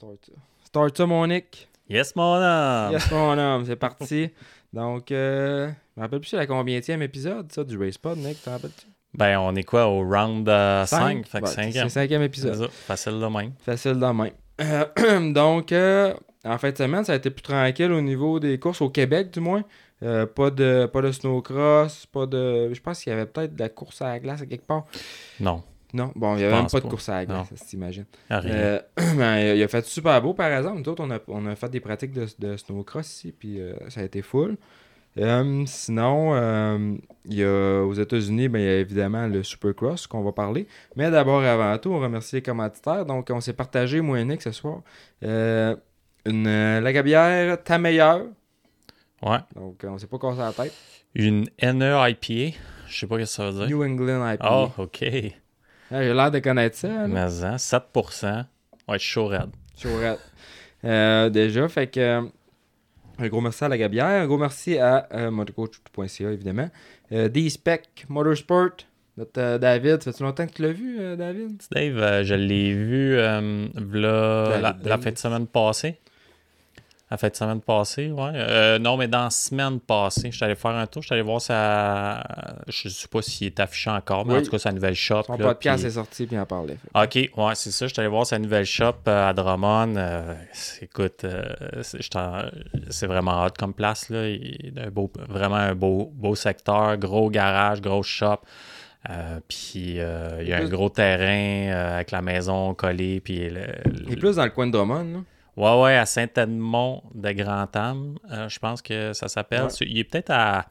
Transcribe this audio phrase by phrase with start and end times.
[0.00, 0.32] start ça.
[0.64, 1.68] Start ça, mon Nick.
[1.88, 2.92] Yes, mon homme!
[2.92, 4.30] Yes, mon homme, c'est parti.
[4.72, 8.52] Donc, euh, je me rappelle plus c'est la combienième épisode, ça, du RacePod, Nick, t'en
[8.52, 8.86] rappelles-tu?
[9.12, 10.86] Ben, on est quoi, au round 5?
[10.86, 11.26] Cinq?
[11.26, 12.70] Fait que Ouais, 5 C'est le cinquième épisode.
[12.70, 13.52] Facile de même.
[13.58, 14.30] Facile de même.
[14.60, 16.14] Euh, donc, euh,
[16.44, 19.32] en fin de semaine, ça a été plus tranquille au niveau des courses, au Québec
[19.32, 19.64] du moins.
[20.02, 22.72] Euh, pas de pas de snowcross, pas de.
[22.72, 24.86] Je pense qu'il y avait peut-être de la course à la glace à quelque part.
[25.40, 25.62] Non,
[25.92, 28.52] Non, bon, il n'y avait même pas de course à la glace, ça rien.
[28.52, 28.80] Euh,
[29.16, 30.80] ben, il a fait super beau par exemple.
[30.80, 33.74] Nous autres, on a, on a fait des pratiques de, de snowcross ici, puis euh,
[33.88, 34.56] ça a été full.
[35.18, 40.06] Euh, sinon, euh, il y a, aux États-Unis, ben, il y a évidemment le Supercross
[40.06, 40.68] qu'on va parler.
[40.94, 43.04] Mais d'abord, avant tout, on remercie les commanditaires.
[43.04, 44.82] Donc, on s'est partagé, moi et Nick, ce soir,
[45.22, 48.26] une la gabière ta meilleure.
[49.22, 49.38] Ouais.
[49.56, 50.72] Donc, on s'est pas cassé la tête.
[51.14, 52.56] Une NE IPA.
[52.86, 53.76] Je sais pas ce que ça veut dire.
[53.76, 54.72] New England IPA.
[54.78, 55.04] Oh, OK.
[55.90, 57.06] Ah, J'ai l'air de connaître ça.
[57.08, 58.44] Mais hein, 7%.
[58.88, 59.50] Ouais, chaud raide.
[59.76, 60.20] Chaurette.
[60.84, 62.00] Euh, déjà, fait que.
[62.00, 62.22] euh,
[63.18, 64.06] un gros merci à la Gabière.
[64.06, 66.70] Un gros merci à euh, motocoach.ca, évidemment.
[67.12, 68.70] Euh, D-Spec Motorsport.
[69.16, 70.02] Notre euh, David.
[70.02, 71.62] Ça fait longtemps que tu l'as vu, David?
[71.70, 75.98] Dave, je l'ai vu la, fin de semaine passée.
[77.10, 78.30] La fin de semaine passée, ouais.
[78.34, 81.02] Euh, non, mais dans la semaine passée, je suis allé faire un tour.
[81.02, 82.22] Je suis allé voir sa.
[82.68, 84.40] Je sais pas s'il est affiché encore, mais Oui.
[84.40, 85.24] en tout cas, sa nouvelle shop.
[85.24, 86.76] Son podcast est sorti, puis en parlait.
[86.94, 87.88] Ok, ouais, c'est ça.
[87.88, 89.96] Je suis allé voir sa nouvelle shop euh, à Drummond.
[89.96, 90.34] Euh,
[90.82, 91.42] écoute, euh,
[91.82, 94.08] c'est vraiment hot comme place.
[94.08, 94.28] Là.
[94.28, 98.38] Il, un beau, vraiment un beau, beau secteur, gros garage, grosse shop.
[99.08, 103.18] Euh, puis euh, il y a un gros terrain euh, avec la maison collée.
[103.20, 103.62] Puis le-
[104.06, 105.18] Il est plus dans le coin de Drummond, là.
[105.60, 109.64] Ouais, ouais, à Saint-Edmond de Grand-Am, euh, je pense que ça s'appelle.
[109.64, 109.68] Ouais.
[109.82, 110.66] Il est peut-être à.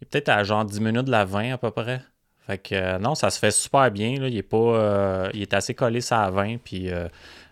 [0.00, 2.00] Il est peut-être à genre 10 minutes de la 20 à peu près.
[2.46, 4.18] Fait que euh, non, ça se fait super bien.
[4.20, 4.28] Là.
[4.28, 4.56] Il est pas.
[4.56, 6.58] euh, il est assez collé ça à 20.
[6.58, 6.90] Puis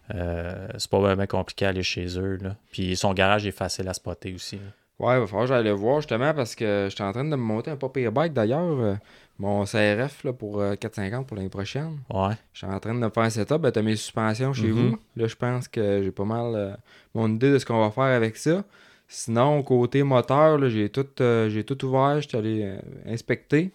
[0.08, 2.38] c'est pas vraiment compliqué à aller chez eux.
[2.40, 2.56] Là.
[2.72, 4.56] Puis son garage est facile à spotter aussi.
[4.56, 4.62] là.
[4.98, 7.28] Ouais, il va falloir que j'aille le voir justement parce que j'étais en train de
[7.28, 8.96] me monter un papier bike d'ailleurs.
[9.38, 11.98] Mon CRF là, pour euh, 450 pour l'année prochaine.
[12.10, 12.34] Ouais.
[12.52, 13.58] Je suis en train de me faire un setup.
[13.58, 14.72] Ben, t'as mes suspensions chez Mhm.
[14.90, 14.98] vous.
[15.16, 16.74] Là, je pense que j'ai pas mal euh,
[17.14, 18.64] mon idée de ce qu'on va faire avec ça.
[19.08, 22.20] Sinon, côté moteur, j'ai tout, euh, j'ai tout ouvert.
[22.20, 22.78] J'étais allé euh,
[23.12, 23.70] inspecter.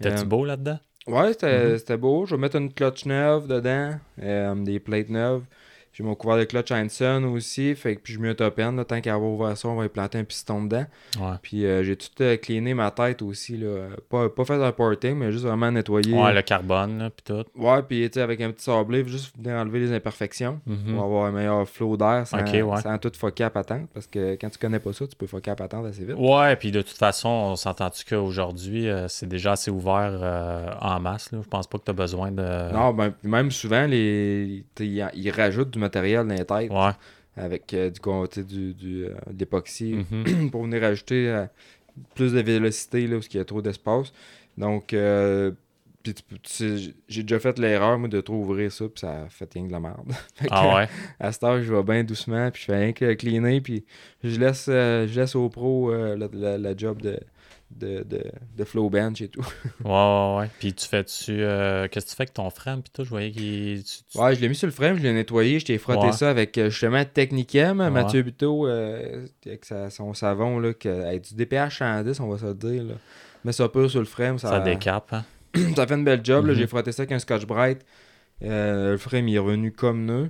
[0.00, 0.78] T'es-tu Euh, beau là-dedans?
[1.06, 1.78] Ouais, c'était Mhm.
[1.78, 2.24] c'était beau.
[2.26, 5.42] Je vais mettre une clutch neuve dedans, des plates neuves.
[5.94, 7.74] J'ai mon couvert de clutch Hanson aussi.
[7.76, 8.72] Fait que puis je mets un top end.
[8.72, 10.84] là, tant qu'à avoir ouvert ça, on va y planter un piston dedans.
[11.20, 11.36] Ouais.
[11.40, 13.56] Puis euh, j'ai tout euh, cleané ma tête aussi.
[13.56, 13.86] Là.
[14.10, 16.12] Pas, pas fait un porting, mais juste vraiment nettoyer.
[16.12, 17.44] Ouais, le carbone, là, puis tout.
[17.56, 20.94] Ouais, puis avec un petit sablé, juste venir enlever les imperfections Mhm.
[20.94, 22.80] pour avoir un meilleur flow d'air sans, Ok, ouais.
[22.82, 23.88] sans tout foquer à patente.
[23.94, 26.16] Parce que quand tu connais pas ça, tu peux foquer à patente assez vite.
[26.18, 30.98] Ouais, puis de toute façon, on s'entend-tu qu'aujourd'hui, euh, c'est déjà assez ouvert euh, en
[30.98, 31.30] masse.
[31.30, 31.38] Là?
[31.42, 32.72] Je pense pas que tu as besoin de.
[32.72, 36.92] Non, ben, même souvent, les, ils rajoutent du matériel dans les têtes Ouais.
[37.36, 40.50] avec euh, du, du, du, euh, de l'époxy Mhm.
[40.50, 41.46] pour venir ajouter euh,
[42.14, 44.12] plus de vélocité là, où il y a trop d'espace.
[44.58, 44.94] Donc,
[47.08, 49.80] j'ai déjà fait l'erreur, moi, de trop ouvrir ça, puis ça fait rien de la
[49.80, 50.12] merde.
[50.40, 50.88] Que, Ah ouais?
[51.18, 53.84] À cette heure, je vais bien doucement, puis je fais rien que cleaner, puis
[54.22, 57.18] je laisse, euh, je laisse au pro euh, la, la- la job de,
[57.70, 58.22] de, de,
[58.56, 59.44] de flow bench et tout.
[59.84, 60.50] Ouais, ouais, ouais.
[60.60, 61.32] Puis tu fais-tu.
[61.42, 62.82] euh, Qu'est-ce que tu fais avec ton frame?
[62.82, 63.82] Puis toi, je voyais qu'il.
[63.82, 66.12] tu- Ouais, je l'ai mis sur le frame, je l'ai nettoyé, je t'ai frotté Ouais.
[66.12, 67.90] ça avec euh, justement Technicam, Ouais.
[67.90, 72.38] Mathieu Buteau, euh, avec sa- son savon, là, que, avec du DPH 110, on va
[72.38, 72.84] se le dire.
[72.84, 72.94] Là.
[73.44, 75.24] Mets ça pur sur le frame, ça, Ça décape, hein?
[75.76, 76.46] ça fait une belle job.
[76.46, 76.52] là.
[76.52, 76.58] Mhm.
[76.58, 77.84] J'ai frotté ça avec un Scotch Bright.
[78.42, 80.28] Euh, le frame il est revenu comme neuf.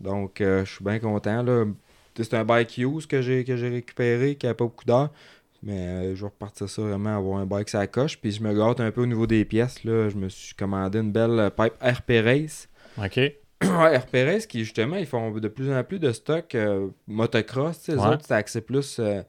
[0.00, 1.42] Donc je suis bien content.
[1.42, 1.64] Là.
[2.16, 5.10] C'est un bike use que j'ai récupéré, qui a pas beaucoup d'heures.
[5.64, 8.18] Mais euh, je vais repartir ça vraiment, avoir un bike ça coche.
[8.18, 9.84] Puis je me gâte un peu au niveau des pièces.
[9.84, 10.08] Là.
[10.08, 12.68] Je me suis commandé une belle euh, pipe RP Race.
[12.98, 13.16] OK.
[13.62, 17.86] ouais, RP Race qui justement, ils font de plus en plus de stock euh, motocross.
[17.86, 18.06] Les Ouais.
[18.08, 19.22] autres, c'est axé plus euh,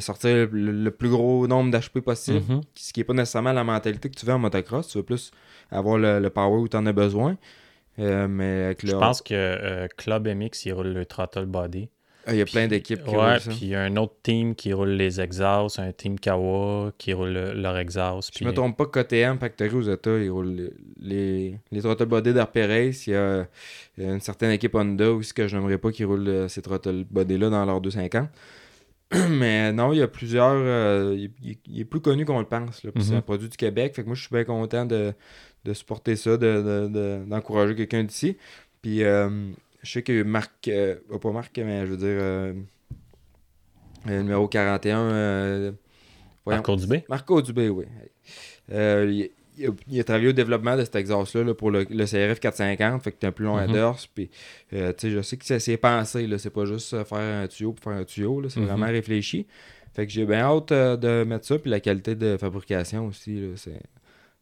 [0.00, 2.62] sortir le, le plus gros nombre d'HP possible Mhm.
[2.74, 4.88] ce qui n'est pas nécessairement la mentalité que tu veux en motocross.
[4.88, 5.30] Tu veux plus
[5.70, 7.36] avoir le, le power où tu en as besoin.
[7.98, 8.90] Mais avec le.
[8.90, 11.88] Je pense que Club MX, il roule le throttle body.
[12.26, 14.54] Ah, il y a plein d'équipes qui Ouais, puis il y a un autre team
[14.54, 18.30] qui roule les exhausts, un team Kawa qui roule le- leur exhaust.
[18.34, 20.70] Puis- je me trompe pas, KTM, Factory aux États, ils roulent
[21.00, 22.30] les, les, throttle body.
[22.30, 23.46] Il y, a,
[23.96, 27.48] une certaine équipe Honda aussi que je n'aimerais pas qui roule euh, ces throttle body-là
[27.48, 28.28] dans leur 250.
[29.30, 30.52] Mais non, il y a plusieurs.
[30.54, 32.82] euh, il, est plus connu qu'on le pense.
[32.82, 33.16] C'est Mhm.
[33.18, 33.94] un produit du Québec.
[33.96, 35.14] Fait que moi, je suis bien content de,
[35.64, 38.36] de supporter ça, de- de- de- d'encourager quelqu'un d'ici.
[38.82, 39.30] Puis euh,
[39.82, 40.68] je sais que Marc.
[40.68, 42.06] euh, pas Marc, mais je veux dire.
[42.20, 42.52] euh,
[44.06, 44.98] le numéro 41.
[44.98, 45.72] euh,
[46.44, 46.58] voyons.
[46.58, 47.04] Marco Dubé?
[47.08, 47.84] Marco Dubé, oui.
[48.72, 52.04] Euh, il, il a, il a travaillé au développement de cet exhaust-là pour le, le
[52.06, 53.58] CRF 450, fait que t'as un plus long.
[54.14, 54.30] Puis,
[54.72, 56.38] euh, tu sais, je sais que c'est- c'est pensé, là.
[56.38, 58.48] C'est pas juste euh, faire un tuyau pour faire un tuyau.
[58.48, 58.66] C'est Mhm.
[58.66, 59.46] vraiment réfléchi.
[59.94, 61.58] Fait que j'ai bien hâte euh, de mettre ça.
[61.58, 63.80] Puis la qualité de fabrication aussi, c'est,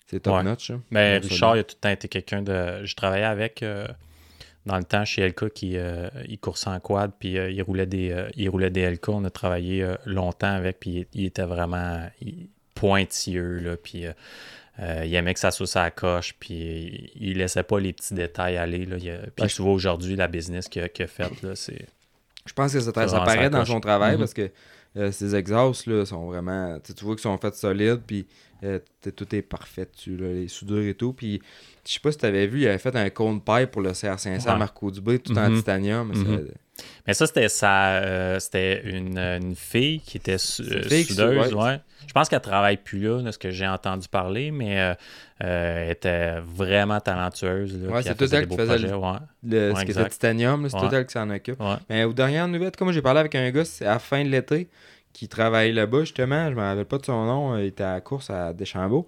[0.06, 0.42] c'est top Ouais.
[0.42, 0.70] notch.
[0.70, 0.82] hein.
[0.90, 2.84] Mais Donc, Richard, ça, il a tout le temps été quelqu'un de.
[2.84, 3.86] Je travaillais avec euh,
[4.66, 7.86] dans le temps chez LK qui euh, il coursait en quad, puis euh, il, roulait
[7.86, 9.08] des, euh, il roulait des LK.
[9.10, 14.04] On a travaillé euh, longtemps avec, puis il, il était vraiment il- pointilleux, là, puis
[14.78, 18.58] il aimait que ça soit sa coche, puis il, il laissait pas les petits détails
[18.58, 18.84] aller.
[18.84, 21.86] Là, Il puis tu vois aujourd'hui la business qu'il a, faite, là, c'est.
[22.44, 24.18] Je pense que ça, ça vraiment paraît sa dans son travail Mhm.
[24.18, 24.50] parce que
[25.10, 26.78] ces exhausts là, sont vraiment.
[26.80, 28.26] Tu vois qu'ils sont faits solides, puis
[29.16, 31.14] tout est parfait dessus, là, les soudures et tout.
[31.14, 31.40] Puis
[31.86, 33.90] je sais pas si tu avais vu, il avait fait un cone pipe pour le
[33.92, 34.58] CR500 Ouais.
[34.58, 35.56] Marco Dubé, tout en Mhm.
[35.58, 36.12] titanium.
[37.06, 41.50] mais ça, c'était sa, euh, c'était une, une fille qui était su- fille qui soudeuse.
[41.50, 41.80] sou- ouais.
[42.06, 44.94] Je pense qu'elle travaille plus là, de ce que j'ai entendu parler, mais euh,
[45.42, 47.74] euh, elle était vraiment talentueuse.
[47.88, 48.88] Ouais, c'est tout elle qui faisait projets,
[49.42, 51.60] le- ce qui était titanium, c'est tout elle qui s'en occupe.
[51.90, 54.28] Mais aux dernières nouvelles, comme j'ai parlé avec un gars, c'est à la fin de
[54.28, 54.68] l'été,
[55.12, 58.00] qui travaille là-bas justement, je me rappelle pas de son nom, il était à la
[58.02, 59.06] course à Deschambault.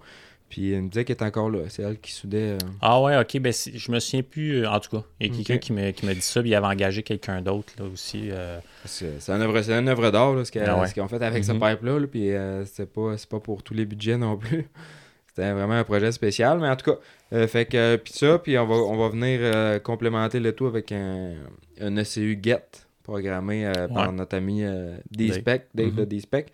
[0.49, 1.59] Puis il me disait qu'il était encore là.
[1.69, 2.53] C'est elle qui soudait.
[2.55, 5.27] euh, Ah ouais, ok, ben si- je me souviens plus, euh, en tout cas, il
[5.27, 7.85] y a quelqu'un qui m'a qui dit ça, puis il avait engagé quelqu'un d'autre là
[7.85, 8.29] aussi.
[8.31, 9.57] euh, C'est une œuvre,
[9.89, 10.91] œuvre d'art, ce qu'elle- Ah ouais.
[10.91, 11.59] qu'ils ont fait avec ce Mhm.
[11.59, 11.99] pipe-là.
[11.99, 14.67] là, puis euh, c'est pas, pas pour tous les budgets non plus.
[15.27, 16.59] C'était vraiment un projet spécial.
[16.59, 20.39] Mais en tout cas, fait que, puis ça, puis on va, on va venir complémenter
[20.39, 21.33] le tout avec un,
[21.79, 24.63] un ECU GET programmé par notre ami
[25.11, 26.05] D-Spec, Dave de Mhm.
[26.07, 26.51] D-Spec.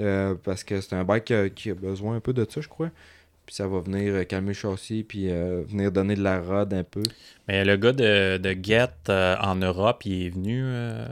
[0.00, 2.90] euh, parce que c'est un bike qui a besoin un peu de ça, je crois.
[3.46, 6.72] Puis ça va venir euh, calmer le châssis, puis euh, venir donner de la rod
[6.72, 7.02] un peu.
[7.46, 10.62] Mais le gars de, de Get euh, en Europe, il est venu.
[10.64, 11.06] euh.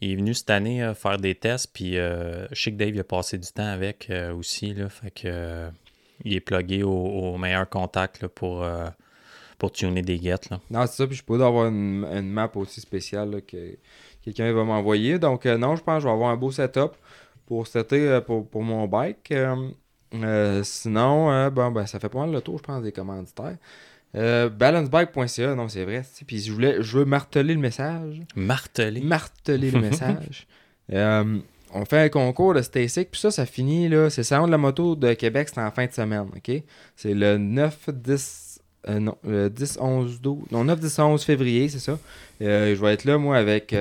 [0.00, 3.04] Il est venu cette année faire des tests, puis je sais que Dave il a
[3.04, 5.68] passé du temps avec aussi, là, fait que
[6.24, 8.64] il est plugué au, au meilleur contact là, pour,
[9.58, 10.50] pour tuner des guettes.
[10.50, 10.60] Là.
[10.70, 13.76] Non, c'est ça, puis je peux avoir une, une map aussi spéciale là, que
[14.22, 15.18] quelqu'un va m'envoyer.
[15.18, 16.92] Donc, non, je pense que je vais avoir un beau setup
[17.46, 19.34] pour cet été pour, pour mon bike.
[20.14, 23.56] Euh, sinon, euh, bon, ben, ça fait pas mal le tour, je pense, des commanditaires.
[24.14, 26.02] Euh, balancebike.ca, non, c'est vrai.
[26.26, 28.20] Puis je voulais, je veux marteler le message.
[28.34, 29.00] Martelé.
[29.00, 30.46] Marteler le message.
[30.92, 31.38] Euh,
[31.74, 34.08] on fait un concours de Stasic, puis ça, ça finit, là.
[34.08, 36.62] C'est Salon de la moto de Québec, c'est en fin de semaine, OK?
[36.96, 41.68] C'est le 9, 10, euh, non, le 10, 11, 12, non, 9, 10, 11 février,
[41.68, 41.98] c'est ça.
[42.40, 43.74] Je vais être là, moi, avec,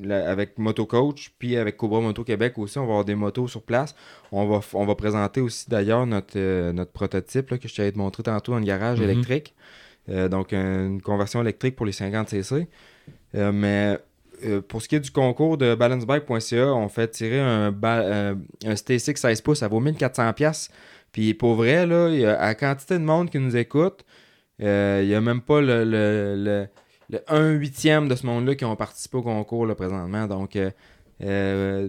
[0.00, 2.78] la- avec Moto Coach, puis avec Cobra Moto Québec aussi.
[2.78, 3.94] On va avoir des motos sur place.
[4.32, 7.92] On va, on va présenter aussi, d'ailleurs, notre, euh, notre prototype, là, que je t'avais
[7.94, 9.10] montré tantôt dans le garage Mhm.
[9.10, 9.54] électrique.
[10.08, 12.66] Euh, donc, une conversion électrique pour les 50cc.
[13.34, 13.98] Euh, mais
[14.68, 18.36] pour ce qui est du concours de balancebike.ca, on fait tirer un, un
[18.74, 20.32] ST6 16 pouces, ça vaut 1400$.
[20.32, 20.70] pièces.
[21.10, 24.04] Puis pour vrai, là, il y a, à la quantité de monde qui nous écoute,
[24.60, 26.66] il n'y a même pas le, le, le,
[27.10, 30.26] le 1 huitième de ce monde-là qui ont participé au concours là, présentement.
[30.26, 30.70] Donc, euh,
[31.22, 31.88] euh,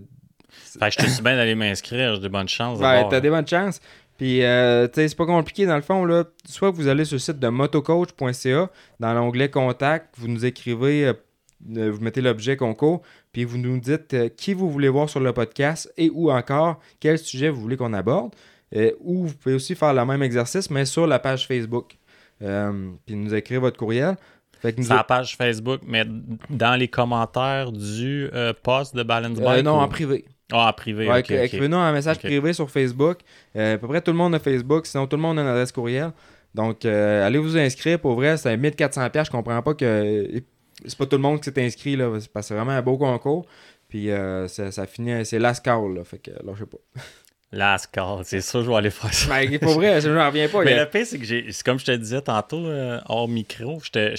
[0.49, 2.79] Fait je te suis bien d'aller m'inscrire, j'ai de bonnes chances.
[2.79, 3.09] d'abord.
[3.09, 3.79] t'as des bonnes chances.
[4.17, 6.03] Puis, euh, tu sais, c'est pas compliqué dans le fond.
[6.05, 6.25] Là.
[6.45, 8.69] Soit vous allez sur le site de motocoach.ca,
[8.99, 11.13] dans l'onglet Contact, vous nous écrivez,
[11.65, 13.01] vous mettez l'objet concours,
[13.31, 17.17] puis vous nous dites qui vous voulez voir sur le podcast et ou encore quel
[17.17, 18.35] sujet vous voulez qu'on aborde.
[19.01, 21.97] Ou vous pouvez aussi faire le même exercice, mais sur la page Facebook.
[22.39, 24.17] Puis nous écrire votre courriel.
[24.63, 26.05] La page Facebook, mais
[26.49, 29.65] dans les commentaires du euh, post de Balance euh, Bike.
[29.65, 30.25] non, ou- en privé.
[30.51, 31.07] Ah, en privé.
[31.07, 31.19] Ouais.
[31.21, 33.19] Écrivez-nous un message privé sur Facebook.
[33.55, 35.47] Euh, à peu près tout le monde a Facebook, sinon tout le monde a une
[35.47, 36.11] adresse courriel.
[36.55, 37.99] Donc, euh, allez vous inscrire.
[37.99, 39.09] Pour vrai, c'est 1400$.
[39.11, 39.27] pièces.
[39.27, 40.41] Je comprends pas que
[40.85, 41.95] c'est pas tout le monde qui s'est inscrit.
[41.95, 43.45] Là, parce que c'est vraiment un beau concours.
[43.87, 45.93] Puis euh, ça, ça finit, c'est last call.
[45.95, 46.77] Là, fait que là, je sais pas.
[47.51, 49.27] Last call, c'est sûr, je vais aller faire ça.
[49.49, 50.63] Mais pour vrai, je n'en reviens pas.
[50.63, 53.79] Mais a- le pire, c'est que j'ai, comme je te disais tantôt, euh, hors micro,
[53.83, 54.13] j'étais,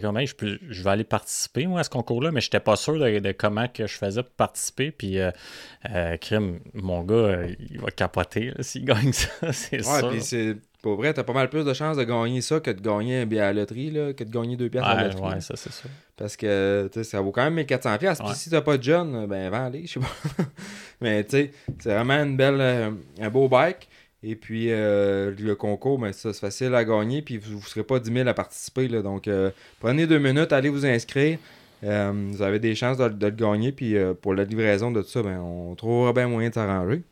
[0.00, 2.76] comme, Hey, je, peux- je vais aller participer, moi, à ce concours-là, mais j'étais pas
[2.76, 4.92] sûr de, de comment que je faisais pour participer.
[4.92, 5.32] Puis, euh,
[5.92, 10.10] euh, crime, mon gars, il va capoter s'il gagne ça, c'est Ouais, sûr.
[10.10, 10.56] puis c'est.
[10.82, 13.26] Pour vrai, t'as pas mal plus de chances de gagner ça que de gagner un
[13.26, 15.34] billet à la loterie, là, que de gagner deux pièces à la Ouais, loterie.
[15.34, 15.90] ouais, ça, c'est sûr.
[16.20, 17.98] Parce que ça vaut quand même 1400$.
[17.98, 18.18] pièces.
[18.18, 18.34] Puis Ouais.
[18.34, 20.44] si t'as pas de jeune, ben va aller, je sais pas.
[21.00, 21.50] Mais tu sais,
[21.80, 23.88] c'est vraiment une belle, euh, un beau bike.
[24.22, 27.22] Et puis euh, le concours, ben, ça, c'est facile à gagner.
[27.22, 28.86] Puis vous ne serez pas 10 000 à participer.
[28.86, 29.50] Là, donc euh,
[29.80, 31.38] prenez deux minutes, allez vous inscrire.
[31.84, 33.72] Euh, vous avez des chances de, de le gagner.
[33.72, 37.02] Puis euh, pour la livraison de tout ça, ben, on trouvera bien moyen de s'arranger.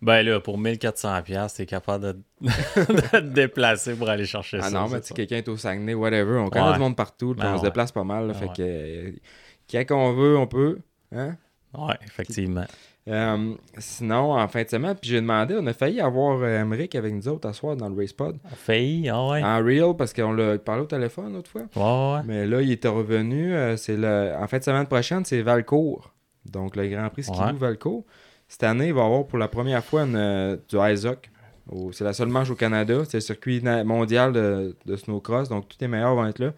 [0.00, 4.70] Ben là, pour 1400$, piastres, t'es capable de, de te déplacer pour aller chercher Ah
[4.70, 4.78] ça.
[4.78, 5.14] non, mais ça.
[5.14, 6.38] quelqu'un est au Saguenay, whatever.
[6.38, 6.72] On connaît Ouais.
[6.74, 7.34] du monde partout.
[7.34, 8.28] Ben on se déplace pas mal.
[8.28, 8.52] là, Ben fait ouais.
[8.56, 10.78] que euh, quand on veut, on peut.
[11.14, 11.36] Hein?
[11.76, 12.64] Ouais, effectivement.
[13.08, 16.94] Euh, sinon, en fin de semaine, puis j'ai demandé, on a failli avoir euh, Emmerich
[16.94, 18.36] avec nous autres à soir dans le Race Pod.
[18.44, 19.42] On failli, ah ouais.
[19.42, 21.62] En real, parce qu'on l'a parlé au téléphone l'autre fois.
[21.74, 22.22] Ouais, ouais.
[22.26, 23.54] Mais là, il était revenu.
[23.54, 24.34] euh, c'est le...
[24.38, 26.12] En fin de semaine prochaine, c'est Valcourt.
[26.44, 27.56] Donc, le Grand Prix Skidoo.
[27.56, 28.04] Valcourt.
[28.48, 31.30] Cette année, il va y avoir pour la première fois une, euh, du ISOC.
[31.92, 33.02] C'est la seule manche au Canada.
[33.06, 35.50] C'est le circuit mondial de, de snowcross.
[35.50, 36.52] Donc, tous les meilleurs vont être là.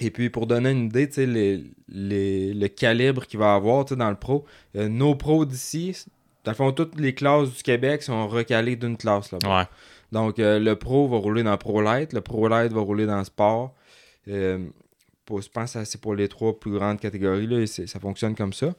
[0.00, 4.16] Et puis, pour donner une idée, les, les- le calibre qu'il va avoir dans le
[4.16, 4.44] pro,
[4.76, 6.04] euh, nos pros d'ici,
[6.44, 9.60] dans le fond, toutes les classes du Québec sont recalées d'une classe là-bas.
[9.60, 9.64] Ouais.
[10.12, 13.22] Donc, euh, le Pro va rouler dans Pro Light, le Pro Light va rouler dans
[13.24, 13.74] Sport.
[14.28, 14.66] Euh,
[15.24, 18.34] pour- je pense que c'est pour les trois plus grandes catégories, là, et ça fonctionne
[18.34, 18.74] comme ça.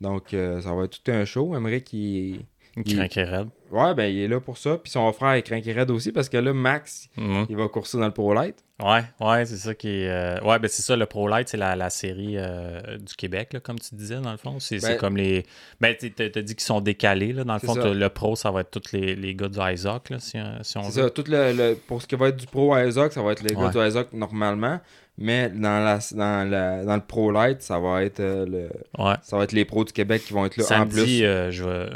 [0.00, 1.50] Donc, euh, ça va être tout un show.
[1.52, 2.40] J'aimerais qu'il.
[2.76, 3.48] Il- crinquée raide.
[3.72, 4.78] Ouais, ben, il est là pour ça.
[4.78, 7.46] Puis son frère est craqué raide aussi, parce que là, Max, Mhm.
[7.50, 8.54] il va courser dans le Pro Light.
[8.80, 10.08] Ouais, ouais, c'est ça qui est.
[10.08, 13.52] euh, Ouais, ben c'est ça, le Pro Light, c'est la, la série euh, du Québec,
[13.52, 14.60] là, comme tu disais, dans le fond.
[14.60, 15.44] C'est Ben- comme les.
[15.80, 17.42] Ben, tu t'as dit qu'ils sont décalés, là.
[17.42, 20.20] Dans le fond, le Pro, ça va être tous les, les gars du Isaac, là,
[20.20, 21.08] si, si on C'est veut.
[21.08, 21.10] ça.
[21.10, 23.54] Tout le, le- pour ce qui va être du Pro ISOC, ça va être les
[23.54, 24.80] gars du ISOC normalement.
[25.18, 28.70] Mais dans, la, dans, la- dans le Pro Light, ça va être euh, le,
[29.04, 29.14] Ouais.
[29.22, 30.96] ça va être les pros du Québec qui vont être là en plus.
[30.96, 31.86] Samedi, euh, je, vais,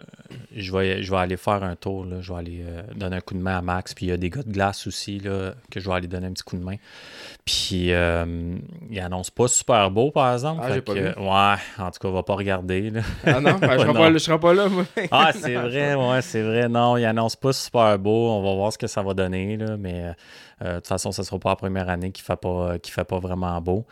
[0.54, 2.04] je, vais, je vais aller faire un tour.
[2.04, 2.16] Là.
[2.21, 3.94] Je vais aller euh, donner un coup de main à Max.
[3.94, 6.26] Puis il y a des gars de glace aussi là, que je vais aller donner
[6.26, 6.76] un petit coup de main.
[7.47, 8.56] Puis euh,
[8.90, 10.61] il annonce pas super beau, par exemple.
[10.62, 11.06] Ah, pas que, vu.
[11.06, 12.90] Ouais, en tout cas, on va pas regarder.
[12.90, 13.00] Là.
[13.25, 14.85] Ah non, ben, je Ouais, je serai pas là, moi.
[15.11, 16.68] Ah, c'est vrai, ouais, c'est vrai.
[16.68, 18.30] Non, il annonce pas super beau.
[18.33, 20.12] On va voir ce que ça va donner, là, mais
[20.61, 23.18] de toute façon, ce sera pas la première année qu'il fait pas, qu'il fait pas
[23.18, 23.84] vraiment beau.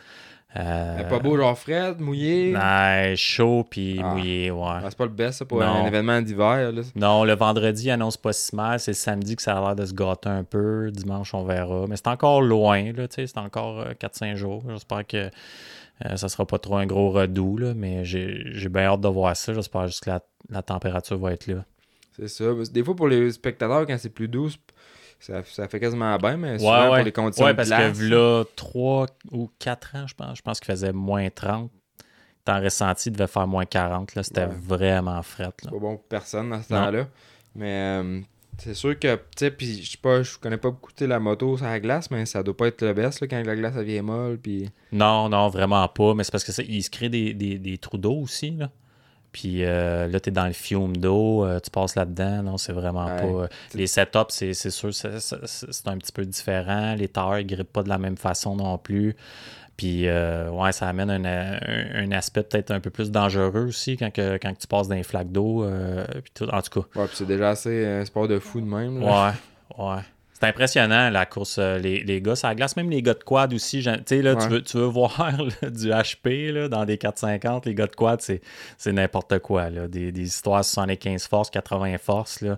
[0.55, 2.51] Euh, Euh, Pas beau, genre Fred, mouillé?
[2.51, 4.13] Non, chaud puis Ah.
[4.13, 4.61] mouillé, ouais.
[4.63, 5.65] Ah, c'est pas le best ça, pour Non.
[5.65, 6.71] un événement d'hiver.
[6.95, 8.79] Non, le vendredi, il annonce pas si mal.
[8.79, 10.91] C'est samedi que ça a l'air de se gâter un peu.
[10.91, 11.87] Dimanche, on verra.
[11.89, 14.61] Mais c'est encore loin, là, tu sais, c'est encore euh, 4-5 jours.
[14.69, 15.31] J'espère que
[16.05, 19.35] euh, ça sera pas trop un gros redout, là, mais j'ai bien hâte de voir
[19.35, 19.53] ça.
[19.55, 20.19] J'espère juste que la,
[20.51, 21.65] la température va être là.
[22.15, 22.45] C'est ça.
[22.71, 24.49] Des fois, pour les spectateurs, quand c'est plus doux,
[25.23, 26.97] ça, ça fait quasiment bien, mais souvent ouais.
[26.97, 30.37] pour les conditions Ouais, de parce place, que là, 3 ou 4 ans, je pense,
[30.37, 31.71] je pense qu'il faisait moins 30.
[32.43, 34.15] Temps ressenti, il devait faire moins 40.
[34.15, 35.43] Là, c'était vraiment fret.
[35.43, 35.51] Là.
[35.61, 37.07] c'est pas bon pour personne dans ce temps-là.
[37.55, 38.19] Mais euh,
[38.57, 41.55] c'est sûr que, tu sais, puis je sais pas, je connais pas beaucoup la moto
[41.55, 43.85] sur la glace, mais ça doit pas être le best là, quand la glace elle
[43.85, 44.37] vient molle.
[44.39, 44.69] Puis...
[44.91, 46.13] Non, non, vraiment pas.
[46.15, 48.51] Mais c'est parce que ça, il se crée des, des, des trous d'eau aussi.
[48.51, 48.69] Là.
[49.33, 52.43] Puis euh, là, tu es dans le fiume d'eau, euh, tu passes là-dedans.
[52.43, 53.47] Non, c'est vraiment Ouais.
[53.49, 53.49] pas.
[53.73, 56.93] les setups, c'est sûr, c'est un petit peu différent.
[56.95, 59.15] Les tailleurs, ils grippent pas de la même façon non plus.
[59.75, 63.97] Puis, euh, ouais, ça amène un, un- un aspect peut-être un peu plus dangereux aussi
[63.97, 65.65] quand, que- quand tu passes dans les flaques d'eau.
[66.23, 66.47] puis tout.
[66.49, 68.99] En tout cas, Ouais, puis c'est déjà assez un sport de fou de même.
[69.01, 69.33] là.
[69.79, 70.01] Ouais, ouais.
[70.43, 73.53] C'est impressionnant la course, euh, les, les gars, ça glace, même les gars de quad
[73.53, 73.81] aussi.
[73.81, 75.17] là, tu, veux, tu veux voir
[75.61, 78.41] là, du HP là, dans des 450, les gars de quad, c'est,
[78.87, 79.69] n'importe quoi.
[79.69, 79.87] Là.
[79.87, 82.41] Des, des histoires 75 forces, 80 forces.
[82.41, 82.57] Là.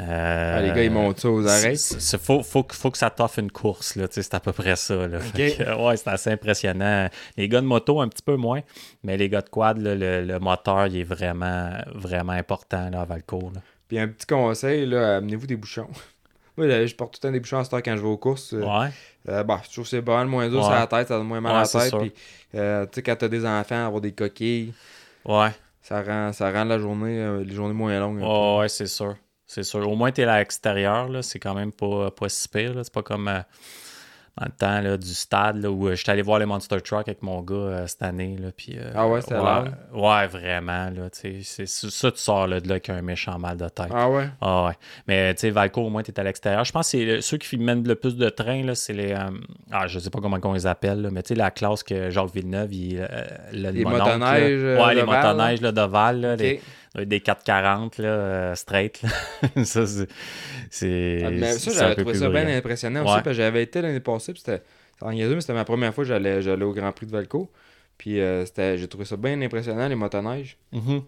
[0.00, 1.74] Euh, Ah, les gars, ils montent ça aux arrêts.
[1.74, 4.76] c'est- faut, faut, que- faut que ça t'offre une course, là, c'est à peu près
[4.76, 5.08] ça.
[5.08, 5.18] Là.
[5.18, 7.08] Fait que, ouais, c'est assez impressionnant.
[7.36, 8.60] Les gars de moto, un petit peu moins,
[9.02, 13.00] mais les gars de quad, là, le, le moteur, il est vraiment, vraiment important là,
[13.00, 13.54] à Valcourt.
[13.88, 15.88] Puis un petit conseil, amenez-vous des bouchons.
[16.58, 18.08] Moi, là, je porte tout le temps des bouchons à cette heure quand je vais
[18.08, 18.52] aux courses.
[18.52, 18.90] Euh, Ouais.
[19.28, 20.64] euh, bah, je trouve que c'est pas mal moins dur Ouais.
[20.64, 21.94] sur la tête, ça donne moins mal à la tête.
[21.98, 22.12] Puis,
[22.56, 24.74] euh, tu sais, quand t'as des enfants, avoir des coquilles,
[25.24, 25.50] Ouais.
[25.80, 28.20] ça rend, ça rend la journée, euh, les journées moins longues.
[28.22, 29.14] Oh, ouais, c'est sûr.
[29.46, 29.88] C'est sûr.
[29.88, 31.22] Au moins, tu es à l'extérieur, là.
[31.22, 32.84] C'est quand même pas, pas si pire, là.
[32.84, 33.28] C'est pas comme
[34.38, 37.08] dans le temps là, du stade, là, où euh, j'étais allé voir les Monster Truck
[37.08, 38.48] avec mon gars euh, cette année, là.
[38.56, 39.72] Puis, euh, Ah ouais, c'était ouais, loud?
[39.94, 41.08] ouais, vraiment, là.
[41.12, 43.88] C'est ça, tu sors là, de là avec un méchant mal de tête.
[43.92, 44.28] Ah ouais?
[44.40, 44.72] Ah ouais.
[45.06, 46.64] Mais tu sais, Valco, au moins, tu es à l'extérieur.
[46.64, 49.12] Je pense que c'est ceux qui mènent le plus de trains, là, c'est les.
[49.12, 49.30] euh,
[49.72, 52.10] ah, je sais pas comment on les appelle, là, mais tu sais, la classe que
[52.10, 53.08] Jacques Villeneuve, il,
[53.52, 53.90] le Les là.
[53.90, 55.06] motoneiges, Ouais, les là.
[55.06, 56.60] motoneiges là, de Val, là, les-
[57.06, 59.00] des 440 là, euh, straight.
[59.02, 59.64] là.
[59.64, 59.84] ça,
[60.70, 61.22] c'est.
[61.24, 63.06] Ah, mais ça, j'avais trouvé ça bien impressionnant Ouais.
[63.06, 64.62] aussi, parce que j'avais été l'année passée, puis c'était
[64.92, 67.12] c'était en niaiseux, mais c'était ma première fois que j'allais j'allais au Grand Prix de
[67.12, 67.50] Valco.
[67.96, 70.56] Puis euh, c'était- j'ai trouvé ça bien impressionnant, les motoneiges.
[70.72, 71.02] Mhm.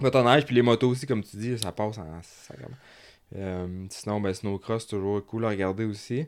[0.00, 2.70] Motoneige, puis les motos aussi, comme tu dis, ça passe en sacrément.
[3.36, 6.26] Euh, sinon, ben, snowcross, toujours cool à regarder aussi.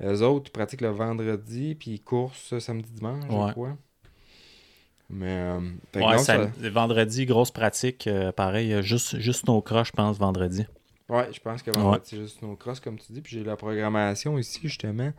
[0.00, 3.46] Les autres, ils pratiquent le vendredi, puis ils coursent samedi, dimanche, Ouais.
[3.48, 3.76] je crois.
[5.10, 5.60] Mais, euh,
[5.96, 8.06] Ouais, ça- vendredi, grosse pratique.
[8.06, 10.66] euh, pareil, euh, juste, juste nos croches, je pense, vendredi.
[11.08, 13.20] ouais, je pense que vendredi, c'est juste snowcross, comme tu dis.
[13.20, 15.12] Puis j'ai la programmation ici, justement.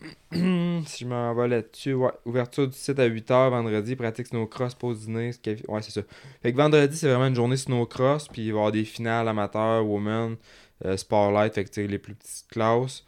[0.32, 5.00] si je m'en vais là-dessus, ouais, ouverture du site à 8h vendredi, pratique snowcross, pause
[5.06, 5.30] dîner,
[5.68, 6.00] ouais, c'est ça.
[6.42, 9.28] Fait que vendredi, c'est vraiment une journée snowcross, puis il va y avoir des finales
[9.28, 10.36] amateurs, women,
[10.84, 13.04] euh, sport light, fait que les plus petites classes.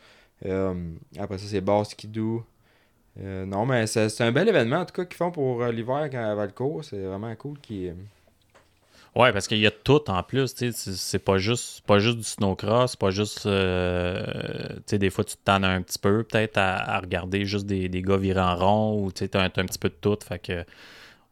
[0.46, 0.74] Euh,
[1.18, 2.44] après ça, c'est bar skidoo.
[3.20, 5.70] Euh, non, mais c'est c'est un bel événement, en tout cas, qu'ils font pour euh,
[5.70, 6.84] l'hiver quand à Valcourt.
[6.84, 7.58] C'est vraiment cool.
[7.60, 7.90] Qui...
[9.14, 12.90] Ouais, parce qu'il y a tout en plus, c'est- pas juste, pas juste du snowcross,
[12.92, 14.24] c'est pas juste, euh,
[14.90, 18.02] des fois tu te tannes un petit peu peut-être à, à regarder juste des, des
[18.02, 20.64] gars virer en rond ou tu t'as un, petit peu de tout, fait que,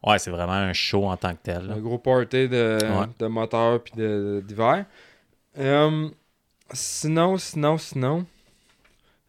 [0.07, 1.67] ouais, c'est vraiment un show en tant que tel.
[1.67, 1.73] là.
[1.73, 3.05] Un gros party de, Ouais.
[3.19, 4.85] de moteur puis de- d'hiver.
[5.57, 6.07] Euh,
[6.71, 8.25] sinon, sinon, sinon.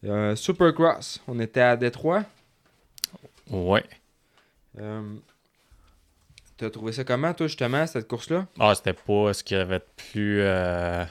[0.05, 1.21] euh, Supercross.
[1.27, 2.23] On était à Détroit.
[3.51, 3.85] Ouais.
[4.81, 5.03] Euh,
[6.57, 8.47] T'as trouvé ça comment, toi, justement, cette course-là?
[8.61, 10.41] Ah, c'était pas ce qu'il y avait de plus.
[10.41, 11.05] euh,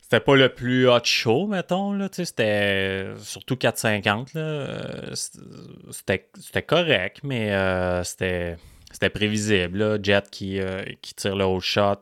[0.00, 1.92] C'était pas le plus hot show, mettons.
[1.92, 4.32] Là, c'était surtout 450.
[4.34, 5.14] là, euh,
[5.90, 8.56] C'était c'était correct, mais euh, c'était
[8.90, 9.78] c'était prévisible.
[9.78, 9.98] Là.
[10.02, 11.96] Jet qui, euh, qui tire le haut shot,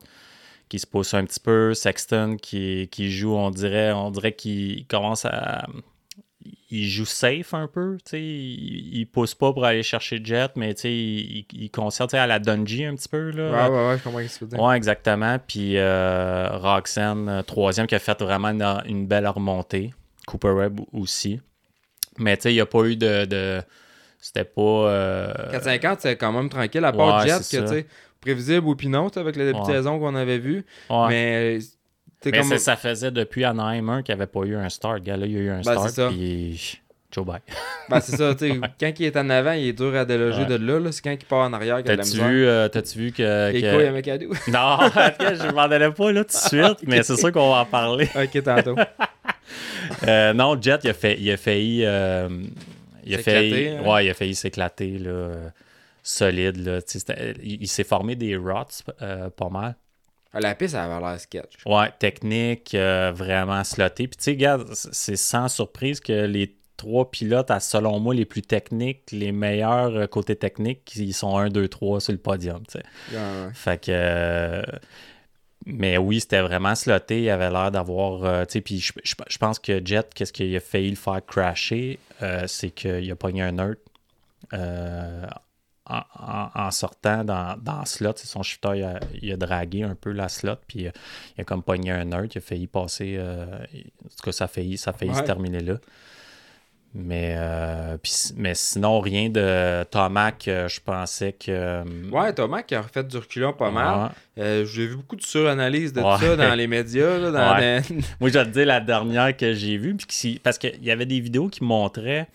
[0.68, 1.75] qui se pousse un petit peu.
[1.75, 5.66] Sexton qui, qui joue, on dirait, on dirait qu'il commence à.
[6.70, 8.18] Il joue safe un peu, il,
[8.98, 12.94] il pousse pas pour aller chercher Jet, mais il, il concerne à la Dungy un
[12.96, 13.30] petit peu.
[13.30, 13.68] Là.
[13.68, 14.60] Ouais, ouais, ouais, je comprends ce que tu veux dire.
[14.60, 15.38] Ouais, exactement.
[15.46, 19.94] Puis euh, Roxanne, euh, troisième, qui a fait vraiment une, une belle remontée.
[20.26, 21.40] Cooper Webb aussi.
[22.18, 23.24] Mais tu sais, il n'y a pas eu de.
[23.24, 23.62] de-
[24.20, 24.60] C'était pas.
[24.62, 27.62] euh, 450, c'est quand même tranquille, à part Ouais, Jet, que, ça.
[27.62, 27.86] tu sais,
[28.20, 29.72] prévisible ou puis non, avec le début de Ouais.
[29.74, 30.64] saison qu'on avait vu.
[30.90, 31.08] ouais.
[31.08, 31.58] Mais,
[32.32, 32.58] Mais comme...
[32.58, 34.94] ça faisait depuis Anaheim 1 qu'il n'y avait pas eu un start.
[34.94, 36.10] Le gars-là, il y a eu un Ben, start.
[36.12, 36.80] Puis.
[37.12, 37.40] Joe bye.
[37.88, 40.40] Ben, c'est ça, tu sais, quand il est en avant, il est dur à déloger
[40.40, 40.46] Ouais.
[40.46, 40.90] de là, là.
[40.90, 42.26] c'est quand il part en arrière qu'il a de la misère.
[42.28, 43.50] vu, euh, t'as-tu vu que.
[43.50, 44.30] Quoi, il y a McAdoo?
[44.48, 44.78] Non,
[45.20, 48.08] je m'en allais pas là tout de suite, mais c'est sûr qu'on va en parler.
[48.16, 48.74] ok, tantôt.
[50.08, 51.82] Euh, non, Jet, il a, fait, il a failli.
[51.84, 52.28] euh,
[53.04, 53.68] il a S'éclater, failli.
[53.68, 53.82] hein?
[53.92, 55.30] Ouais, il a failli s'éclater, là.
[56.02, 56.78] solide, là.
[57.42, 58.64] Il s'est formé des rots
[59.02, 59.76] euh, pas mal.
[60.34, 61.54] Ah, la piste, avait l'air sketch.
[61.64, 64.08] Ouais, technique, euh, vraiment sloté.
[64.08, 68.24] Puis tu sais, regarde, c'est sans surprise que les trois pilotes, à, selon moi, les
[68.24, 72.62] plus techniques, les meilleurs euh, côté technique, ils sont 1, 2, 3 sur le podium,
[72.66, 72.84] tu sais.
[73.16, 73.50] Ouais, ouais.
[73.54, 73.90] Fait que.
[73.92, 74.62] euh,
[75.66, 77.22] mais oui, c'était vraiment sloté.
[77.22, 78.24] Il avait l'air d'avoir.
[78.24, 80.96] euh, tu sais, puis je, je- je pense que Jet, qu'est-ce qu'il a failli le
[80.96, 81.98] faire crasher
[82.46, 83.76] C'est qu'il a pogné un nerd
[84.52, 85.24] euh,
[85.86, 88.12] en, sortant dans, dans slot.
[88.16, 90.90] Son shifter, il a, il a dragué un peu la slot, puis euh,
[91.37, 92.28] il a comme pogné un nerd.
[92.35, 93.16] Il a failli passer.
[93.18, 95.74] euh, en tout cas, ça a failli, ça a failli se terminer là.
[96.96, 97.96] Mais, euh,
[98.37, 101.46] mais sinon, rien de Tomac, euh, je pensais que.
[101.50, 101.82] euh,
[102.12, 104.12] Ouais, Thomas qui a refait du reculon pas mal.
[104.37, 104.64] Ouais.
[104.64, 106.18] J'ai vu beaucoup de suranalyse de Ouais.
[106.20, 107.18] ça dans les médias.
[107.18, 107.80] Là, dans Ouais.
[107.80, 109.96] les- Moi, je vais te dire la dernière que j'ai vue,
[110.42, 112.28] parce qu'il y avait des vidéos qui montraient.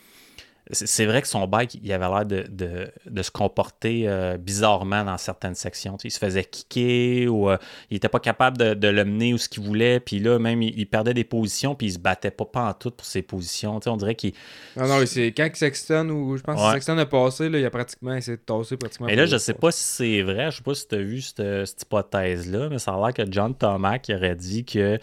[0.72, 5.04] C'est vrai que son bike, il avait l'air de, de- de se comporter euh, bizarrement
[5.04, 5.98] dans certaines sections.
[5.98, 7.58] Tu sais, il se faisait kicker ou euh,
[7.90, 10.00] il était pas capable de, de le mener où ce qu'il voulait.
[10.00, 12.74] Puis là, même, il, il perdait des positions, puis il se battait pas, pas en
[12.74, 13.80] tout pour ses positions.
[13.80, 14.34] Tu sais, on dirait qu'il.
[14.78, 16.74] Non, non, c'est quand que Sexton ou je pense que Ouais.
[16.74, 19.08] Sexton a passé, là, il a pratiquement essayé de tasser pratiquement.
[19.08, 20.52] Mais là, je sais pas si c'est vrai.
[20.52, 23.24] Je sais pas si tu as vu cette, cette hypothèse-là, mais ça a l'air que
[23.32, 25.00] John Thomas qui aurait dit que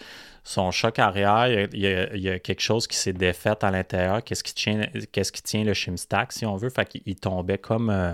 [0.47, 3.69] son choc arrière, il y a, il y il quelque chose qui s'est défait à
[3.69, 4.23] l'intérieur.
[4.23, 6.69] Qu'est-ce qui tient, qu'est-ce qui tient le shimstack, si on veut?
[6.69, 8.13] Fait qu'il il tombait comme, euh,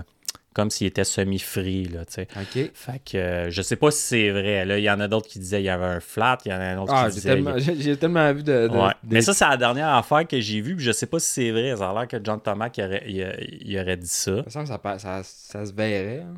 [0.52, 2.28] comme s'il était semi-free, là, tu sais.
[2.36, 2.70] Ok.
[2.74, 4.64] Fait que euh, je sais pas si c'est vrai.
[4.64, 6.54] Là, il y en a d'autres qui disaient qu'il y avait un flat, il y
[6.54, 7.28] en a un autre Ah, qui disait...
[7.30, 8.66] tellement, j'ai j'ai tellement vu de.
[8.66, 8.92] de- Ouais.
[9.04, 11.28] des- Mais ça, c'est la dernière affaire que j'ai vue, puis je sais pas si
[11.28, 11.76] c'est vrai.
[11.76, 14.32] Ça a l'air que John Thomas qui aurait, il, il aurait dit ça.
[14.32, 16.22] Il me semble que ça, pa- ça, ça se verrait.
[16.28, 16.34] hein.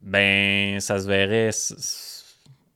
[0.00, 1.50] Ben, ça se verrait.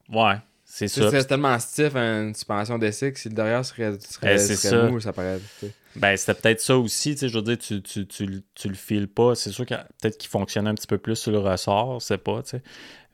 [0.09, 0.37] Ouais,
[0.77, 1.11] c'est ça.
[1.11, 5.01] C'est tellement stiff une suspension d'essai que si le derrière serait, serait, Eh, serait mou,
[5.01, 5.39] ça paraît.
[5.97, 7.13] Ben, c'était peut-être ça aussi.
[7.15, 9.35] Tu sais, je veux dire, tu, tu, tu, le- tu le files pas.
[9.35, 12.43] C'est sûr que peut-être qu'il fonctionnait un petit peu plus sur le ressort, c'est pas,
[12.43, 12.63] tu sais.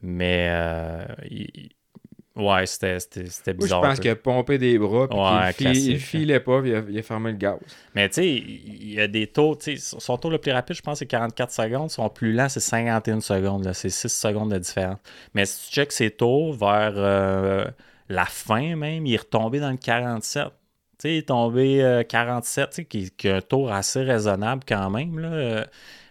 [0.03, 1.71] Mais, euh, il-
[2.37, 2.99] ouais, c'était
[3.55, 3.85] Moi, je bizarre.
[3.85, 6.71] un pense qu'il a pompé des bras, puis Ouais, qu'il fi- il filait pas, puis
[6.71, 7.59] il a, il a fermé le gaz.
[7.95, 9.27] Mais tu sais, il y a des
[9.61, 11.91] sais, son tour le plus rapide, je pense, c'est 44 secondes.
[11.91, 13.65] Son plus lent, c'est 51 secondes.
[13.65, 13.75] là.
[13.75, 14.99] C'est 6 secondes de différence.
[15.35, 17.65] Mais si tu checkes ses tours vers euh,
[18.09, 20.45] la fin même, il est retombé dans le 47.
[20.47, 20.53] Tu
[21.09, 24.63] sais, il est tombé euh, 47, tu sais, qui, qui est un tour assez raisonnable
[24.67, 25.19] quand même.
[25.19, 25.29] Là.
[25.33, 25.65] Euh,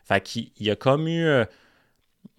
[0.05, 1.23] Fait qu'il il a comme eu...
[1.25, 1.45] euh,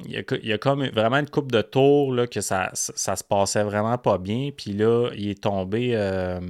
[0.05, 2.71] il y, a, il y a comme vraiment une coupe de tours là, que ça,
[2.73, 4.51] ça, ça se passait vraiment pas bien.
[4.57, 6.41] Puis là, il est tombé euh,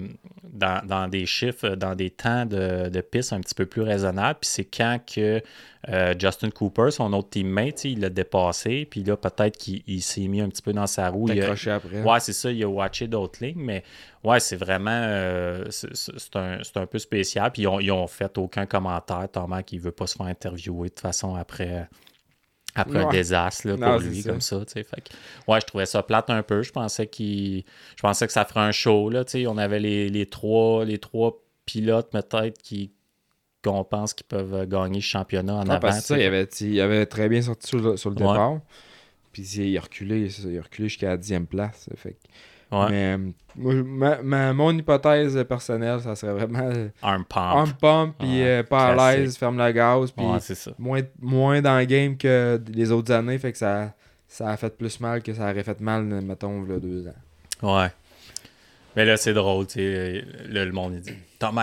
[0.45, 4.39] dans, dans des chiffres, dans des temps de, de piste un petit peu plus raisonnables.
[4.41, 5.43] Puis c'est quand que
[5.89, 8.87] euh, Justin Cooper, son autre teammate, il l'a dépassé.
[8.89, 11.29] Puis là, peut-être qu'il il s'est mis un petit peu dans sa roue.
[11.29, 12.03] Il a- accroché après.
[12.03, 13.83] Ouais, c'est ça, il a watché d'autres lignes, mais
[14.25, 14.91] ouais, c'est vraiment.
[14.93, 17.51] euh, c'est un, un peu spécial.
[17.53, 20.85] Puis ils ont, ils ont fait aucun commentaire, Thomas, qui veut pas se faire interviewer
[20.89, 21.89] de toute façon après.
[22.75, 24.31] Après un désastre là, Non, pour lui, ça.
[24.31, 24.61] comme ça.
[24.67, 26.63] Fait que, ouais, je trouvais ça plate un peu.
[26.63, 27.65] Je pensais qu'il.
[27.97, 29.11] Je pensais que ça ferait un show.
[29.11, 32.93] Là, on avait les, les trois, les trois pilotes, peut-être, qui,
[33.63, 35.81] qu'on pense qu'ils peuvent gagner le championnat en Non, avant.
[35.81, 38.23] parce que ça, il avait, il avait très bien sorti sur le, sur le Ouais.
[38.23, 38.59] départ.
[39.33, 41.89] Puis il a reculé, il a reculé jusqu'à la 10e place.
[41.97, 42.17] Fait que-
[42.73, 42.87] Ouais.
[42.91, 43.19] Mais euh,
[43.57, 47.37] moi, ma, ma- mon hypothèse personnelle, ça serait vraiment euh, Arm pump.
[47.57, 50.39] arm pump, puis Ouais, euh, pas à l'aise, ferme la gaz, puis Ouais,
[50.79, 53.39] moins, moins dans le game que les autres années.
[53.39, 53.93] Fait que ça,
[54.27, 57.77] ça a fait plus mal que ça aurait fait mal, mettons, là, deux ans.
[57.77, 57.89] Ouais.
[58.97, 60.25] Mais là, c'est drôle, tu sais.
[60.49, 61.13] Là, le monde, il dit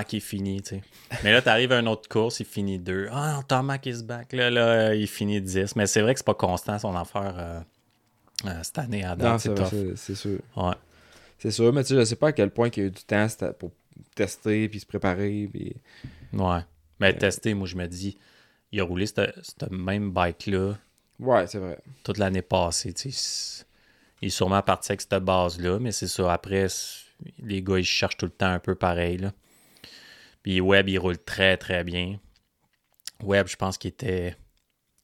[0.08, 0.82] qui est fini, tu sais.
[1.24, 3.08] Mais là, t'arrives à une autre course, il finit 2.
[3.12, 4.34] Ah non, Thomas is back.
[4.34, 5.76] Là, là, il finit 10.
[5.76, 7.60] Mais c'est vrai que c'est pas constant son affaire euh,
[8.46, 9.40] euh, cette année à Non, date.
[9.96, 10.40] c'est sûr.
[10.58, 10.74] Ouais.
[11.40, 12.92] C'est sûr, mais tu sais, je sais pas à quel point il y a eu
[12.92, 13.72] du temps pour
[14.16, 15.76] tester, puis se préparer, puis...
[16.34, 16.60] Ouais.
[17.00, 18.18] Mais tester, moi, je me dis,
[18.72, 20.74] il a roulé cette, cette même bike-là
[21.20, 21.80] Ouais, c'est vrai.
[22.04, 22.94] toute l'année passée.
[22.94, 23.66] tu sais.
[24.22, 26.32] Il est sûrement parti avec cette base-là, mais c'est ça.
[26.34, 26.68] Après,
[27.42, 29.18] les gars, ils cherchent tout le temps un peu pareil.
[29.18, 29.32] Là.
[30.44, 32.20] Puis Webb, il roule très, très bien.
[33.24, 34.36] Webb, je pense qu'il était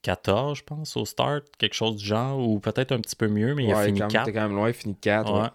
[0.02, 3.54] 14, je pense, au start, quelque chose du genre, ou peut-être un petit peu mieux,
[3.54, 4.24] mais il a fini quand même- 4.
[4.26, 5.32] T'es quand même loin, il finit 4.
[5.32, 5.40] Ouais.
[5.42, 5.48] Ouais.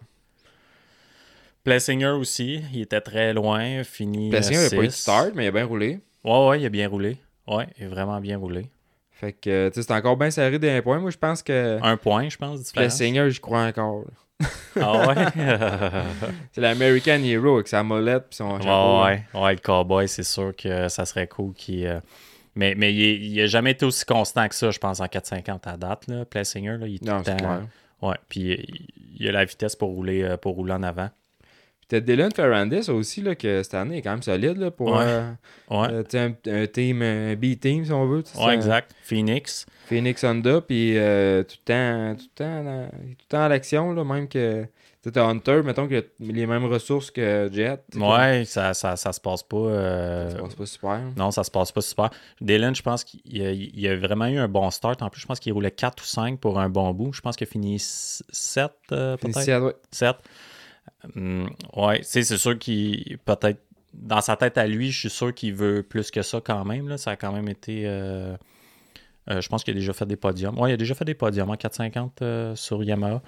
[1.64, 4.30] Plessinger aussi, il était très loin, fini.
[4.30, 6.00] Plessinger, euh, il a pas eu de start, mais il a bien roulé.
[6.24, 7.18] Ouais, ouais, il a bien roulé.
[7.48, 8.70] Ouais, il a vraiment bien roulé.
[9.12, 11.00] Fait que, tu sais, c'est encore bien serré des points.
[11.00, 12.98] Moi, je pense que Un point, je pense, différence.
[12.98, 14.06] Plessinger, je crois encore.
[14.80, 15.26] Ah ouais?
[16.52, 19.04] C'est l'American Hero avec sa molette puis son chapeau.
[19.04, 21.86] Ouais, ouais, ouais, le cowboy, c'est sûr que ça serait cool qu'il.
[21.86, 22.00] euh,
[22.56, 25.08] Mais, mais il, est- il a jamais été aussi constant que ça, je pense, en
[25.08, 26.78] 450 à date, là, Plessinger.
[26.80, 27.62] Là, il est tout Non, le c'est temps- clair.
[28.02, 28.88] Ouais, puis il,
[29.20, 31.10] il a la vitesse pour rouler, euh, pour rouler en avant.
[31.92, 35.04] T'as Dylan Ferrandis aussi, là, que cette année est quand même solide là, pour Ouais.
[35.06, 35.32] euh,
[35.70, 38.24] Ouais, euh, un, un team, un B-team, si on veut.
[38.40, 38.96] ouais exact.
[39.04, 39.66] Phoenix.
[39.88, 43.50] Phoenix Honda, puis euh, tout le temps, tout le temps, dans- tout le temps à
[43.50, 44.66] l'action, là, même que.
[45.04, 47.82] Tu Hunter, mettons qu'il a les mêmes ressources que Jet.
[47.96, 49.58] Ouais, ça, ça, ça se passe pas.
[49.58, 51.02] euh, Ça passe pas super.
[51.18, 52.10] Non, ça se passe pas super.
[52.40, 55.02] Dylan, je pense qu'il a, il a vraiment eu un bon start.
[55.02, 57.12] En plus, je pense qu'il roulait 4 ou 5 pour un bon bout.
[57.14, 59.20] Je pense qu'il a fini 7, peut-être?
[59.22, 59.76] Félicitations, ouais.
[59.92, 60.16] 7.
[61.16, 63.60] Hum, ouais, c'est sûr qu'il peut-être
[63.94, 66.88] dans sa tête à lui, je suis sûr qu'il veut plus que ça quand même.
[66.88, 66.98] Là.
[66.98, 67.84] Ça a quand même été.
[67.86, 68.36] euh,
[69.30, 70.58] euh, je pense qu'il a déjà fait des podiums.
[70.60, 73.22] Ouais, il a déjà fait des podiums en 450 euh, sur Yamaha.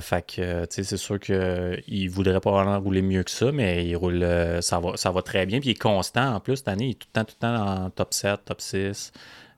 [0.00, 4.26] Fait que, c'est sûr qu'il voudrait pas vraiment rouler mieux que ça, mais il roule,
[4.60, 5.60] ça, va, ça va très bien.
[5.60, 6.86] Puis il est constant en plus cette année.
[6.86, 9.12] Il est tout le temps, tout le temps en top 7, top 6.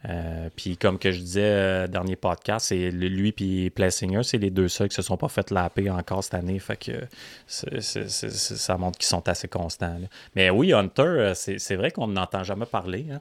[0.08, 4.50] Euh, puis comme que je disais euh, dernier podcast, c'est lui puis Plessinger, c'est les
[4.50, 6.58] deux seuls qui se sont pas fait lapper encore cette année.
[6.60, 6.92] Fait que
[7.46, 9.98] ça montre qu'ils sont assez constants.
[10.00, 10.06] là.
[10.34, 13.06] Mais oui, Hunter, euh, c'est vrai qu'on n'entend jamais parler.
[13.12, 13.20] hein.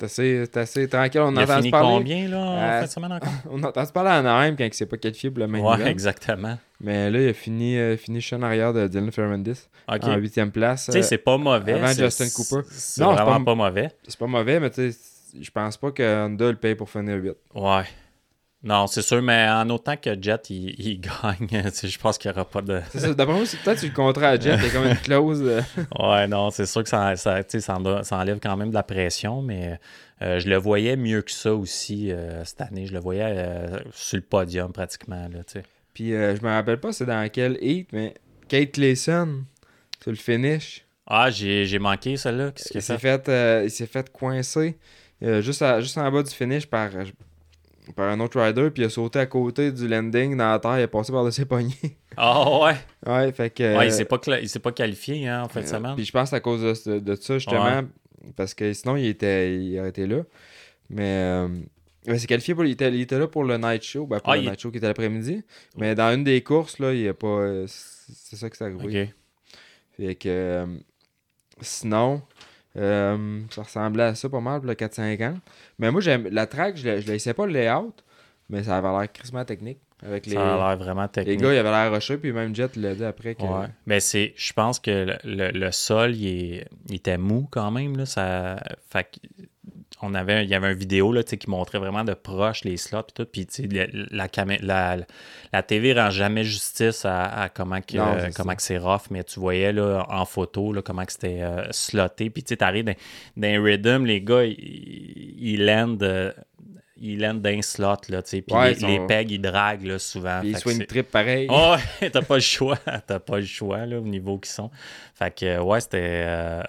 [0.00, 1.20] C'est assez, assez tranquille.
[1.20, 1.88] On Il a entend fini parler.
[1.98, 3.32] combien là, en Euh, fin de semaine encore?
[3.50, 5.86] On entend parler à Anaheim quand il s'est pas qualifié pour le main Ouais, event.
[5.86, 6.58] exactement.
[6.80, 10.02] Mais là, il a fini, euh, fini en arrière de Dylan Ferrandis OK.
[10.02, 10.86] en huitième place.
[10.86, 11.74] Tu sais, c'est pas mauvais.
[11.74, 12.56] avant Justin Cooper.
[12.56, 13.54] Non, c'est vraiment pas- pas...
[13.54, 13.90] mauvais.
[14.08, 14.98] c'est pas mauvais, mais tu sais,
[15.40, 17.32] je pense pas que Honda le paye pour finir 8.
[17.54, 17.84] Ouais.
[18.62, 22.34] Non, c'est sûr, mais en autant que Jet, il, il gagne, je pense qu'il n'y
[22.36, 22.80] aura pas de.
[22.90, 23.12] C'est ça.
[23.12, 25.62] D'après moi, c'est peut-être le contrat à Jet, il y a comme une clause.
[25.98, 28.82] Ouais, non, c'est sûr que ça, ça, ça, en- ça enlève quand même de la
[28.82, 29.78] pression, mais
[30.22, 32.86] euh, je le voyais mieux que ça aussi euh, cette année.
[32.86, 35.28] Je le voyais euh, sur le podium pratiquement.
[35.28, 35.40] Là.
[35.92, 38.14] Puis je me rappelle pas c'est dans quel heat, mais
[38.48, 39.44] Kate Clayson,
[40.02, 42.52] sur le finish, ah, j'ai manqué celle-là.
[42.52, 43.24] Qu'est-ce qu'il il a s'est fait?
[43.26, 44.78] fait, il s'est fait coincer
[45.22, 47.04] euh, juste, à- juste en bas du finish par, euh,
[47.96, 50.78] par un autre rider, puis il a sauté à côté du landing dans la terre,
[50.78, 51.74] il est passé par-dessus ses poignets.
[52.16, 52.74] Ah ouais?
[53.08, 53.76] ouais, fait que.
[53.76, 55.96] ouais il s'est pas, il s'est pas qualifié hein, en fin de Euh, semaine.
[55.96, 57.82] Puis je pense à cause de, de ça, justement.
[58.36, 60.22] Parce que sinon, il, était, il aurait été là.
[60.90, 61.02] Mais.
[61.02, 61.48] Euh,
[62.06, 62.64] il s'est qualifié pour.
[62.66, 64.06] Il était, il était là pour le night show.
[64.06, 65.42] Ben, pour Ah, le il- night show qui était l'après-midi.
[65.76, 67.26] Mais dans une des courses, là, il a pas.
[67.26, 69.02] euh, C'est ça qui s'est arrivé.
[69.08, 69.14] Ok.
[69.96, 70.28] Fait que.
[70.28, 70.66] euh,
[71.60, 72.22] sinon.
[72.76, 75.36] Euh, ça ressemblait à ça pas mal pour le 450.
[75.78, 76.28] Mais moi, j'aime.
[76.30, 77.92] La track, je ne laissais pas le layout.
[78.50, 79.78] Mais ça avait l'air crissement technique.
[80.04, 80.34] Avec les.
[80.34, 81.40] Ça a l'air vraiment Les technique.
[81.40, 83.42] gars, il avait l'air rushé, puis même Jet l'a dit après que.
[83.42, 83.68] Ouais.
[83.86, 86.26] Mais c'est, je pense que le, le- le sol, il,
[86.58, 87.96] est- il était mou quand même.
[87.96, 89.42] Là, ça, fait que
[90.02, 93.00] on avait, il y avait une vidéo là, qui montrait vraiment de proche les slots
[93.08, 93.24] et tout.
[93.24, 94.28] Puis la, la,
[94.60, 94.96] la,
[95.52, 99.04] la TV rend jamais justice à, à comment, que, Non, euh, comment que c'est rough.
[99.10, 102.28] Mais tu voyais là, en photo là, comment que c'était euh, sloté.
[102.28, 102.94] Puis tu sais, t'arrives dans,
[103.62, 106.02] rhythm, les gars, ils, ils landent.
[106.02, 106.32] euh,
[106.96, 109.40] ils landent d'un slot, là, tu sais, puis Ouais, les, ils sont- les pegs, ils
[109.40, 110.38] draguent, là, souvent.
[110.40, 111.48] Puis il que swing trip pareil.
[111.50, 111.74] Oh,
[112.12, 112.78] t'as pas le choix.
[113.06, 114.70] T'as pas le choix là, au niveau qu'ils sont.
[115.14, 116.62] Fait que ouais, c'était euh,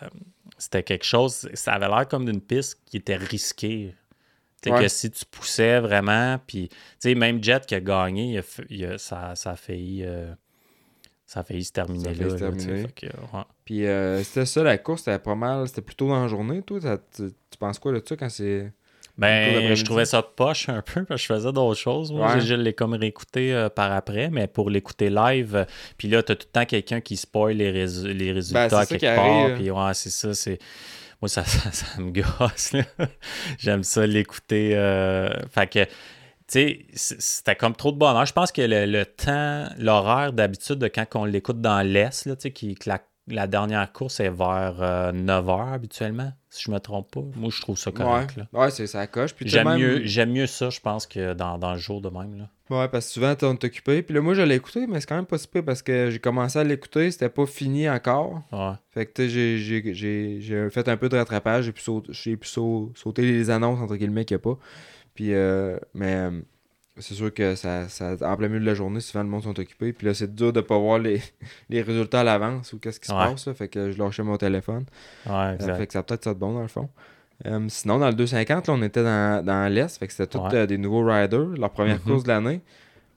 [0.57, 1.49] c'était quelque chose.
[1.53, 3.93] Ça avait l'air comme d'une piste qui était risquée.
[4.71, 4.81] Ouais.
[4.81, 8.41] que si tu poussais vraiment, puis tu sais, même Jet qui a gagné, il a
[8.41, 10.03] fa- il a- ça, ça a failli.
[10.03, 10.33] euh,
[11.27, 12.37] ça a failli se terminer Ça a là.
[13.33, 13.43] ouais.
[13.63, 15.67] Puis euh, c'était ça, la course, c'était pas mal.
[15.67, 16.79] C'était plutôt dans la journée, toi.
[16.79, 18.71] tu, tu penses quoi de ça quand c'est.
[19.17, 22.11] Ben, je trouvais ça poche un peu parce que je faisais d'autres choses.
[22.11, 22.41] Moi, Ouais.
[22.41, 25.65] je, je l'ai comme réécouté euh, par après, mais pour l'écouter live, euh,
[25.97, 28.85] puis là, t'as tout le temps quelqu'un qui spoil les, résu- les résultats Ben, ça
[28.85, 29.53] quelque qui part.
[29.55, 30.59] Puis ouais, c'est ça, c'est.
[31.21, 32.73] Moi, ça, ça, ça me gosse.
[32.73, 32.83] là.
[33.57, 34.71] J'aime ça l'écouter.
[34.75, 35.85] euh, Fait que.
[35.85, 35.89] Tu
[36.47, 38.23] sais, c'était comme trop de bonheur.
[38.27, 42.35] Je pense que le, le temps, l'horaire d'habitude de quand on l'écoute dans l'Est, là,
[42.35, 42.87] tu sais, qui- que
[43.27, 44.75] la, dernière course est vers
[45.13, 47.21] 9h habituellement, si je me trompe pas.
[47.35, 48.37] Moi, je trouve ça correct.
[48.53, 49.33] ouais, ouais c'est ça coche.
[49.41, 52.37] J'aime même- mieux, mieux ça, je pense, que dans, dans le jour de même.
[52.37, 52.49] Là.
[52.69, 54.01] Ouais, parce que souvent, t'es- on est occupé.
[54.01, 56.09] Puis là, moi, je l'ai écouté, mais c'est quand même pas si pire parce que
[56.09, 58.41] j'ai commencé à l'écouter, c'était pas fini encore.
[58.51, 58.71] Ouais.
[58.89, 61.65] Fait que, j'ai- fait un peu de rattrapage.
[61.65, 64.57] J'ai pu, sauter, pu sau- sauter les annonces, entre guillemets, qu'il n'y a pas.
[65.13, 66.41] Puis, euh, mais euh,
[66.97, 69.59] c'est sûr que ça, ça, en plein milieu de la journée, souvent, le monde sont
[69.59, 69.91] occupés.
[69.93, 71.21] Puis là, c'est dur de pas voir les,
[71.69, 73.47] les résultats à l'avance ou qu'est-ce qui se passe.
[73.47, 73.53] là.
[73.53, 74.85] Fait que je lâchais mon téléphone.
[75.25, 76.89] Ouais, Euh, fait que ça a peut-être ça de bon, dans le fond.
[77.45, 79.97] Euh, sinon, dans le 250, là, on était dans, dans l'Est.
[79.97, 80.55] Fait que c'était tous Ouais.
[80.55, 81.49] euh, des nouveaux riders.
[81.57, 82.03] Leur première Mhm.
[82.11, 82.61] course de l'année.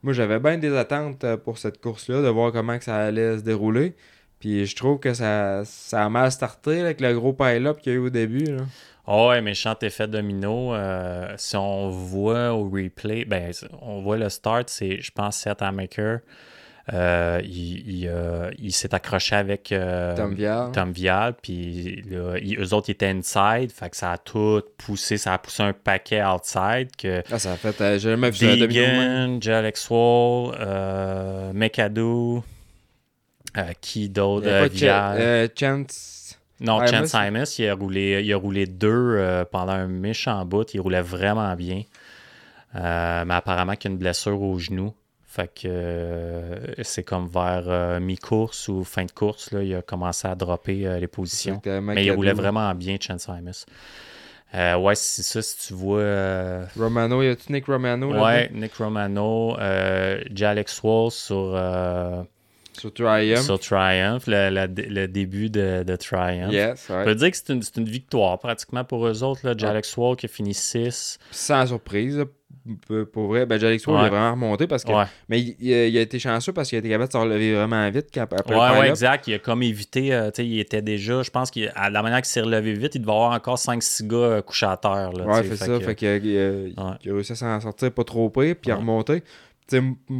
[0.02, 3.42] Moi, j'avais bien des attentes pour cette course-là, de voir comment que ça allait se
[3.42, 3.94] dérouler.
[4.40, 7.92] Puis je trouve que ça, ça a mal starté là, avec le gros pile-up qu'il
[7.92, 8.44] y a eu au début.
[8.44, 8.62] Là.
[9.10, 10.74] Oh, ouais, méchant effet domino.
[10.74, 15.62] euh, si on voit au replay, ben, on voit le start, c'est, je pense, Seth
[15.62, 16.18] Amaker.
[16.92, 20.72] Euh, il, il, euh, il s'est accroché avec euh, Tom Vial.
[20.72, 25.18] Tom Vial, puis là, eux autres ils étaient inside, fait que ça a tout poussé,
[25.18, 27.76] ça a poussé un paquet outside que Ah, ça a fait.
[27.98, 28.56] J'ai jamais vu ça.
[28.56, 31.52] Deegan, Jalex Wall, euh,
[33.82, 34.46] qui d'autre?
[34.68, 35.50] Vial?
[35.58, 36.17] Chance.
[36.60, 40.72] Non, Chance Simons, il a roulé, il a roulé deux euh, pendant un méchant bout.
[40.74, 41.82] Il roulait vraiment bien.
[42.74, 44.94] Euh, mais apparemment qu'il a une blessure au genou.
[45.24, 50.26] Fait que euh, c'est comme vers mi-course ou fin de course, là, il a commencé
[50.26, 51.60] à dropper les positions.
[51.64, 53.28] Mais il roulait vraiment bien, Chance.
[54.54, 56.00] Euh, ouais, c'est ça, si tu vois.
[56.00, 61.54] euh, Romano, y a-tu Nick Romano là ouais, Nick Romano, euh, Jalex Wall sur,
[62.78, 63.40] Sur Triumph.
[63.40, 66.52] sur Triumph, le, la- le début de, de Triumph.
[66.52, 67.04] Yes, On ouais.
[67.04, 69.40] peut dire que c'est une, c'est une victoire pratiquement pour eux autres.
[69.46, 69.54] Là.
[69.56, 71.18] Jalex Wall qui a fini 6.
[71.30, 72.24] Sans surprise.
[73.12, 74.06] Pour vrai, ben, Alex Wall, il Ouais.
[74.06, 74.92] a vraiment remonté parce que.
[74.92, 77.54] Ouais, Mais il, il a, été chanceux parce qu'il a été capable de se relever
[77.54, 79.26] vraiment vite quand- après ouais, le exact.
[79.26, 80.12] Il a comme évité.
[80.12, 83.12] euh, il était déjà, je pense qu'à la manière qu'il s'est relevé vite, il devait
[83.12, 85.12] avoir encore 5-6 gars euh, couchés à terre.
[85.12, 85.66] Là, Ouais, ça.
[85.66, 88.54] que- Fait qu'il a, il a- il a réussi à s'en sortir pas trop pire,
[88.60, 89.22] puis à remonter.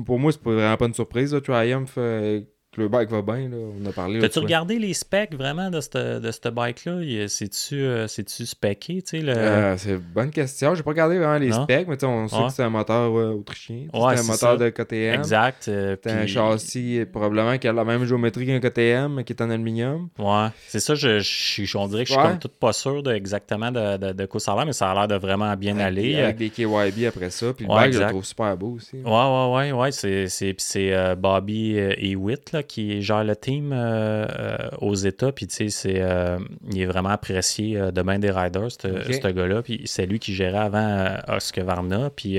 [0.06, 1.34] Pour moi, c'est vraiment pas une surprise.
[1.34, 2.42] Là, Triumph, euh,
[2.78, 3.48] le bike va bien.
[3.48, 3.56] Là.
[3.82, 4.20] On a parlé.
[4.20, 7.28] T'as-tu regardé les specs vraiment de ce de bike-là?
[7.28, 8.76] C'est-tu euh, specé?
[8.78, 9.32] Tu sais, le...
[9.36, 10.74] Euh, c'est une bonne question.
[10.74, 11.64] J'ai pas regardé vraiment les Non?
[11.64, 13.86] specs, mais on sait que c'est un moteur euh, autrichien.
[13.92, 14.56] Ouais, c'est un moteur ça.
[14.56, 15.14] de KTM.
[15.14, 15.68] exact.
[15.68, 19.32] euh, C'est un châssis euh, probablement qui a la même géométrie qu'un KTM, mais qui
[19.32, 20.08] est en aluminium.
[20.18, 22.28] Ouais, c'est ça, je, je, je- on dirait que je suis Ouais.
[22.28, 24.90] comme tout pas sûr de, exactement de, de, de quoi ça a l'air, mais ça
[24.90, 26.16] a l'air de vraiment bien aller.
[26.16, 27.52] Avec des KYB après ça.
[27.52, 28.96] Puis le bike, je le trouve super beau aussi.
[28.96, 29.92] Ouais, ouais, ouais, ouais.
[29.92, 34.56] C'est, c'est, puis c'est euh, Bobby euh, Hewitt là, qui gère le team euh, euh,
[34.80, 35.32] aux États.
[35.32, 36.38] Puis, tu sais, euh,
[36.70, 39.62] il est vraiment apprécié de bien des riders, ce gars-là.
[39.62, 42.10] Puis, c'est lui qui gérait avant euh, Husqvarna.
[42.14, 42.38] Puis,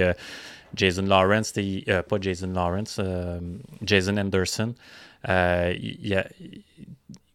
[0.76, 1.52] Jason Lawrence,
[2.08, 3.02] pas Jason Lawrence,
[3.84, 4.74] Jason Anderson.
[5.28, 6.26] Euh, il, il a-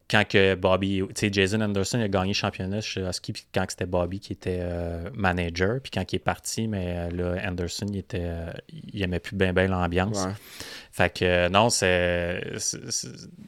[0.09, 3.65] quand que Bobby, tu sais, Jason Anderson a gagné le championnat chez Husky, puis quand
[3.67, 7.87] c'était Bobby qui était euh, manager, puis quand il est parti, mais euh, là, Anderson,
[7.89, 10.25] il était, euh, il aimait plus bien bien l'ambiance.
[10.25, 10.31] Ouais.
[10.91, 12.39] Fait que non, c'est,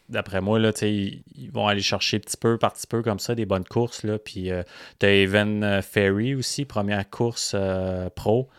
[0.10, 3.20] d'après moi, là, tu sais, ils, vont aller chercher petit peu par petit peu comme
[3.20, 4.63] ça des bonnes courses, là, puis euh,
[5.00, 7.56] t'as Evan Ferry aussi, première course
[8.15, 8.50] pro.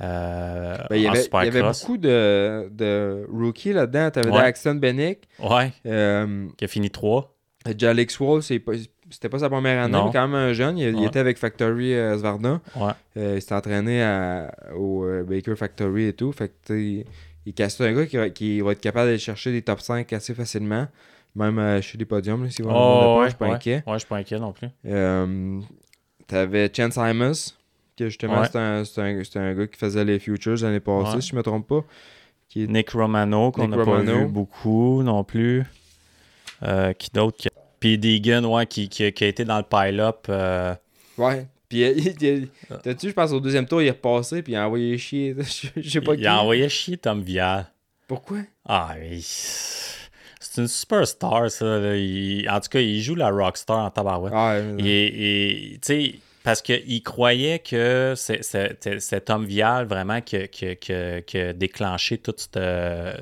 [0.00, 4.10] euh, Ben, il y avait, il y avait beaucoup de, de rookies là-dedans.
[4.10, 4.40] T'avais Ouais.
[4.40, 5.28] Daxton Bennick.
[5.38, 7.28] Ouais, Euh, qui a fini 3.
[7.82, 8.72] Alex Wall, c'est pas-
[9.10, 10.06] c'était pas sa première année, Non.
[10.06, 10.78] mais quand même un jeune.
[10.78, 12.60] Il, il était avec Factory euh, Svarna.
[12.76, 12.92] Ouais.
[13.18, 16.32] Euh, il s'est entraîné à- au euh, Baker Factory et tout.
[16.32, 17.06] Fait que, sais,
[17.44, 20.12] il casse un gars qui, va- qui va être capable d'aller chercher des top 5
[20.12, 20.86] assez facilement.
[21.34, 23.82] Même euh, chez les podiums, là, s'il va Oh, ouais, je suis pas inquiet.
[23.86, 24.68] Ouais, je suis pas inquiet non plus.
[26.26, 27.52] T'avais Chance Simons,
[27.96, 28.58] que justement, c'est
[29.38, 31.84] un, gars qui faisait les Futures l'année passée, si je me trompe pas.
[32.48, 35.64] Qui est- Nick Romano, qu'on n'a pas vu beaucoup non plus.
[36.62, 37.48] Euh, qui d'autre qui...
[37.80, 40.26] Puis Deegan, ouais, qui, qui, a- qui a été dans le pile-up.
[40.28, 40.74] euh,
[41.18, 41.46] Ouais.
[41.68, 42.48] Puis, euh, il-
[42.82, 45.34] t'as-tu, je pense, au deuxième tour, il est repassé, puis il a envoyé chier.
[45.76, 46.26] Je sais pas il qui.
[46.26, 47.66] a envoyé chier Tom Vial.
[48.06, 48.38] Pourquoi?
[48.68, 51.64] Ah, il- c'est une superstar, ça.
[51.78, 51.96] là.
[51.96, 54.32] Il- En tout cas, il joue la rockstar en tabarouette.
[54.36, 60.46] Ah, est- il- tu sais, parce qu'il croyait que cet homme Vial, vraiment, qui a-
[60.48, 62.58] qui a- qui a- qui a déclenché toute cette,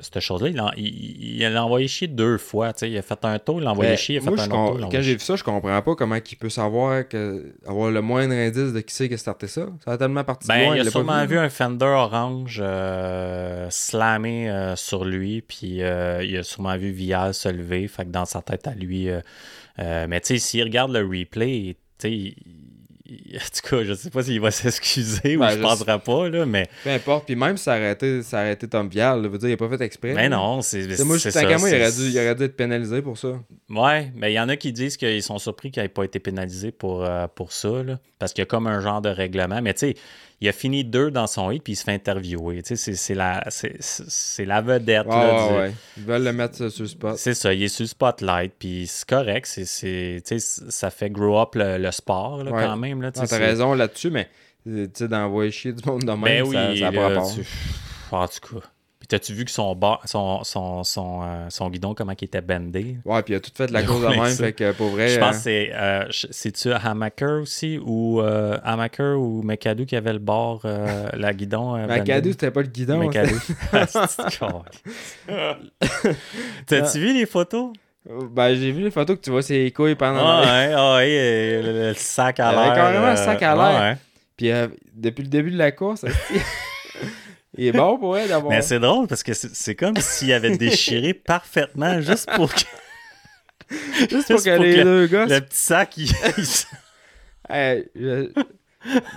[0.02, 2.72] cette chose-là, il l'a il, il envoyé chier deux fois.
[2.82, 4.46] Il a fait un tour, il l'a envoyé Ben, chier, il a moi, fait un
[4.46, 4.88] autre tour.
[4.88, 8.00] il quand j'ai vu ça, je comprends pas comment il peut savoir que avoir le
[8.00, 9.66] moindre indice de qui c'est qui a starté ça.
[9.84, 12.60] Ça a tellement parti Ben, loin, il a l'a pas sûrement vu un Fender orange
[12.62, 18.04] euh, slammer euh, sur lui, puis euh, il a sûrement vu Vial se lever, fait
[18.04, 19.08] que dans sa tête à lui.
[19.10, 19.20] euh,
[20.08, 22.59] mais tu sais, s'il regarde le replay, tu sais, il- il-
[23.10, 26.28] en tout cas, je sais pas s'il va s'excuser ou Ben, je je penserai pas,
[26.28, 27.26] là, mais, Peu importe.
[27.26, 30.14] Puis même aurait été Tom Vial, là, veut dire, il a pas fait exprès.
[30.14, 30.36] mais là.
[30.36, 33.18] non, c'est moi, je ça, moi, il aurait, dû, il aurait dû être pénalisé pour
[33.18, 33.40] ça.
[33.68, 36.18] Ouais, mais il y en a qui disent qu'ils sont surpris qu'il n'ait pas été
[36.18, 39.60] pénalisé pour, euh, pour ça, là, parce qu'il y a comme un genre de règlement.
[39.62, 39.96] Mais tu sais,
[40.40, 42.62] il a fini deux dans son hit, puis il se fait interviewer.
[42.62, 43.44] Tu sais, c'est- la,
[44.44, 45.06] la vedette.
[45.06, 45.72] Là, ouais.
[45.98, 47.16] Ils veulent le mettre sur le spot.
[47.18, 49.46] C'est ça, il est sur le spotlight, puis c'est correct.
[49.46, 52.64] ça fait grow up le, le sport, là, Ouais.
[52.64, 53.02] quand même.
[53.02, 54.28] Là, tu Ah, c'est- raison là-dessus, mais
[54.66, 57.34] d'envoyer chier du monde de même, Ben ça, oui, ça pas rapport.
[57.34, 57.44] tu-
[58.12, 58.66] En tout cas.
[59.10, 62.96] T'as-tu vu que son, bar- son, son, son, euh, son guidon, comment il était bandé?
[63.04, 64.44] Ouais, puis il a tout fait de la cause de même, ça.
[64.44, 65.08] fait que pour vrai.
[65.08, 65.72] Je pense que euh, c'est.
[65.74, 71.08] euh, je- C'est-tu Hamaker aussi ou euh, Hamaker ou McAdoo qui avait le bord, euh,
[71.14, 71.74] la guidon?
[71.76, 72.30] euh, McAdoo, bandé?
[72.30, 72.98] c'était pas le guidon.
[72.98, 73.34] McAdoo.
[73.72, 74.62] Ah, c'est con.
[76.66, 77.72] T'as-tu vu les photos?
[78.06, 80.20] c'était- Ben, j'ai vu les photos que tu vois ses couilles pendant.
[80.26, 82.74] Ah ouais, ah ouais, euh, le, sac à Il l'air.
[82.74, 83.96] carrément euh, le sac à l'air.
[84.36, 86.04] Puis euh, depuis le début de la course,
[87.56, 88.52] il est bon pour elle d'avoir.
[88.52, 92.60] Mais c'est drôle parce que c'est comme s'il avait déchiré parfaitement juste pour que
[94.10, 95.26] Juste pour que pour les que deux gars.
[95.26, 96.10] le petit sac il,
[97.48, 98.30] Hey, je-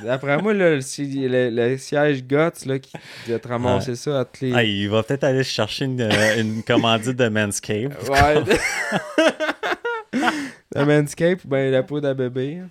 [0.04, 2.92] D'après moi, là, le, si- le- le siège Guts là, qui
[3.34, 4.54] a te ramasser ça à toutes les.
[4.54, 7.96] Ah, il va peut-être aller chercher une, euh, une commandite de Manscaped.
[8.10, 8.44] Ouais.
[10.76, 12.62] le Manscape ben la peau d'un bébé.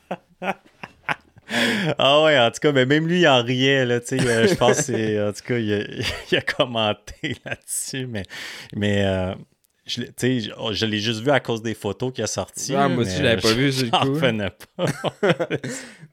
[1.99, 4.47] Ah ouais, en tout cas, mais même lui, il en riait, là, tu sais, euh,
[4.49, 5.79] je pense en tout cas, il a,
[6.33, 8.25] il a commenté là-dessus, mais,
[8.75, 9.35] mais euh,
[9.87, 12.27] je, l'ai- tu sais, je, je l'ai juste vu à cause des photos qu'il a
[12.27, 12.75] sorties.
[12.75, 13.97] Ah, moi aussi, je l'avais pas vu sur le coup.
[14.15, 14.87] revenais pas.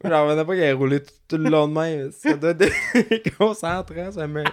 [0.04, 2.12] J'en revenais pas qu'il ait roulé tout, tout le long de même.
[2.12, 4.44] Ça doit être concentrant ça met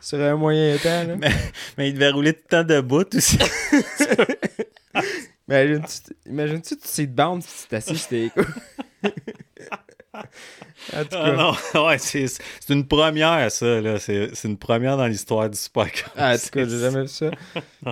[0.00, 1.04] sur un moyen temps.
[1.04, 1.16] Là.
[1.76, 3.38] mais il devait rouler tout le temps debout aussi.
[5.48, 8.30] Mais imagine-tu, imagine-tu tu seatbound si tu t'assis sur tes.
[10.14, 13.98] En tout Ah cas, ouais, c'est, c'est une première, ça, là.
[13.98, 16.12] C'est, c'est une première dans l'histoire du Supercross.
[16.16, 17.30] Ah, en tout cas, j'ai jamais vu ça.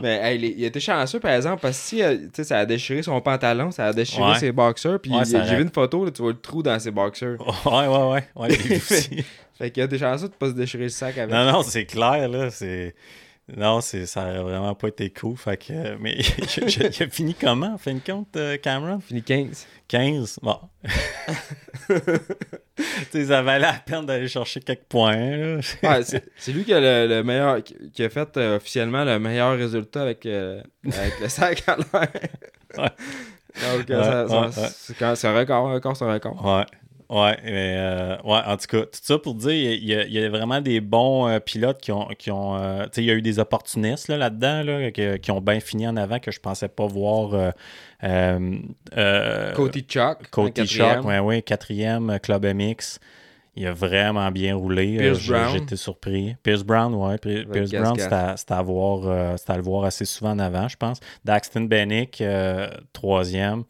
[0.02, 2.66] Mais hey, il, était chanceux, par exemple, parce que si, euh, tu sais, ça a
[2.66, 4.38] déchiré son pantalon, ça a déchiré Ouais.
[4.38, 6.90] ses boxers, puis Ouais, j'ai vu une photo, là, tu vois le trou dans ses
[6.90, 7.37] boxers.
[7.64, 8.24] Ouais, ouais, ouais.
[8.37, 9.24] ouais aussi.
[9.56, 11.35] Fait qu'il a des chanceux de pas se déchirer le sac avec.
[11.35, 12.50] Non, non, c'est clair, là.
[12.50, 12.94] C'est...
[13.56, 14.06] Non, c'est...
[14.06, 15.36] ça aurait vraiment pas été cool.
[15.36, 15.96] Fait que...
[16.00, 16.18] Mais
[16.56, 19.00] il a fini comment, en fin de compte, euh, Cameron?
[19.00, 19.66] Fini 15.
[19.88, 20.38] 15?
[20.42, 20.58] Bon.
[21.88, 21.94] tu
[23.10, 25.60] sais, ça valait la peine d'aller chercher quelques points.
[25.82, 29.18] Ouais, c'est lui qui a le, le meilleur, qui qui a fait euh, officiellement le
[29.18, 31.86] meilleur résultat avec, euh, avec le sac à l'air.
[32.78, 32.90] Ouais.
[33.60, 36.44] Donc, Ouais, ouais, c'est un record, un record, c'est un record.
[36.44, 36.64] Ouais.
[37.10, 40.12] Ouais, mais euh, ouais, en tout cas, tout ça pour dire, il y a, il
[40.12, 42.06] y a vraiment des bons euh, pilotes qui ont.
[42.16, 45.18] Qui ont euh, tu sais, il y a eu des opportunistes là, là-dedans là, qui,
[45.18, 47.52] qui ont bien fini en avant que je pensais pas voir.
[48.00, 50.30] Cody Chuck.
[50.30, 50.94] Cody quatrième.
[50.94, 53.00] Shock, ouais, ouais, quatrième, Club MX.
[53.56, 54.98] Il a vraiment bien roulé.
[54.98, 55.52] Pierce Brown.
[55.52, 56.36] J'étais surpris.
[56.44, 57.18] Pierce Brown, ouais.
[57.18, 60.76] Pierce, Pierce Brown, c'était à, à voir, à le voir assez souvent en avant, je
[60.76, 61.00] pense.
[61.24, 62.22] Daxton Bennick,
[62.92, 63.64] troisième.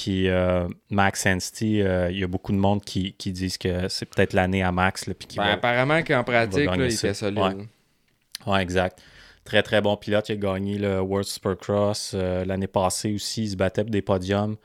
[0.00, 3.88] Puis euh, Max Anstie, euh, il y a beaucoup de monde qui, qui disent que
[3.88, 5.06] c'est peut-être l'année à Max.
[5.06, 7.08] Là, puis qu'il Ben, va- apparemment qu'en pratique, gagner là, il ça.
[7.08, 7.38] était solide.
[7.40, 8.52] Ouais.
[8.52, 9.00] Ouais, exact.
[9.44, 10.28] Très, très bon pilote.
[10.28, 13.44] Il a gagné le World Supercross euh, l'année passée aussi.
[13.44, 14.56] Il se battait pour des podiums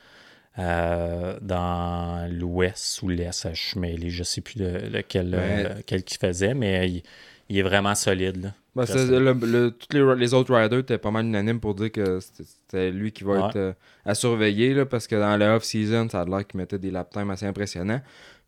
[0.58, 3.48] dans l'ouest ou l'est.
[3.54, 4.10] Je suis mêlé.
[4.10, 5.78] Je sais plus de, lequel, Ouais.
[5.78, 7.04] lequel qu'il faisait, mais il,
[7.50, 8.42] il est vraiment solide.
[8.44, 8.50] là.
[8.76, 12.20] Ben, le- le- tous les, les autres riders étaient pas mal unanimes pour dire que
[12.20, 13.40] c'était lui qui va Ouais.
[13.50, 16.80] être euh, à surveiller là, parce que dans le off-season, ça a l'air qu'il mettait
[16.80, 18.02] des lap times assez impressionnants.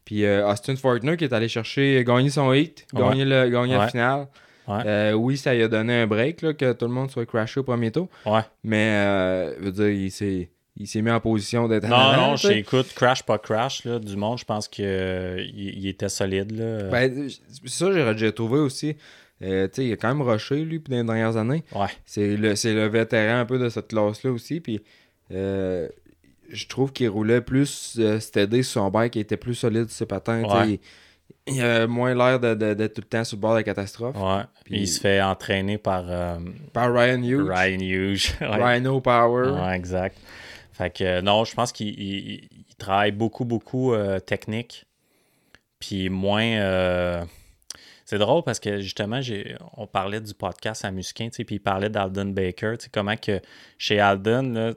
[0.03, 3.01] Puis euh, Austin Fortner qui est allé chercher, gagner son hit, Ouais.
[3.01, 3.79] gagner, le, gagner Ouais.
[3.81, 4.27] la finale.
[4.67, 7.60] Euh, oui, ça lui a donné un break, là, que tout le monde soit crashé
[7.60, 8.08] au premier tour.
[8.25, 8.41] Ouais.
[8.63, 12.35] Mais, euh, je veux dire, il s'est, il s'est mis en position d'être Non, non,
[12.35, 13.85] j'écoute Crash, pas Crash.
[13.85, 14.83] Là, du monde, je pense qu'il
[15.55, 16.51] il était solide.
[16.51, 16.83] Là.
[16.89, 17.29] Ben,
[17.65, 18.95] ça, j'ai, trouvé aussi.
[19.41, 21.63] Euh, tu sais, il a quand même rushé, lui, puis dans les dernières années.
[21.73, 21.88] ouais.
[22.05, 24.59] C'est le, le vétéran un peu de cette classe-là aussi.
[24.59, 24.81] Puis
[25.32, 25.88] euh,
[26.49, 29.97] je trouve qu'il roulait plus euh, steady sur son bike, il était plus solide sur
[29.97, 30.43] ses patins.
[30.43, 30.80] Ouais.
[31.47, 34.15] Il, il avait moins l'air d'être tout le temps sur le bord de la catastrophe.
[34.15, 34.43] ouais.
[34.63, 36.38] Puis- Il se fait entraîner par euh,
[36.73, 38.28] Par Ryan Hughes, Ryan Hughes.
[38.41, 39.49] Rhino Power.
[39.51, 40.17] Ouais, exact.
[40.78, 44.86] Fait que euh, non, je pense qu'il il- il il travaille beaucoup, beaucoup euh, technique.
[45.80, 46.43] Puis moins.
[46.43, 47.23] euh,
[48.05, 49.19] c'est drôle parce que justement,
[49.78, 52.76] on parlait du podcast à Musquin, puis il parlait d'Alden Baker.
[52.91, 53.41] Comment que
[53.78, 54.73] chez Alden, là,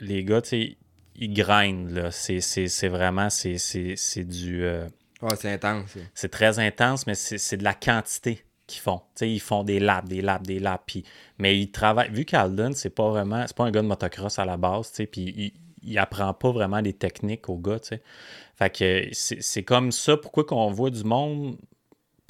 [0.00, 2.08] les gars, ils grindent.
[2.10, 3.28] C'est, vraiment.
[3.30, 4.64] C'est, du.
[4.64, 4.88] euh,
[5.22, 5.96] Ouais, c'est intense.
[6.14, 9.00] c'est très intense, mais c'est de la quantité qu'ils font.
[9.20, 10.84] Ils font des laps, des laps, des laps.
[10.86, 11.04] Puis,
[11.38, 12.10] mais ils travaillent.
[12.10, 13.44] Vu qu'Alden, c'est pas vraiment.
[13.48, 15.52] C'est pas un gars de motocross à la base, puis il,
[15.82, 17.80] il apprend pas vraiment les techniques aux gars.
[18.56, 20.16] Fait que c'est comme ça.
[20.16, 21.56] Pourquoi qu'on voit du monde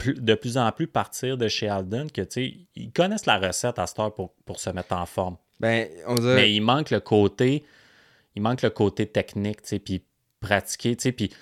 [0.07, 3.99] de plus en plus partir de chez Alden, que ils connaissent la recette à cette
[3.99, 5.37] heure pour, pour se mettre en forme.
[5.61, 6.37] Ben, on dirait.
[6.37, 7.65] Mais il manque le côté,
[8.37, 10.05] il manque le côté technique, puis
[10.41, 11.33] pratiquer, puis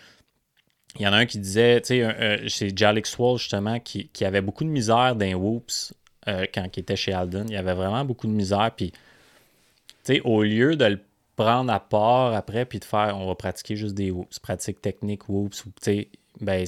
[0.98, 4.08] il y en a un qui disait, tu sais, un- c'est Jalix Wall, justement, qui,
[4.08, 5.94] qui avait beaucoup de misère dans whoops
[6.28, 7.48] euh, quand il était chez Alden.
[7.48, 8.98] Il avait vraiment beaucoup de misère, puis, tu
[10.04, 11.00] sais, au lieu de le
[11.36, 15.28] prendre à part après, puis de faire, on va pratiquer juste des whoops, pratique technique
[15.28, 16.08] whoops, ou, tu sais,
[16.40, 16.66] ben,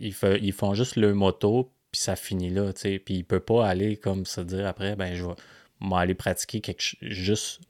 [0.00, 3.40] ils, ils font juste le moto, puis ça finit là, tu sais, puis il peut
[3.40, 5.34] pas aller comme se dire après, ben, je vais
[5.80, 7.60] m'aller pratiquer quelque ch- juste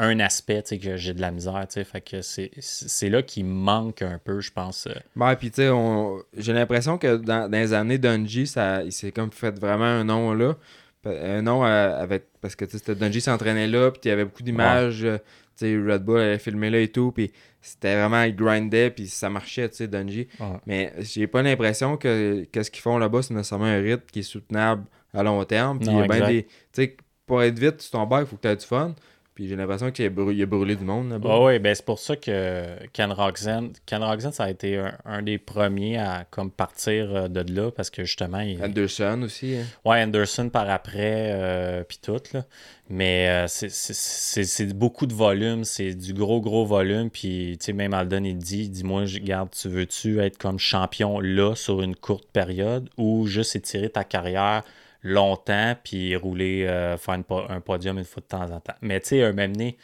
[0.00, 3.08] un aspect, tu sais, que j'ai de la misère, tu sais, fait que c'est c'est
[3.10, 4.86] là qu'il manque un peu, je pense.
[4.86, 6.22] euh, Ouais, puis tu sais, on...
[6.36, 10.04] j'ai l'impression que dans, dans les années Dungy, ça, il s'est comme fait vraiment un
[10.04, 10.56] nom là.
[11.04, 12.24] Un nom euh, avec.
[12.40, 15.04] Parce que tu sais, Dungy s'entraînait là, puis il y avait beaucoup d'images.
[15.04, 15.18] euh,
[15.56, 19.08] Tu sais, Red Bull allait filmer là et tout, puis c'était vraiment, il grindait, puis
[19.08, 20.28] ça marchait, tu sais, Dungy.
[20.66, 24.22] Mais j'ai pas l'impression que qu'est-ce qu'ils font là-bas, c'est nécessairement un rythme qui est
[24.22, 24.84] soutenable
[25.14, 25.78] à long terme.
[25.78, 26.28] Puis il y Non, a bien exact.
[26.32, 26.42] des.
[26.44, 26.96] Tu sais,
[27.26, 28.94] pour être vite sur ton bike, il faut que tu aies du fun.
[29.38, 30.10] Puis j'ai l'impression qu'il a,
[30.46, 31.28] brûlé du monde là-bas.
[31.30, 34.98] Ah oui, ben c'est pour ça que Ken Roxen, Ken Roxen, ça a été un,
[35.04, 39.54] un des premiers à comme partir euh, de là parce que justement, il, Anderson aussi.
[39.54, 39.62] hein.
[39.84, 42.46] ouais, Anderson par après, euh, puis tout, là.
[42.90, 47.08] Mais euh, c'est- beaucoup de volume, c'est du gros, gros volume.
[47.08, 50.36] Puis, tu sais, même Alden, il dit, il dit, moi, je- regarde, tu veux-tu être
[50.38, 54.64] comme champion là sur une courte période ou juste étirer ta carrière
[55.02, 58.74] longtemps puis rouler, euh, faire une un podium une fois de temps en temps.
[58.82, 59.76] Mais tu sais, un même né,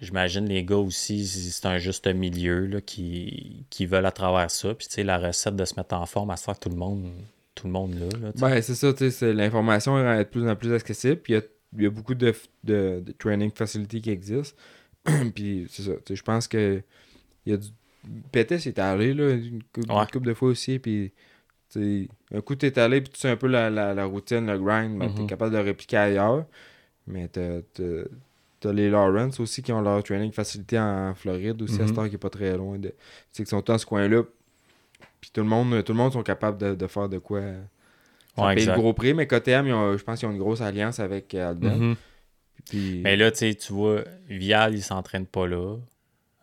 [0.00, 4.74] j'imagine les gars aussi, c'est un juste milieu là, qui, qui veulent à travers ça.
[4.74, 6.76] Puis tu sais, la recette de se mettre en forme, à se faire tout le
[6.76, 7.10] monde,
[7.54, 8.06] tout le monde là.
[8.20, 8.32] là.
[8.36, 11.16] Ben, c'est ça, tu sais, c'est- l'information est de plus en plus accessible.
[11.16, 11.36] Puis il
[11.80, 12.34] y y a beaucoup de,
[12.64, 14.56] de, de training facilities qui existent.
[15.34, 16.82] puis c'est ça, tu sais, je pense que
[17.46, 17.68] il y a du.
[18.32, 20.78] Pétis est allé, là, une, cou- une couple de fois aussi.
[20.80, 21.12] Puis,
[21.72, 24.46] tu sais, un coup, t'es allé, puis tu sais un peu la, la, la routine,
[24.46, 25.26] le grind, ben, t'es Mhm.
[25.26, 26.44] capable de répliquer ailleurs.
[27.06, 27.60] Mais t'as.
[28.72, 32.30] les Lawrence aussi qui ont leur training facilité en Floride aussi, heure qui est pas
[32.30, 32.88] très loin de.
[32.88, 32.94] Tu
[33.32, 34.22] sais, qui sont dans ce coin-là.
[35.20, 37.40] Puis tout le monde, tout le monde sont capables de, de faire de quoi.
[38.36, 39.66] Ça Ouais, paye le gros prix, mais KTM,
[39.96, 41.78] je pense qu'ils ont une grosse alliance avec euh, Alden.
[41.78, 41.96] Mhm.
[42.70, 45.76] Puis, Mais là, tu vois, Vial, il s'entraîne pas là.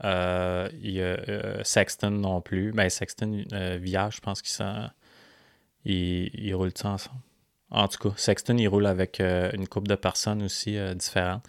[0.03, 2.71] Euh, il y a euh, Sexton non plus.
[2.73, 4.87] Ben, Sexton, euh, Vial, je pense qu'ils s'en...
[5.85, 7.21] Ils, roulent ça ensemble.
[7.71, 11.45] En tout cas, Sexton, il roule avec euh, une couple de personnes aussi euh, différentes.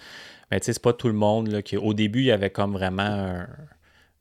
[0.51, 1.77] Mais tu sais, c'est pas tout le monde là, qui...
[1.77, 3.49] Au début, il y avait comme vraiment un...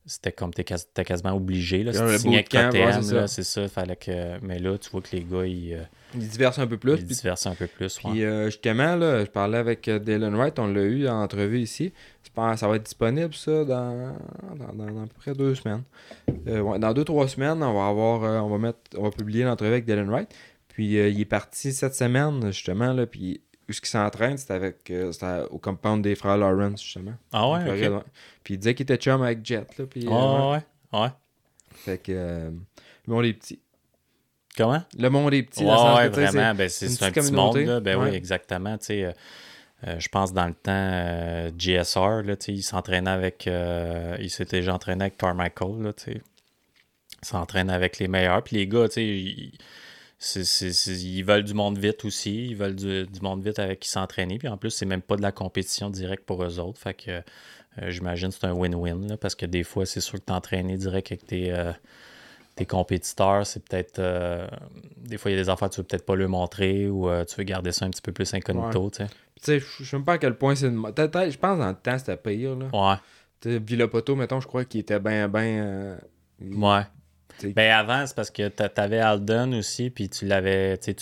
[0.10, 1.84] C'était comme, t'es t'es quasiment obligé.
[1.84, 2.43] Là, si tu signais
[2.86, 3.28] ouais, c'est là, ça.
[3.28, 3.68] c'est ça.
[3.68, 4.39] Fallait que...
[4.41, 5.84] Mais là, tu vois que les gars, ils, euh,
[6.16, 6.95] ils diversent un peu plus.
[6.97, 7.99] ils diversent un peu plus.
[8.03, 8.12] ouais.
[8.12, 11.60] puis, euh, justement, là, je parlais avec euh, Dylan Wright, on l'a eu en entrevue
[11.60, 11.93] ici.
[12.24, 14.16] Je pense- ça va être disponible, ça, dans,
[14.57, 15.84] dans, dans- dans à peu près deux semaines?
[16.47, 19.12] Euh, ouais, dans deux, trois semaines, on va avoir euh, on va mettre on va
[19.12, 20.30] publier l'entrevue avec Dylan Wright.
[20.70, 24.90] Puis il est parti cette semaine, justement, là, puis où ce qu'il s'entraîne, c'était avec
[24.92, 27.14] euh, c'était au compound des frères Lawrence, justement.
[27.32, 27.90] Ah ouais.
[28.44, 30.62] Puis il disait qu'il était chum avec Jet, là, puis, euh, Ah ouais.
[30.94, 31.10] ouais, ouais.
[31.72, 32.50] Fait que euh,
[33.08, 33.60] le monde est petit.
[34.58, 34.84] Comment?
[34.98, 36.54] Le monde est petit, Ouais, dans ouais, que, vraiment.
[36.56, 37.58] Ben, c'est un petit monde.
[37.58, 37.80] Là.
[37.80, 38.78] Ben oui, exactement.
[38.78, 39.12] Tu sais, euh,
[39.88, 43.48] euh, je pense dans le temps, euh, GSR, là, il s'entraînait avec.
[43.48, 45.82] euh, il s'était déjà entraîné avec Carmichael.
[45.84, 46.22] Là, il
[47.22, 48.44] s'entraîne avec les meilleurs.
[48.44, 49.52] Puis les gars, tu sais,
[50.36, 52.48] ils, veulent du monde vite aussi.
[52.48, 54.38] Ils veulent du, du monde vite avec qui s'entraîner.
[54.38, 56.80] Puis en plus, c'est même pas de la compétition directe pour eux autres.
[56.80, 59.16] Fait que euh, j'imagine que c'est un win-win.
[59.18, 61.52] Parce que des fois, c'est sûr que t'entraîner direct avec tes.
[61.54, 61.72] euh,
[62.56, 64.00] tes compétiteurs, c'est peut-être.
[64.00, 64.46] euh,
[64.98, 67.10] des fois, il y a des affaires que tu veux peut-être pas leur montrer ou
[67.26, 69.08] tu veux garder ça un petit peu plus incognito, tu sais.
[69.08, 69.14] Tu
[69.44, 70.68] sais, je sais même pas à quel point c'est.
[70.68, 72.58] une Je pense dans le temps, c'était pire.
[72.58, 72.66] Là.
[72.74, 72.98] Ouais,
[73.40, 75.98] Tu sais, Villapoto, mettons, je crois qu'il était bien, bien.
[76.42, 76.82] ouais.
[77.44, 80.94] Ben avant, c'est parce que t'a- t'avais Alden aussi, puis tu l'avais, tu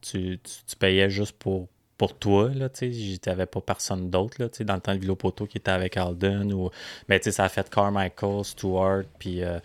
[0.00, 4.74] tu, tu, payais juste pour, pour toi, là, tu t'avais pas personne d'autre, là, dans
[4.74, 6.70] le temps de Vilopoto qui était avec Alden, ou,
[7.08, 9.58] mais tu sais, ça a fait Carmichael, Stewart, puis euh,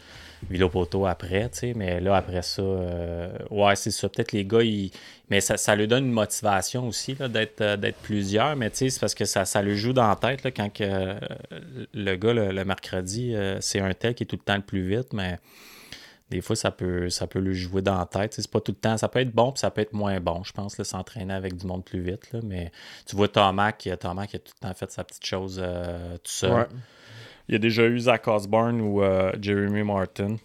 [0.48, 1.74] Vilopoto après, tu sais.
[1.76, 4.08] Mais là, après ça, euh, ouais, c'est ça.
[4.08, 4.92] Peut-être les gars, ils...
[5.30, 8.56] mais ça, ça lui donne une motivation aussi d'être, euh, d'être plusieurs.
[8.56, 10.70] Mais tu sais, c'est parce que ça, ça le joue dans la tête là, quand
[10.70, 11.20] que, euh,
[11.94, 15.14] le gars, le, mercredi, c'est un tel qui est tout le temps le plus vite.
[15.14, 15.40] Mais
[16.30, 18.34] des fois, ça peut, ça peut lui jouer dans la tête.
[18.34, 18.98] C'est pas tout le temps.
[18.98, 21.66] Ça peut être bon, puis ça peut être moins bon, je pense, s'entraîner avec du
[21.66, 22.32] monde plus vite.
[22.32, 22.40] Là.
[22.44, 22.72] Mais
[23.06, 25.62] tu vois Thomas qui, Thomas qui a tout le temps fait sa petite chose
[26.24, 26.54] tout seul.
[26.54, 26.66] Ouais.
[27.50, 30.36] Il y a déjà eu Zach Osborne ou euh, Jeremy Martin.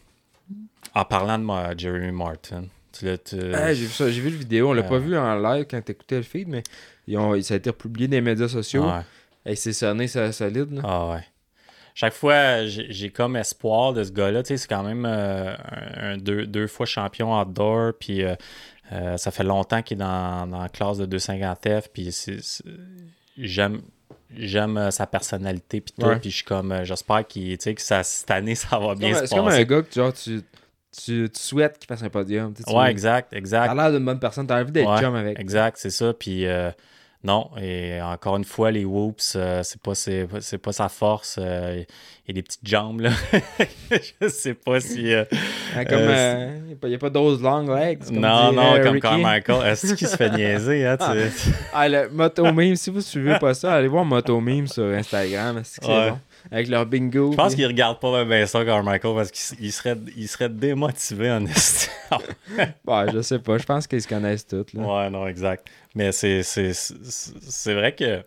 [0.95, 3.19] En parlant de moi, Jeremy Martin, tu l'as.
[3.19, 4.71] tu- Ah, j'ai vu ça, j'ai vu le vidéo.
[4.71, 4.89] On l'a Euh.
[4.89, 6.63] pas vu en live quand t'écoutais le feed, mais
[7.07, 8.85] ils ont, ça a été republié des médias sociaux.
[8.87, 9.03] Ouais.
[9.47, 10.73] Et c'est sonné, ça solide.
[10.73, 10.81] Là.
[10.83, 11.25] Ah ouais.
[11.95, 14.43] Chaque fois, j'ai comme espoir de ce gars-là.
[14.43, 15.55] Tu sais, c'est quand même euh,
[15.97, 17.93] un, deux, deux fois champion outdoor.
[18.01, 18.35] Puis euh,
[18.93, 21.89] euh, ça fait longtemps qu'il est dans, dans la classe de 250F.
[21.93, 22.11] Puis
[23.37, 23.83] j'aime
[24.37, 25.81] j'aime euh, sa personnalité.
[25.81, 26.07] Puis tout.
[26.21, 29.21] Puis je suis comme, euh, j'espère qu'il, que ça, cette année, ça va bien comme,
[29.21, 29.61] se c'est comme passer.
[29.61, 30.41] un gars que genre, tu,
[30.97, 32.55] tu, tu souhaites qu'il fasse un podium.
[32.55, 33.75] tu Ouais, exact, T'as exact.
[33.75, 35.39] l'air d'une bonne personne, t'as envie d'être Ouais, chum avec.
[35.41, 36.13] Exact, c'est ça.
[36.15, 36.71] Puis euh,
[37.25, 40.89] non, et encore une fois, les whoops, euh, c'est pas, c'est, pas- c'est pas sa
[40.89, 41.37] force.
[41.41, 41.83] euh,
[42.27, 43.11] et les petites jambes, là.
[44.21, 45.13] je sais pas si.
[45.13, 45.25] euh,
[45.77, 48.05] Hein, comme, Euh, il n'y a pas those long legs.
[48.05, 49.01] Comme non, dirait non, comme.
[49.01, 49.67] Carmichael.
[49.73, 50.97] Est-ce qu'il se fait niaiser, hein?
[50.97, 54.85] tu- Ah, le Moto Meme, si vous suivez pas ça, allez voir Moto Meme sur
[54.85, 55.59] Instagram.
[55.59, 56.11] est-ce que c'est Ouais.
[56.11, 56.19] bon?
[56.51, 57.33] Avec leur bingo.
[57.33, 60.29] Je pense puis- qu'il regarde pas bien ça, Carmichael, parce qu'il s- il serait, il
[60.29, 61.89] serait démotivé en esti.
[62.87, 63.59] Ouais, je sais pas.
[63.59, 64.67] Je pense qu'ils se connaissent tous.
[64.75, 64.83] Là.
[64.83, 65.67] Ouais, non, exact.
[65.95, 68.23] Mais c'est, c'est, c'est, c'est vrai que.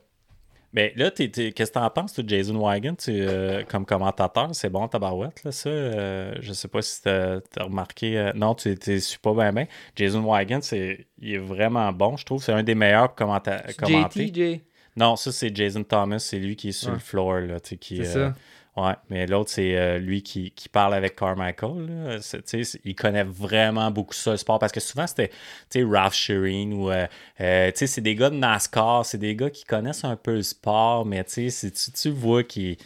[0.73, 4.49] Mais là, t'es- t'es- qu'est-ce que t'en penses, toi, Jason Wagon, tu, euh, comme commentateur?
[4.51, 5.69] C'est bon, tabarouette, là, ça?
[5.69, 8.17] Euh, je sais pas si t'as, t'as remarqué.
[8.17, 9.65] euh, non, tu ne suis pas bien, bien.
[9.95, 12.43] Jason Wagon, c'est, il est vraiment bon, je trouve.
[12.43, 14.27] C'est un des meilleurs commenta- commenter.
[14.27, 14.61] JTJ.
[14.97, 16.19] Non, ça, c'est Jason Thomas.
[16.19, 16.95] C'est lui qui est sur Ouais.
[16.95, 17.97] le floor, là, tu sais, qui...
[17.97, 18.35] C'est euh, ça.
[18.79, 21.87] Ouais, mais l'autre, c'est euh, lui qui, qui parle avec Carmichael.
[21.87, 22.21] là.
[22.21, 24.59] C'est- tu sais, c'est- il connaît vraiment beaucoup ça, le sport.
[24.59, 25.29] Parce que souvent, c'était
[25.69, 26.91] tu sais, Ralph Shireen ou.
[26.91, 27.07] euh,
[27.41, 29.03] euh, tu sais, c'est des gars de NASCAR.
[29.03, 32.43] C'est des gars qui connaissent un peu le sport, mais tu sais, c'est- tu, vois
[32.43, 32.77] qu'ils.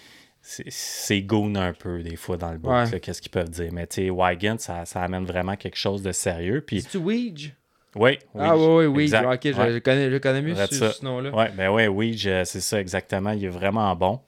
[0.42, 2.90] C'est c'est goon un peu, des fois, dans le Ouais.
[2.90, 3.72] là, qu'est-ce qu'ils peuvent dire.
[3.74, 6.62] Mais tu sais, Wagon, ça, ça amène vraiment quelque chose de sérieux.
[6.66, 7.54] Puis, C'est-tu Weege?
[7.96, 8.44] Oui, oui.
[8.46, 9.04] ah, oui, oui, oui.
[9.04, 9.26] exact.
[9.34, 9.72] Ok, je, Ouais.
[9.74, 11.30] je connais, je connais mieux ce, nom-là.
[11.32, 13.32] Ouais, ben oui, je- c'est ça exactement.
[13.32, 14.20] Il est vraiment bon.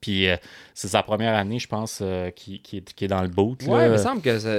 [0.00, 0.36] Puis euh,
[0.74, 3.62] c'est sa première année, je pense, euh, qui, qui est, qui est dans le boot.
[3.64, 3.86] Ouais, là.
[3.86, 4.50] il me semble que ça.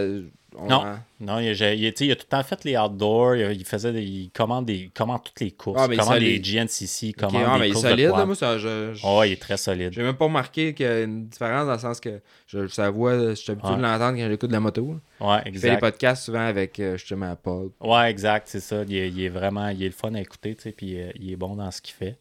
[0.56, 0.84] on- Non.
[1.20, 3.36] Non, il, a, il, il tout le temps fait les outdoors.
[3.36, 5.80] Il, il faisait des, il commande des, il commande toutes les courses.
[5.82, 8.06] Ah, il commande des GNCC, il commande ah, des mais il est courses de solide,
[8.08, 8.26] là, quad.
[8.28, 8.58] moi, ça.
[8.58, 9.94] Je, je- Oh, il est très solide.
[9.94, 12.90] J'ai même pas remarqué qu'il y a une différence dans le sens que je, sa
[12.90, 14.96] voix, je suis habitué de l'entendre quand j'écoute de la moto.
[15.22, 15.80] Ouais, Je fais des exact.
[15.80, 17.70] podcasts souvent avec euh, justement Paul.
[17.80, 18.84] Ouais, exact, c'est ça.
[18.88, 21.10] Il est, il est vraiment, il est le fun à écouter, tu sais, puis euh,
[21.20, 22.18] il est bon dans ce qu'il fait.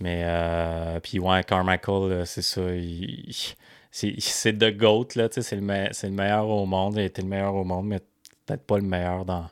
[0.00, 2.60] Mais, euh, puis ouais, Carmichael, c'est ça.
[3.90, 6.94] c'est c'est The GOAT, là, tu sais, c'est le, me- le meilleur au monde.
[6.96, 8.00] Il a été le meilleur au monde, mais
[8.44, 9.46] peut-être pas le meilleur dans,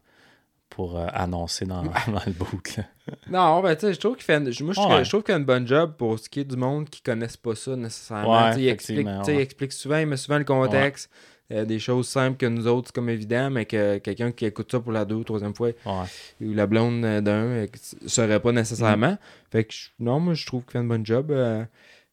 [0.68, 2.84] pour euh, annoncer dans, dans le boot, là.
[3.30, 4.36] Non, ben tu sais, je trouve qu'il fait.
[4.36, 5.04] une- Moi, je, trouve- Ouais.
[5.04, 7.36] je trouve qu'il fait une bonne job pour ce qui est du monde qui connaissent
[7.36, 8.48] pas ça nécessairement.
[8.48, 11.10] Ouais, il, explique, il explique souvent, il met souvent le contexte.
[11.52, 14.70] Euh, des choses simples que nous autres, c'est comme évident, mais que quelqu'un qui écoute
[14.70, 16.04] ça pour la deux ou troisième fois, Ouais.
[16.40, 19.12] ou la blonde euh, d'un, euh, s- saurait pas nécessairement.
[19.12, 19.18] Mm.
[19.52, 21.64] Fait que, non, moi, je trouve qu'il fait une bonne job, euh,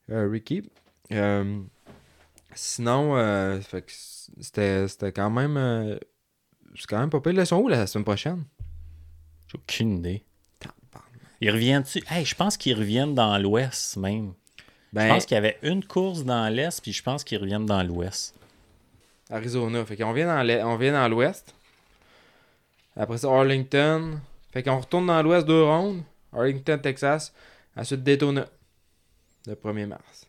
[0.10, 0.64] euh, Ricky.
[1.14, 1.60] Euh,
[2.54, 3.92] sinon, euh, fait que
[4.40, 5.58] c'était c'était quand même.
[5.58, 5.98] euh,
[6.76, 7.34] c'est quand même pas pire.
[7.34, 8.44] Ils sont où la semaine prochaine?
[9.48, 10.24] J'ai aucune idée.
[11.42, 12.04] Ils reviennent-tu?
[12.10, 14.34] Hey, je pense qu'ils reviennent dans l'ouest même.
[14.94, 17.66] Ben, Je pense qu'il y avait une course dans l'est, puis je pense qu'ils reviennent
[17.66, 18.36] dans l'ouest.
[19.32, 19.86] Arizona.
[19.86, 21.54] Fait qu'on vient dans l'est- on vient dans l'ouest.
[22.96, 24.20] Après ça, Arlington.
[24.52, 26.02] Fait qu'on retourne dans l'ouest deux rondes.
[26.34, 27.34] Arlington, Texas.
[27.76, 28.46] Ensuite, Daytona.
[29.48, 30.28] Le 1er mars.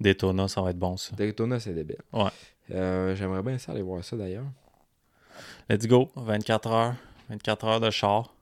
[0.00, 1.14] Daytona, ça va être bon, ça.
[1.16, 1.98] Daytona, c'est débile.
[2.12, 2.30] Ouais.
[2.72, 4.44] Euh, J'aimerais bien ça aller voir ça d'ailleurs.
[5.68, 6.94] Let's go, 24 heures.
[7.28, 8.34] 24 heures de char.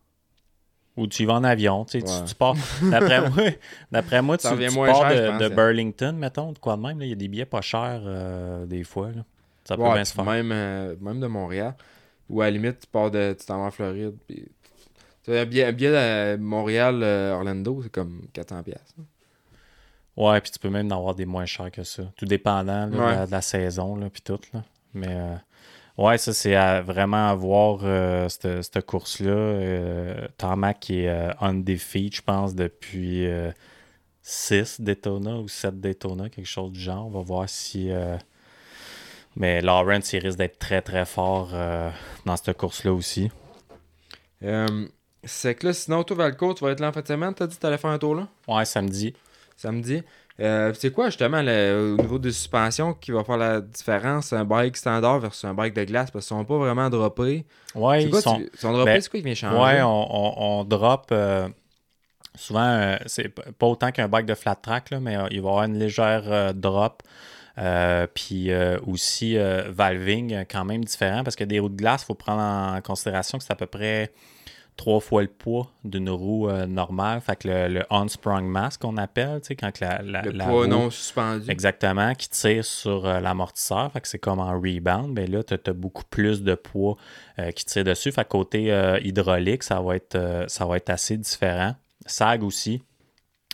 [0.97, 1.85] Ou tu y vas en avion.
[1.85, 2.25] Tu, sais, tu- Ouais.
[2.27, 2.55] tu pars.
[2.83, 3.45] D'après moi,
[3.93, 4.67] d'après moi tu, pars cher,
[5.11, 5.51] de, je pense, de hein.
[5.51, 6.99] Burlington, mettons, de quoi de même.
[6.99, 7.05] là.
[7.07, 9.11] Il y a des billets pas chers euh, des fois.
[9.13, 9.23] là.
[9.69, 10.25] Ça peut Ouais, bien se faire.
[10.25, 11.75] Même, euh, même de Montréal.
[12.31, 13.37] Ou à la limite, tu pars de.
[13.39, 14.17] Tu t'en vas en Floride.
[14.27, 14.49] Puis...
[15.29, 18.63] Un billet, de Montréal-Orlando, c'est comme 400$.
[18.63, 18.95] piastres.
[20.17, 22.03] Ouais, puis tu peux même en avoir des moins chers que ça.
[22.17, 24.41] Tout dépendant là, de, la, de la saison, là, puis tout.
[24.55, 24.65] Là.
[24.95, 25.35] Mais euh,
[25.99, 29.31] ouais, ça, c'est à- vraiment à voir euh, cette, cette course-là.
[29.31, 33.29] Euh, Tarmac qui est euh, undefeated, je pense, depuis
[34.23, 37.07] 6 Daytona ou 7 Daytona, quelque chose du genre.
[37.07, 37.91] On va voir si.
[39.37, 41.91] Mais Lawrence, il risque d'être très, très fort euh,
[42.25, 43.31] dans cette course-là aussi.
[44.43, 44.87] Euh,
[45.25, 47.35] c'est que là, sinon, toi, Valco, tu vas être là en fin de semaine.
[47.35, 48.29] T'as dit que t'allais faire un tour là?
[48.47, 49.15] Ouais, samedi.
[49.57, 50.03] Samedi.
[50.41, 54.33] Euh, c'est quoi justement le- au niveau des suspensions qui va faire la différence?
[54.33, 56.11] Un bike standard versus un bike de glace?
[56.13, 57.45] Parce qu'ils sont pas vraiment droppés.
[57.75, 58.37] Ouais, ils quoi, sont.
[58.37, 59.57] tu- ils sont droppés, ben, c'est quoi qui vient changer?
[59.61, 61.09] Ouais, on, on, on drop.
[61.11, 61.49] euh,
[62.37, 65.39] souvent, euh, c'est pas autant qu'un bike de flat track, là, mais il va y
[65.39, 67.03] avoir une légère drop.
[67.59, 72.03] Euh, puis euh, aussi euh, valving quand même différent parce que des roues de glace,
[72.03, 74.13] il faut prendre en considération que c'est à peu près
[74.77, 77.21] trois fois le poids d'une roue normale.
[77.21, 80.45] Fait que le, le unsprung mass qu'on appelle, tu sais, quand la, la, le la
[80.45, 81.51] poids roue- non suspendu.
[81.51, 83.91] Exactement, qui tire sur l'amortisseur.
[83.93, 85.13] Fait que c'est comme en rebound.
[85.17, 86.97] Mais là, tu as, beaucoup plus de poids
[87.57, 88.13] qui tire dessus.
[88.13, 88.67] Fait que côté
[89.03, 91.75] hydraulique, ça va, être, ça va être assez différent.
[92.07, 92.81] Sag aussi.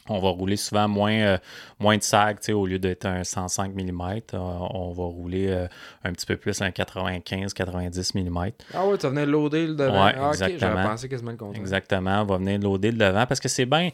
[0.08, 1.38] On va rouler souvent moins, euh,
[1.80, 4.00] moins de sais, au lieu d'être un 105 mm,
[4.34, 5.66] euh, on va rouler euh,
[6.04, 8.50] un petit peu plus un 95-90 mm.
[8.74, 10.04] Ah ouais, tu venais loader le devant.
[10.04, 10.58] Ouais, ah, exactement.
[10.58, 11.60] j'avais pensé quasiment le contraire.
[11.60, 13.90] Exactement, on va venir loader le devant parce que c'est bien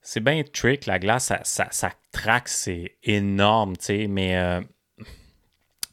[0.00, 4.60] c'est bien trick, la glace, ça, ça, ça traque, c'est énorme, tu sais, mais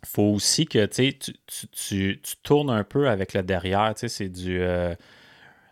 [0.05, 1.33] faut aussi que tu, tu,
[1.67, 4.59] tu, tu tournes un peu avec le derrière, tu sais, c'est du...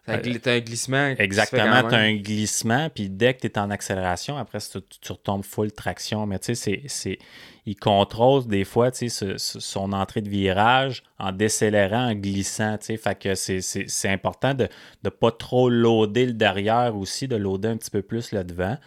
[0.08, 0.18] T'as un
[0.60, 1.14] glissement.
[1.20, 5.12] Exactement, tu as un glissement, puis dès que tu es en accélération, après, tu, tu
[5.12, 6.26] retombes full traction.
[6.26, 7.20] Mais tu sais, c'est-
[7.66, 12.78] il contrôle des fois ce- ce- son entrée de virage en décélérant, en glissant.
[12.78, 12.97] tu sais.
[12.97, 13.62] Fait que c'est-
[14.10, 14.70] important de
[15.03, 18.78] ne pas trop loader le derrière aussi, de loader un petit peu plus le devant.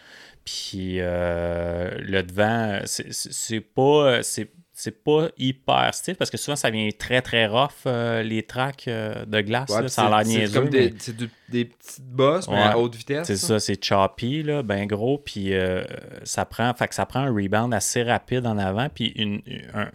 [0.43, 3.11] Puis euh, le devant, c'est-
[3.61, 4.23] pas.
[4.23, 4.51] c'est-
[4.83, 8.85] c'est pas hyper stiff parce que souvent ça vient très très rough euh, les tracks
[8.87, 9.69] euh, de glace.
[9.69, 12.47] Ouais, là, puis ça a l'air c'est- comme mais- des, c'est du- des petites bosses,
[12.49, 13.27] mais à haute vitesse.
[13.27, 15.83] c'est ça, c'est choppy, là, ben gros, puis euh,
[16.23, 19.41] ça prend, fait que ça prend un rebound assez rapide en avant, puis une,
[19.75, 19.91] un-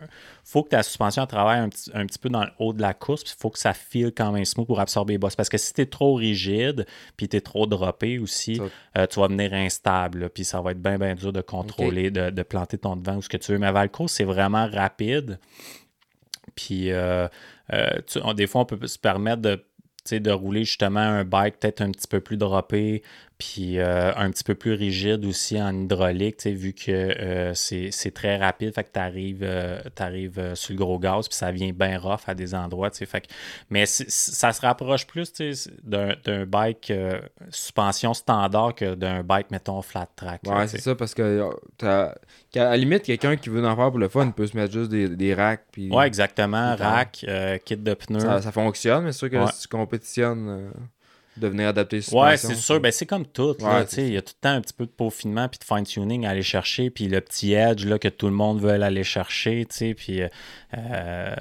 [0.49, 2.94] faut que ta suspension travaille un petit, un petit peu dans le haut de la
[2.94, 5.49] course, puis il faut que ça file quand même smooth pour absorber les bosses, parce
[5.49, 6.86] que si t'es trop rigide,
[7.16, 8.61] puis t'es trop droppé aussi,
[8.97, 12.30] euh, tu vas venir instable, puis ça va être bien, bien dur de contrôler, de,
[12.30, 15.38] de planter ton devant ou ce que tu veux, mais Valco, c'est vraiment rapide,
[16.55, 17.28] puis euh,
[17.72, 19.64] euh, tu- on- des fois, on peut se permettre de
[20.05, 23.03] tu de rouler justement un bike peut-être un petit peu plus droppé,
[23.39, 27.53] puis euh, un petit peu plus rigide aussi en hydraulique, tu sais, vu que euh,
[27.55, 31.99] c'est très rapide, fait que tu arrives sur le gros gaz, puis ça vient bien
[31.99, 33.26] rough à des endroits, tu sais, fait que-
[33.70, 35.32] mais ça se rapproche plus
[35.84, 37.20] d'un bike euh,
[37.51, 40.41] suspension standard que d'un bike, mettons, flat track.
[40.47, 41.22] Ouais, c'est ça, parce que
[41.82, 42.09] euh,
[42.51, 44.91] qu'à la limite, quelqu'un qui veut en faire pour le fun peut se mettre juste
[44.91, 45.64] des, des racks.
[45.72, 46.74] Puis Ouais, exactement.
[46.76, 48.20] Rack, euh, kit de pneus.
[48.20, 49.53] ça, ça fonctionne, mais c'est sûr que Ouais.
[49.53, 50.70] si tu compétitionnes, euh,
[51.37, 52.80] de venir adapter les Ouais, c'est sûr.
[52.80, 53.57] Ben, c'est comme tout.
[53.61, 56.26] Ouais, Il y a tout le temps un petit peu de peaufinement puis de fine-tuning
[56.26, 56.91] à aller chercher.
[56.91, 59.66] Puis le petit edge là, que tout le monde veut aller chercher.
[59.66, 61.34] Puis, euh,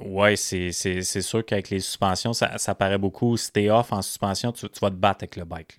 [0.00, 3.36] ouais, c'est sûr qu'avec les suspensions, ça, ça paraît beaucoup.
[3.36, 5.76] Si t'es off en suspension, tu, tu vas te battre avec le bike.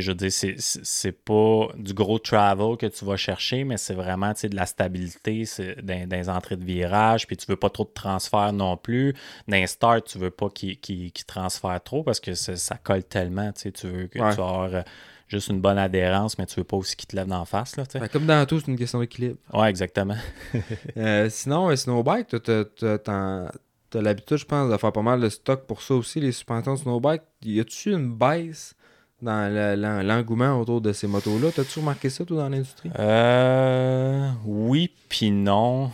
[0.00, 4.32] je veux dire, c'est- pas du gros travel que tu vas chercher, mais c'est vraiment
[4.34, 5.44] tu de la stabilité
[5.82, 9.14] dans, dans les entrées de virage, puis tu veux pas trop de transfert non plus.
[9.48, 13.04] Dans les start, tu veux pas qu'il qu'il- qu'il transfère trop parce que ça, colle
[13.04, 14.34] tellement, tu tu veux que Ouais.
[14.34, 14.82] tu avoir euh,
[15.28, 17.86] juste une bonne adhérence, mais tu veux pas aussi qu'il te lève d'en face, là,
[17.86, 19.36] tu que comme dans tout, c'est une question d'équilibre.
[19.52, 20.16] Ouais, exactement.
[20.96, 23.48] Euh, sinon, un snowbike, t'en-
[23.90, 26.74] t'as l'habitude, je pense, de faire pas mal de stock pour ça aussi, les suspensions
[26.74, 27.22] de snowbike.
[27.44, 28.74] Y a-tu une baisse
[29.22, 31.50] dans le- l'en- l'engouement autour de ces motos-là?
[31.54, 32.90] T'as-tu remarqué ça, toi, dans l'industrie?
[32.98, 35.90] Euh, oui, puis non.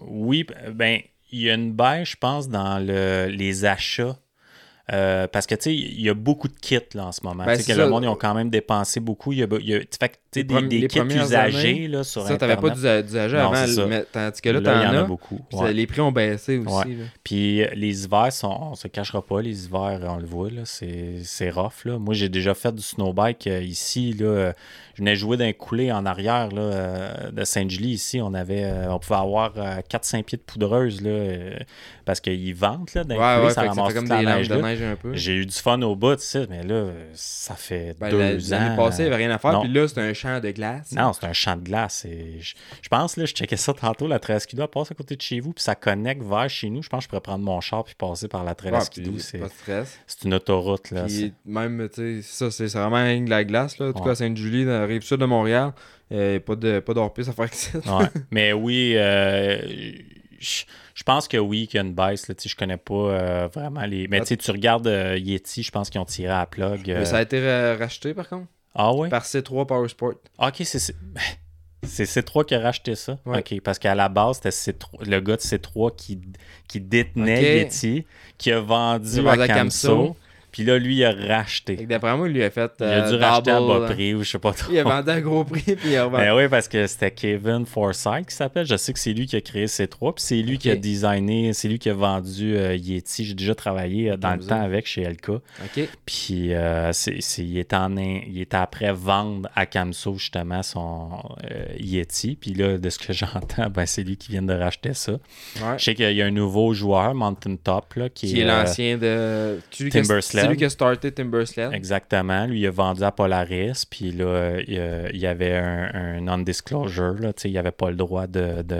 [0.00, 1.00] Oui, ben,
[1.32, 4.16] il y a une baisse, je pense, dans le, les achats.
[4.92, 7.44] Euh, parce que, tu sais, il y a beaucoup de kits là, en ce moment.
[7.44, 7.84] Ben, tu sais, c'est que ça.
[7.84, 9.32] le monde, ils ont quand même dépensé beaucoup.
[9.32, 12.26] Il y a, il y a- fait sais, des, des les kits années, là, sur
[12.26, 12.74] ça, t'avais pas Internet.
[12.76, 13.86] d'usa- d'usagers Non, avant, ça.
[13.86, 15.02] mais tandis que là, t'en en a as.
[15.04, 15.40] beaucoup.
[15.52, 15.66] ouais.
[15.66, 16.74] ça- Les prix ont baissé aussi.
[16.74, 16.96] Ouais.
[17.24, 20.62] Puis euh, les hivers, sont, on se cachera pas, les hivers, on le voit, là,
[20.64, 21.84] c'est, c'est rough.
[21.84, 21.98] Là.
[21.98, 24.12] Moi, j'ai déjà fait du snowbike euh, ici.
[24.18, 24.52] Là, euh,
[24.94, 27.90] je venais jouer d'un coulé en arrière là, euh, de Saint-Julie.
[27.90, 29.52] Ici, on avait euh, on pouvait avoir
[29.90, 31.54] 4-5 pieds de poudreuse là, euh,
[32.06, 34.48] parce qu'ils ventent là, d'un Ouais, coulé, ouais, ça ça ramasse comme la des neige.
[34.48, 34.62] de là.
[34.62, 35.14] neige un peu.
[35.14, 38.58] J'ai eu du fun au bout, tu sais, mais là, ça fait Ben, deux ans.
[38.58, 40.92] L'année passée, il n'y avait rien à faire, puis là, c'est un champ de glace.
[40.92, 42.04] Non, c'est un champ de glace.
[42.04, 45.22] Et je, je pense, là, je checkais ça tantôt, la elle passe à côté de
[45.22, 46.82] chez vous, puis ça connecte vers chez nous.
[46.82, 49.12] Je pense que je pourrais prendre mon char puis passer par la Ouais, Treskidoo.
[49.12, 49.98] puis c'est, pas de stress.
[50.06, 51.04] c'est une autoroute, là.
[51.04, 53.86] Puis même, tu sais, ça, c'est vraiment de la glace, là.
[53.88, 54.04] En tout Ouais.
[54.06, 55.72] cas, à Sainte-Julie, dans la rive sud de Montréal,
[56.12, 56.92] euh, pas de pas
[57.28, 57.80] à faire que ça.
[57.82, 58.06] c'est- ouais.
[58.30, 59.58] Mais oui, euh,
[60.38, 60.64] je,
[60.94, 62.28] je pense que oui, qu'il y a une baisse.
[62.28, 64.06] Là, tu sais, je connais pas euh, vraiment les.
[64.08, 66.90] Mais tu sais, tu regardes euh, Yeti, je pense qu'ils ont tiré à la plug.
[66.90, 68.46] euh, Mais ça a été ra- racheté, par contre,
[68.76, 69.08] Ah oui?
[69.08, 70.14] par C3 Power Sport.
[70.38, 70.78] Ok, c'est.
[70.78, 70.96] c'est-
[71.86, 73.18] C'est C3 qui a racheté ça.
[73.24, 73.38] Ouais.
[73.38, 73.60] OK.
[73.60, 76.20] Parce qu'à la base, c'était C3 le gars de C3 qui,
[76.66, 77.72] qui détenait Ok.
[77.72, 78.06] Yeti,
[78.38, 80.16] qui a vendu à Camso.
[80.56, 81.76] Puis là, lui, il a racheté.
[81.76, 82.72] D'après moi, lui a fait.
[82.80, 84.72] il a dû euh, racheter à bas prix ou je sais pas trop.
[84.72, 86.24] Il a vendu à gros prix, puis il a revendu.
[86.24, 88.64] Ben oui, parce que c'était Kevin Forsyth qui s'appelle.
[88.64, 91.52] Je sais que c'est lui qui a créé C3, puis c'est lui qui a designé,
[91.52, 93.26] c'est lui qui a vendu euh, Yeti.
[93.26, 94.48] J'ai déjà travaillé euh, dans Comme le ça.
[94.48, 95.28] temps avec chez LK.
[95.28, 95.88] Ok.
[96.06, 96.52] Puis
[96.92, 101.10] c'est, c'est- il, était en, il était après vendre à Camso justement son
[101.78, 102.36] Yeti.
[102.40, 105.12] Puis là, de ce que j'entends, ben, c'est lui qui vient de racheter ça.
[105.12, 105.18] Ouais.
[105.76, 108.96] Je sais qu'il y a un nouveau joueur, Mountain Top, là, qui, Qui est l'ancien
[108.96, 109.58] de.
[109.70, 109.84] qui
[110.46, 111.72] C'est lui qui a starté Timbersled.
[111.72, 112.46] Exactement.
[112.46, 117.14] Lui, il a vendu à Polaris, puis là, il, euh, y avait un, un non-disclosure.
[117.20, 118.62] là, tu sais, Il n'avait pas le droit de.
[118.62, 118.74] de-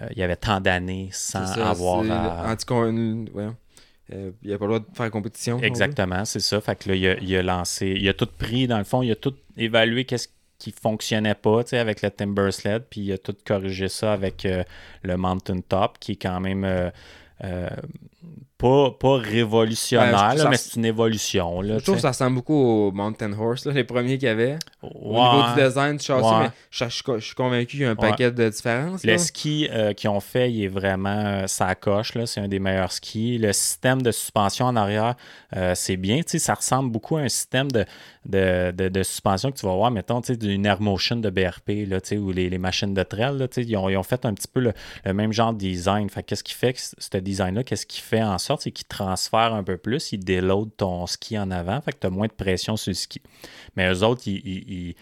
[0.00, 2.50] euh, il y avait tant d'années sans C'est ça, avoir c'est à.
[2.50, 3.48] anti- ouais.
[4.14, 5.60] Euh, il a pas le droit de faire compétition.
[5.60, 6.60] Exactement, c'est ça.
[6.60, 7.94] Fait que là, il a, il a lancé.
[8.00, 10.28] Il a tout pris, dans le fond, il a tout évalué qu'est-ce
[10.58, 14.12] qui fonctionnait pas tu sais, avec le Timber Sled, puis il a tout corrigé ça
[14.12, 14.64] avec euh,
[15.02, 16.64] le Mountain Top, qui est quand même.
[16.64, 16.90] euh,
[17.44, 17.68] euh,
[18.58, 21.60] pas, pas révolutionnaire, Ouais, là, mais c'est une évolution.
[21.60, 24.30] Là, Je trouve que ça ressemble beaucoup au Mountain Horse, là, les premiers qu'il y
[24.30, 24.56] avait.
[24.82, 26.42] Au niveau du design du châssis, Ouais.
[26.42, 29.04] mais je, je- je suis convaincu qu'il y a un paquet de différences.
[29.04, 32.14] Le ski euh, qu'ils ont fait, il est vraiment euh, ça coche.
[32.14, 32.26] là.
[32.26, 33.38] C'est un des meilleurs skis.
[33.38, 35.14] Le système de suspension en arrière,
[35.56, 36.20] euh, c'est bien.
[36.26, 37.84] Ça ressemble beaucoup à un système de,
[38.26, 42.32] de, de- de suspension que tu vas voir, mettons, d'une Airmotion de BRP, là, ou
[42.32, 43.38] les, les machines de trail.
[43.38, 44.72] là, ils, ont, ils ont fait un petit peu le,
[45.04, 46.08] le même genre de design.
[46.26, 49.62] Qu'est-ce qui fait que ce design-là, qu'est-ce qui fait en sorte, c'est qu'il transfère un
[49.62, 52.76] peu plus, il déload ton ski en avant, fait que tu as moins de pression
[52.76, 53.20] sur le ski.
[53.76, 54.94] Mais eux autres, ils, ils- ils-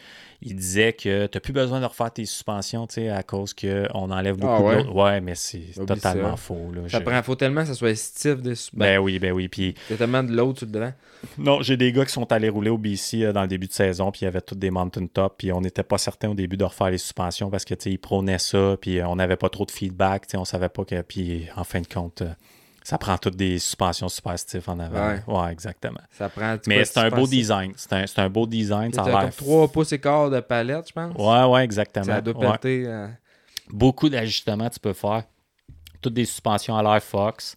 [0.43, 3.55] ils disaient que tu n'as plus besoin de refaire tes suspensions, tu sais, à cause
[3.55, 4.77] qu'on enlève beaucoup Ah ouais?
[4.83, 4.95] de l'autre.
[4.95, 6.37] Ouais, mais c'est totalement ça.
[6.37, 6.71] faux.
[6.75, 6.83] Là.
[6.89, 8.43] Ça Je- prend, faut tellement que ça soit stiff.
[8.43, 8.51] De...
[8.51, 9.49] Ben, Ben oui, ben oui.
[9.49, 10.93] Puis il y a tellement de l'autre sur le devant.
[11.39, 13.73] non, j'ai des gars qui sont allés rouler au BC euh, dans le début de
[13.73, 16.35] saison, puis il y avait tous des mountain top, puis on n'était pas certain au
[16.35, 19.17] début de refaire les suspensions parce que tu sais, ils prônaient ça, puis euh, on
[19.17, 21.01] n'avait pas trop de feedback, tu sais, on savait pas que.
[21.01, 22.29] Puis en fin de compte, euh,
[22.87, 25.09] ça prend toutes des suspensions super stiff en avant.
[25.09, 25.21] Ouais.
[25.27, 25.99] Ouais, exactement.
[26.13, 26.57] Ça prend.
[26.69, 27.73] Mais c'est un beau design.
[27.75, 28.93] C'est un, beau design.
[28.93, 29.21] Ça a C'est l'air.
[29.23, 31.13] comme 3 pouces et quart de palette, je pense.
[31.19, 32.05] Ouais, ouais, exactement.
[32.07, 32.53] Ça doit Ouais.
[32.53, 32.85] péter.
[32.87, 33.09] euh,
[33.71, 35.25] Beaucoup d'ajustements tu peux faire.
[36.01, 37.57] Toutes des suspensions à l'air Fox.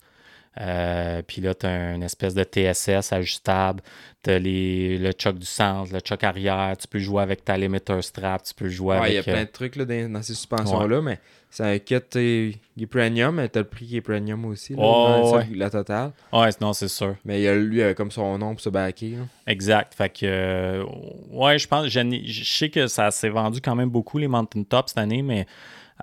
[0.59, 3.81] Euh, puis là, tu as une espèce de TSS ajustable.
[4.23, 6.75] Tu as le choc du centre, le choc arrière.
[6.77, 8.43] Tu peux jouer avec ta limiter strap.
[8.43, 9.27] Tu peux jouer Ouais, il y a avec.
[9.29, 12.83] euh, plein de trucs là, dans, dans ces suspensions-là, mais c'est un kit, t'sais, il
[12.83, 15.47] est premium, mais t'as le prix qui est premium aussi, là, Oh, ouais.
[15.55, 16.11] la totale.
[16.33, 17.15] Ouais, non, c'est sûr.
[17.23, 19.11] Mais il y a, lui, comme son nom pour se backer.
[19.11, 19.23] là.
[19.47, 19.93] Exact.
[19.95, 20.83] Fait que, euh,
[21.31, 24.63] ouais, je pense, je, je sais que ça s'est vendu quand même beaucoup, les Mountain
[24.63, 25.47] Top, cette année, mais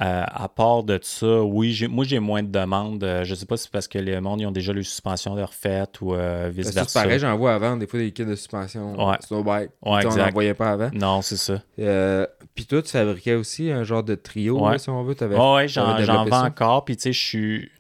[0.03, 3.03] euh, à part de ça, oui, moi, j'ai moins de demandes.
[3.03, 5.35] Euh, je sais pas si c'est parce que les mondes, ils ont déjà les suspensions
[5.35, 6.89] de refaites ou euh, vice-versa.
[6.89, 9.17] C'est pareil, j'en vois avant, des fois, des kits de suspension Ouais.
[9.19, 10.91] T'sais, on n'en voyait pas avant.
[10.93, 11.63] Non, c'est ça.
[11.79, 14.73] Euh, Puis toi, tu fabriquais aussi un genre de trio, Ouais.
[14.73, 15.15] là, si on veut.
[15.15, 16.85] T'avais, Ouais, ouais, j'en, vends encore.
[16.85, 17.71] Puis, tu sais, je suis.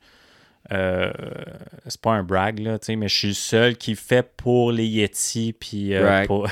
[0.72, 1.12] Euh,
[1.86, 4.72] c'est pas un brag, là, tu sais, mais je suis le seul qui fait pour
[4.72, 6.48] les Yeti, puis euh, pour...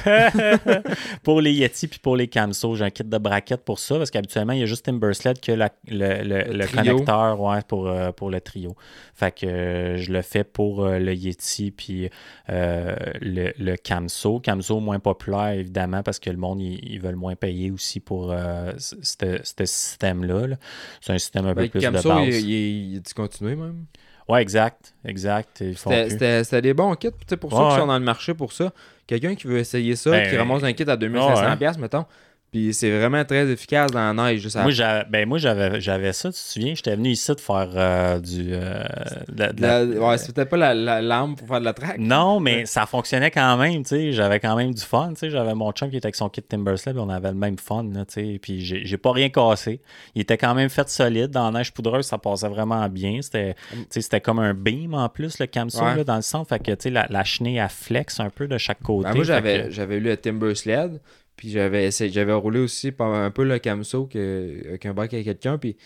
[1.23, 2.75] pour les Yeti, puis pour les Camso.
[2.77, 5.53] J'ai un kit de braquette pour ça, parce qu'habituellement, il y a juste Timbersled que
[5.53, 8.77] la- le, le- Le connecteur ouais, pour, euh, pour le trio.
[9.15, 12.09] Fait que euh, je le fais pour euh, le Yeti, puis
[12.51, 14.41] euh, le, le Camso.
[14.41, 18.73] Camso moins populaire, évidemment, parce que le monde, ils, veulent moins payer aussi pour euh,
[18.79, 20.47] ce système-là.
[20.47, 20.57] là.
[21.01, 22.27] C'est un système un Ben, peu plus Camso, de base.
[22.29, 23.85] il, il, il a-tu continué même?
[24.29, 25.63] Ouais, exact, exact.
[25.77, 27.81] C'était, des bons kits, pour Ouais, ceux qui ouais.
[27.81, 28.73] sont dans le marché pour ça.
[29.07, 31.57] Quelqu'un qui veut essayer ça, Ben, qui ramasse un kit à 2500$, ouais.
[31.57, 32.07] piastres, mettons.
[32.55, 34.41] Puis c'est vraiment très efficace dans la neige.
[34.43, 36.73] Juste à- Moi, j'avais, ben, moi j'avais, j'avais ça, tu te souviens?
[36.77, 38.51] J'étais venu ici de faire euh, du.
[38.53, 38.85] euh,
[39.29, 41.73] de la- de la- La- ouais, c'était pas la, la- l'arme pour faire de la
[41.73, 41.99] track.
[41.99, 44.13] Non, mais ça fonctionnait quand même, tu sais.
[44.13, 45.31] J'avais quand même du fun, tu sais.
[45.31, 48.05] J'avais mon chum qui était avec son kit Timbersled, on avait le même fun, là,
[48.05, 48.39] tu sais.
[48.41, 49.81] Puis j'ai, j'ai pas rien cassé.
[50.15, 51.33] Il était quand même fait solide.
[51.33, 53.21] Dans la neige poudreuse, ça passait vraiment bien.
[53.21, 53.57] C'était,
[53.91, 55.97] c'était comme un beam en plus, le camso, Ouais.
[55.97, 56.51] là, dans le centre.
[56.51, 59.09] Fait que, tu sais, la, chenille, elle flex un peu de chaque côté.
[59.09, 61.01] Ben, moi, Fait j'avais, que- j'avais eu le Timber Sled,
[61.37, 65.25] puis j'avais, essayé- j'avais roulé aussi un peu le Camso que, avec un bike avec
[65.27, 65.77] quelqu'un, puis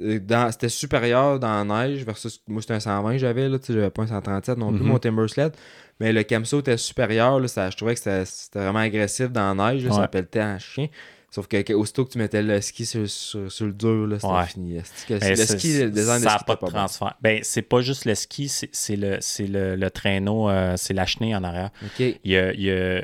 [0.00, 0.18] euh,
[0.50, 3.90] c'était supérieur dans la neige versus moi c'était un 120 j'avais là tu sais j'avais
[3.90, 4.88] pas un 137 non plus Mhm.
[4.88, 5.52] mon Timber Sled
[6.00, 8.24] mais le Camso était supérieur là, ça, je trouvais que c'était,
[8.58, 9.96] vraiment agressif dans la neige là, Ouais.
[10.00, 10.88] ça pelletait en chien
[11.30, 14.18] sauf que, que aussitôt que tu mettais le ski sur, sur, sur le dur là,
[14.18, 14.46] c'était Ouais.
[14.46, 16.72] fini que- Ben, le ski le design de ça n'a ski pas de pas bon?
[16.72, 17.14] transfert.
[17.22, 21.34] Ben, c'est pas juste le ski, c'est le, le, le traîneau, euh, c'est la chenille
[21.36, 21.70] en arrière.
[22.00, 23.02] Il y a, il y a- euh,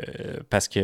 [0.48, 0.80] parce que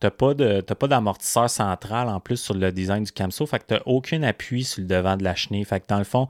[0.00, 3.46] t'as pas de t'as pas d'amortisseur central en plus sur le design du Camso.
[3.46, 5.64] Fait que t'as aucun appui sur le devant de la chenille.
[5.64, 6.28] Fait que dans le fond,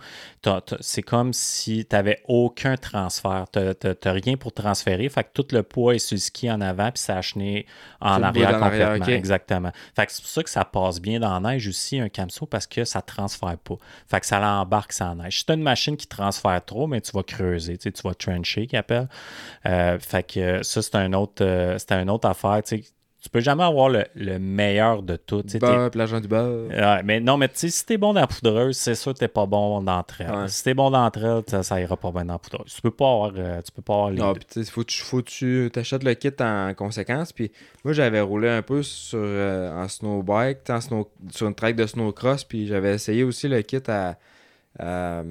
[0.80, 3.46] c'est comme si t'avais aucun transfert.
[3.50, 5.08] T'as rien pour transférer.
[5.08, 7.64] Fait que tout le poids est sur le ski en avant, puis ça chenille
[8.00, 9.06] en arrière complètement.
[9.06, 9.70] Exactement.
[9.94, 12.46] Fait que c'est pour ça que ça passe bien dans la neige aussi, un Camso,
[12.46, 13.76] parce que ça transfère pas.
[14.08, 15.38] Fait que ça l'embarque sans neige.
[15.38, 18.14] Si t'as une machine qui transfère trop, mais tu vas creuser, tu sais, tu vas
[18.14, 19.08] trencher, qu'ils appellent.
[19.66, 22.60] Euh, fait que ça, c'est un autre, euh, c'est une autre affaire.
[22.64, 22.84] Tu sais,
[23.20, 25.42] tu peux jamais avoir le, le meilleur de tout.
[25.60, 26.68] beurre, l'agent du beurre.
[26.68, 29.18] Ouais, mais non, mais tu sais, si t'es bon dans la poudreuse, c'est sûr que
[29.18, 30.30] t'es pas bon d'entre elles.
[30.30, 30.48] Ouais.
[30.48, 32.72] Si t'es bon d'entre elles, ça, ça ira pas bien dans la poudreuse.
[32.74, 34.38] Tu peux pas avoir, euh, tu peux pas avoir les Non, deux.
[34.40, 37.32] puis tu sais, faut, que tu- faut tu t'achètes le kit en conséquence.
[37.32, 37.52] Puis
[37.84, 41.86] moi, j'avais roulé un peu sur, euh, en snowbike, en snow, sur une track de
[41.86, 42.44] snowcross.
[42.44, 44.16] Puis j'avais essayé aussi le kit à,
[44.78, 45.22] à-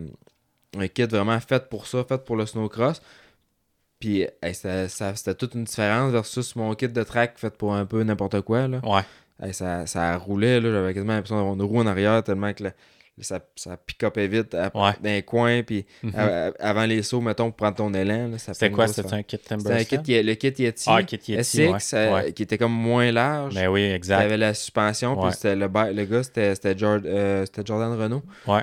[0.78, 3.02] un kit vraiment fait pour ça, fait pour le snowcross.
[4.00, 8.02] Puis hey, c'était toute une différence versus mon kit de track fait pour un peu
[8.04, 8.68] n'importe quoi.
[8.68, 8.80] Là.
[8.84, 9.02] Ouais.
[9.42, 12.64] Hey, ça, ça roulait, là, j'avais quasiment l'impression d'avoir une roue en arrière tellement que
[13.22, 14.92] ça, ça pick-upait vite à- Ouais.
[15.02, 15.62] dans les coins.
[15.64, 16.14] Puis Mhm.
[16.60, 18.32] avant les sauts, mettons, pour prendre ton élan.
[18.38, 18.88] C'était quoi?
[18.88, 22.00] C'était un kit c'était un kit, le kit Yeti, Ah, kit Yeti, SX, ouais.
[22.00, 22.32] euh, Ouais.
[22.34, 23.56] qui était comme moins large.
[23.56, 24.22] Ben oui, Il exact.
[24.22, 28.24] avait la suspension, puis le, gars, c'était c'était Jord- euh, c'était Jordan Renault.
[28.48, 28.62] Ouais.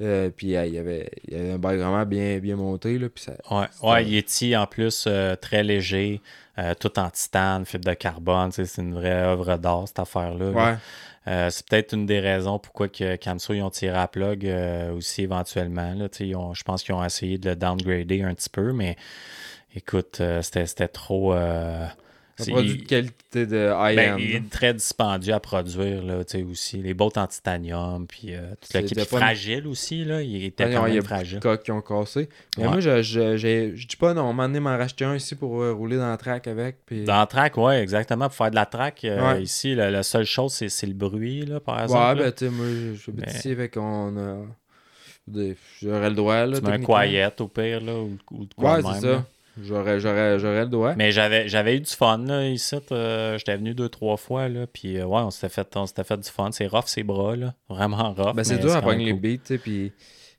[0.00, 2.98] Euh, puis euh, il, y avait, il y avait un bike vraiment bien, bien monté.
[2.98, 6.20] Là, puis ça, Ouais, ouais Yeti en plus, euh, très léger,
[6.58, 8.50] euh, tout en titane, fibre de carbone.
[8.52, 10.50] C'est une vraie œuvre d'art, cette affaire-là.
[10.50, 10.72] là.
[11.26, 11.50] ouais.
[11.50, 14.44] C'est peut-être une des raisons pourquoi que Camso ils ont tiré à plug
[14.96, 15.94] aussi éventuellement.
[15.94, 18.96] Là, ils ont- je pense qu'ils ont essayé de le downgrader un petit peu, mais
[19.76, 21.32] écoute, c'était c'était trop.
[22.40, 24.16] Un produit il- de qualité de ben, high-end.
[24.18, 24.36] il là.
[24.38, 26.78] est très dispendieux à produire là, tu sais, aussi.
[26.82, 28.94] Les bottes en titanium, puis euh, tout le C'est kit.
[28.94, 31.38] de Puis pas- fragile aussi, là, il était Ouais, quand il y a fragile.
[31.40, 32.28] beaucoup de coques qui ont cassé.
[32.56, 32.70] Mais Ouais.
[32.70, 35.60] moi, je, je, j'ai- je dis pas, non, on m'a m'en racheter un ici pour
[35.62, 36.76] euh, rouler dans le track avec.
[36.86, 37.04] Puis...
[37.04, 38.26] Dans la track, oui, exactement.
[38.26, 39.42] Pour faire de la track, euh, Ouais.
[39.42, 42.00] ici, la, la seule chose, c'est le bruit, là, par ouais, exemple.
[42.00, 42.14] là.
[42.24, 44.36] ben tu sais, moi, je suis Mais- ici, fait qu'on a.
[45.26, 46.58] des- J'aurais le droit, là.
[46.58, 49.24] tu mets un quiet au pire, là, ou, ou de quoi Ouais, c'est ça.
[49.60, 50.94] J'aurais, j'aurais, j'aurais le droit.
[50.94, 52.76] Mais j'avais j'avais eu du fun, là, ici.
[52.90, 56.04] euh, J'étais venu deux, trois fois, là, puis euh, ouais, on s'était fait, on s'était
[56.04, 56.50] fait du fun.
[56.52, 57.54] C'est rough, ses bras, là.
[57.68, 58.34] Vraiment rough.
[58.34, 59.92] Ben, c'est dur à pogner les beats, puis...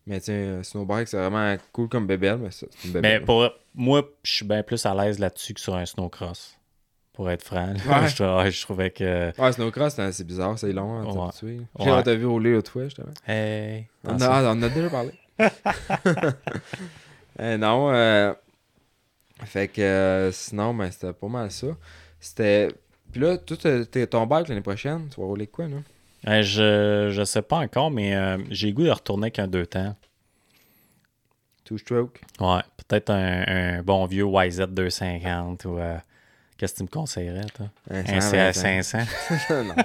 [0.05, 3.49] Mais tiens, euh, Snowbike, c'est vraiment cool comme bébelle, mais ça, c'est une Mais pour
[3.73, 6.57] moi, je suis bien plus à l'aise là-dessus que sur un snowcross.
[7.13, 7.73] Pour être franc.
[7.87, 8.07] Ouais.
[8.13, 9.31] je, ouais, je trouvais que.
[9.39, 11.31] Ouais, Snowcross, c'est c'est bizarre, c'est long à
[11.79, 12.01] Ouais.
[12.03, 13.13] J'ai vu rouler l'autre fois, justement.
[13.27, 13.87] Hey.
[14.03, 15.11] On, a, on a déjà parlé.
[17.39, 18.33] Eh, non, euh,
[19.45, 21.67] fait que euh, sinon, ben, c'était pas mal ça.
[22.19, 22.69] C'était...
[23.11, 25.77] Puis là, toi, t'es- ton l'année prochaine, tu vas rouler quoi, là?
[26.27, 29.47] Euh, je, je sais pas encore, mais euh, j'ai le goût de retourner avec un
[29.47, 29.95] deux temps.
[31.65, 32.21] Two stroke?
[32.39, 33.43] Ouais, peut-être un,
[33.77, 35.97] un bon vieux YZ 250 ou euh,
[36.57, 37.67] qu'est-ce que tu me conseillerais, toi?
[37.91, 38.51] Un 125.
[38.51, 39.63] CR 500.
[39.63, 39.75] non.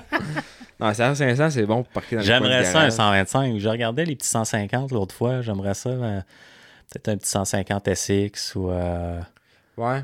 [0.81, 2.93] non, c'est 500, c'est bon pour parquer dans J'aimerais ça un garage.
[2.93, 3.59] 125.
[3.59, 5.43] Je regardais les petits 150 l'autre fois.
[5.43, 6.21] J'aimerais ça euh,
[6.91, 9.21] peut-être un petit 150 SX ou euh,
[9.79, 10.03] Ouais.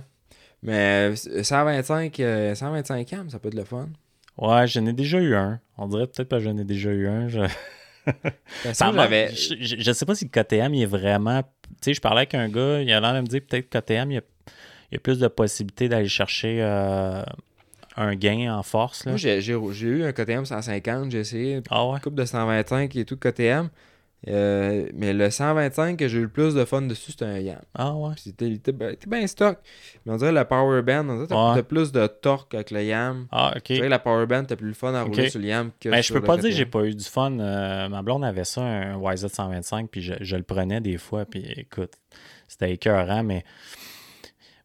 [0.62, 3.89] Mais euh, 125, euh, 125 cam, ça peut être le fun.
[4.39, 5.61] Ouais, j'en ai déjà eu un.
[5.77, 7.29] On dirait peut-être que j'en ai déjà eu un.
[7.29, 7.41] Je...
[8.62, 11.43] Parce Ça j'avais- je, je- je sais pas si le KTM il est vraiment.
[11.43, 11.49] Tu
[11.91, 14.11] sais, je parlais avec un gars, il a l'air de me dire peut-être que KTM,
[14.11, 14.22] il y a,
[14.91, 17.22] il y a plus de possibilités d'aller chercher euh,
[17.97, 19.05] un gain en force.
[19.05, 19.12] Là.
[19.12, 21.95] Moi, j'ai eu un KTM 150, j'ai essayé Ah ouais?
[21.97, 23.68] une coupe de 125 et tout KTM.
[24.29, 27.59] Euh, mais le 125 que j'ai eu le plus de fun dessus, c'était un Yam.
[27.75, 28.14] Ah ouais?
[28.16, 29.59] C'était il était ben- bien stock.
[30.07, 31.62] Mais on dirait le Power Band, on dirait que t'as Ouais.
[31.62, 33.27] plus de torque avec le Yam.
[33.31, 33.62] Ah, ok.
[33.68, 35.89] Je que la Power Band, t'as plus le fun à rouler sur le Yam que
[35.91, 37.39] Mais je sur peux pas dire que j'ai pas eu du fun.
[37.39, 41.25] Euh, ma blonde avait ça, un YZ 125, puis je, je le prenais des fois,
[41.27, 41.93] puis écoute,
[42.49, 43.45] c'était écœurant, mais.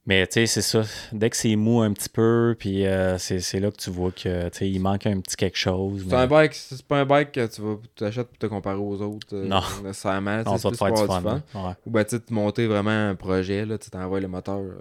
[0.05, 0.81] Mais tu sais, c'est ça.
[1.11, 4.49] Dès que c'est mou un petit peu, puis euh, c'est là que tu vois que
[4.63, 6.01] il manque un petit quelque chose.
[6.07, 8.77] C'est mais- un bike, c'est pas un bike que tu vas t'achètes pour te comparer
[8.79, 9.27] aux autres.
[9.35, 9.61] euh, Non.
[9.83, 10.37] Nécessairement.
[10.37, 11.41] Non, ça va c'est te faire du fun.
[11.53, 11.73] Ouais.
[11.85, 14.79] Ou ben, tu sais, te monter vraiment un projet, là, tu t'envoies le moteur euh,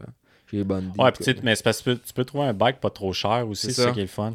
[0.50, 0.98] chez Bundy.
[0.98, 2.80] Ouais, puis tu sais, mais c'est parce que tu peux, tu peux trouver un bike
[2.80, 3.90] pas trop cher aussi, C'est ça ça.
[3.90, 4.34] qui est le fun.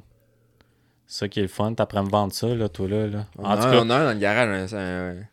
[1.08, 1.74] C'est ça qui est le fun.
[1.74, 3.08] T'apprends à me vendre ça, là, toi, là.
[3.08, 3.26] là.
[3.40, 5.24] On, En a, tout cas, on a un dans le garage, un, un, un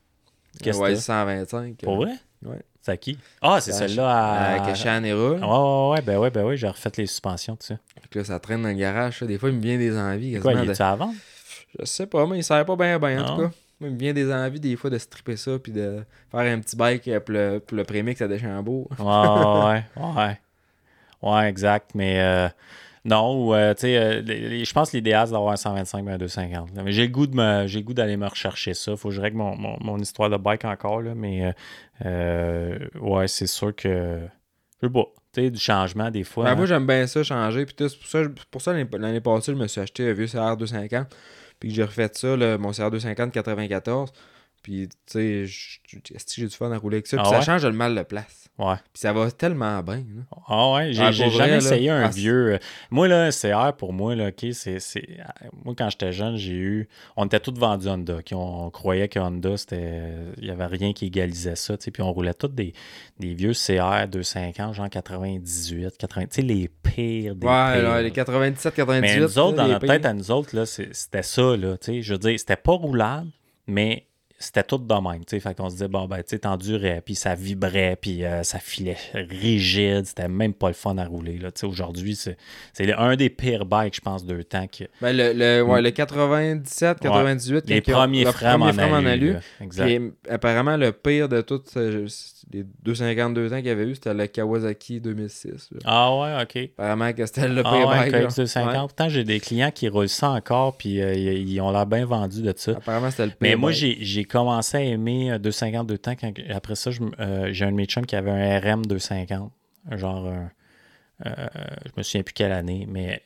[0.63, 1.77] que YZ 125.
[1.83, 2.13] pour vrai?
[2.45, 2.61] Ouais.
[2.83, 3.19] C'est à qui?
[3.43, 4.51] Ah, c'est celle-là à...
[4.53, 5.45] Avec Shan et Roule.
[5.45, 7.79] Ouais, ouais, ouais, ben ouais, ben ouais, j'ai refait les suspensions, tu sais.
[8.11, 9.19] Que là, ça traîne dans le garage.
[9.19, 9.27] ça.
[9.27, 10.39] Des fois, il me vient des envies.
[10.41, 11.15] Quoi, il de- est-tu à vendre?
[11.79, 13.51] Je sais pas, mais il sert pas bien, bien, en tout cas.
[13.83, 16.77] Il me vient des envies, des fois, de stripper ça, puis de faire un petit
[16.77, 18.89] bike euh, pour le, pour le prémix à Deschambault.
[18.99, 19.85] Ouais, ouais,
[20.17, 20.41] ouais.
[21.23, 22.49] Ouais, exact, mais euh,
[23.05, 26.13] non, ou, euh, tu sais, euh, je pense que l'idéal, c'est d'avoir un 125 mais
[26.13, 26.75] un 250.
[26.75, 26.83] là.
[26.83, 28.97] Mais j'ai le goût de me, j'ai le goût d'aller me rechercher ça.
[28.97, 31.55] Faut que je règle mon, mon, mon histoire de bike encore, là, mais
[32.05, 34.21] euh, ouais, c'est sûr que,
[34.83, 35.05] je sais pas.
[35.33, 36.45] tu sais, du changement des fois.
[36.45, 36.57] Ben, hein.
[36.57, 37.65] moi, j'aime bien ça, changer.
[37.65, 38.19] Puis c'est pour ça,
[38.51, 41.09] pour ça l'année passée, je me suis acheté un vieux CR 250.
[41.59, 44.13] Puis que j'ai refait ça, là, mon CR 250 94.
[44.63, 47.17] Puis, tu sais, j'ai du fun à rouler avec ça?
[47.17, 47.45] Puis Ah ça ouais?
[47.45, 48.49] change le mal de place.
[48.59, 48.75] Ouais.
[48.93, 49.97] Puis ça va tellement bien.
[49.97, 50.23] là.
[50.49, 51.57] Ah ouais, j'ai Ah, jamais vrai, là.
[51.57, 52.53] essayé un Ah, c'est- vieux.
[52.55, 52.59] euh,
[52.91, 54.79] Moi, là, un CR, pour moi, là, OK, c'est.
[54.81, 55.19] c'est-
[55.65, 56.89] Moi, quand j'étais jeune, j'ai eu.
[57.17, 58.19] On était tous vendus Honda.
[58.33, 58.37] On,
[58.67, 60.13] on croyait que Honda, c'était.
[60.37, 61.79] Il n'y avait rien qui égalisait ça.
[61.79, 62.75] tu sais, Puis on roulait tous des,
[63.19, 66.27] des vieux CR 250, genre 98, 80.
[66.27, 67.83] Tu sais, les pires des Ouais, pires.
[67.83, 69.01] là, les 97, 98.
[69.01, 71.87] Mais nous autres, dans notre tête, à nous autres, là, c'est- c'était ça, là, tu
[71.93, 72.03] sais.
[72.03, 73.29] Je veux dire, c'était pas roulable,
[73.67, 74.07] mais
[74.43, 75.41] c'était tout de même, tu sais.
[75.41, 78.59] Fait qu'on se disait, bon, ben, tu sais, t'endurais, puis ça vibrait, puis euh, ça
[78.59, 80.07] filait rigide.
[80.07, 81.51] C'était même pas le fun à rouler, là.
[81.53, 82.37] Tu sais, aujourd'hui, c'est
[82.97, 84.67] un des pires bikes, je pense, de temps.
[84.67, 84.85] Que...
[85.03, 89.05] Ben, le, le, ouais, le 97, 98, Les quand ils ont- premiers frames en frein
[89.07, 89.37] alu.
[89.61, 89.85] Exact.
[89.87, 92.07] Puis, apparemment, le pire de tous euh,
[92.53, 95.69] les 252 ans qu'il y avait eu, c'était le Kawasaki 2006.
[95.73, 95.79] là.
[95.85, 96.71] Ah ouais, OK.
[96.79, 98.13] Apparemment que c'était le Ah pire ouais, bike.
[98.13, 98.27] là.
[98.27, 98.67] KX250.
[98.69, 98.75] Ouais.
[98.79, 102.43] Pourtant, j'ai des clients qui roulent ça encore, puis euh, ils ont l'air bien vendus
[102.43, 102.73] de ça.
[102.73, 106.15] Apparemment, c'était le pire Mais moi, j'ai commencé à aimer euh, 250 de temps.
[106.21, 109.53] Quand, après ça, euh, j'ai un de mes chums qui avait un RM 250.
[109.93, 110.51] Genre, un-
[111.27, 111.47] euh,
[111.87, 113.23] je me souviens plus quelle année, mais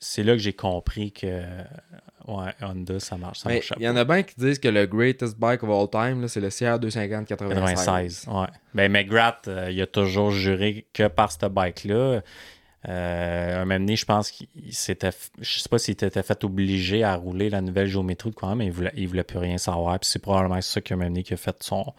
[0.00, 1.26] c'est là que j'ai compris que
[2.26, 3.38] ouais, Honda, ça marche.
[3.40, 5.88] Ça marche il y en a bien qui disent que le greatest bike of all
[5.90, 7.74] time, c'est le CR 250 96.
[7.84, 8.24] 96.
[8.28, 8.46] Ouais.
[8.74, 12.20] Ben, McGrath, euh, il a toujours juré que par ce bike-là.
[12.88, 15.10] Euh, un moment donné, je pense qu'il s'était.
[15.40, 18.66] Je sais pas s'il était fait obligé à rouler la nouvelle géométrie de quoi, mais
[18.66, 19.98] il voulait, il voulait plus rien savoir.
[19.98, 21.92] Puis c'est probablement ça qui a mené qui a fait son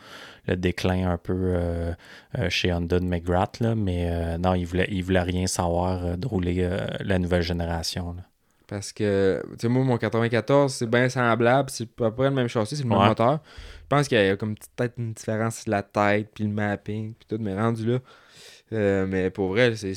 [0.48, 1.92] le déclin un peu euh,
[2.38, 3.60] euh, chez Honda de McGrath.
[3.60, 3.76] Là.
[3.76, 6.70] Mais non, il voulait, il voulait rien savoir de rouler
[7.02, 8.14] la nouvelle génération.
[8.14, 8.24] là.
[8.66, 11.70] Parce que, tu sais, moi, mon 94, c'est bien semblable.
[11.72, 13.08] C'est à peu près le même châssis, c'est le même Ouais.
[13.08, 13.40] moteur.
[13.82, 17.16] Je pense qu'il y a comme peut-être une différence de la tête, puis le mapping,
[17.16, 17.86] puis tout, mais rendu
[18.72, 19.06] là.
[19.08, 19.96] Mais pour vrai, c'est.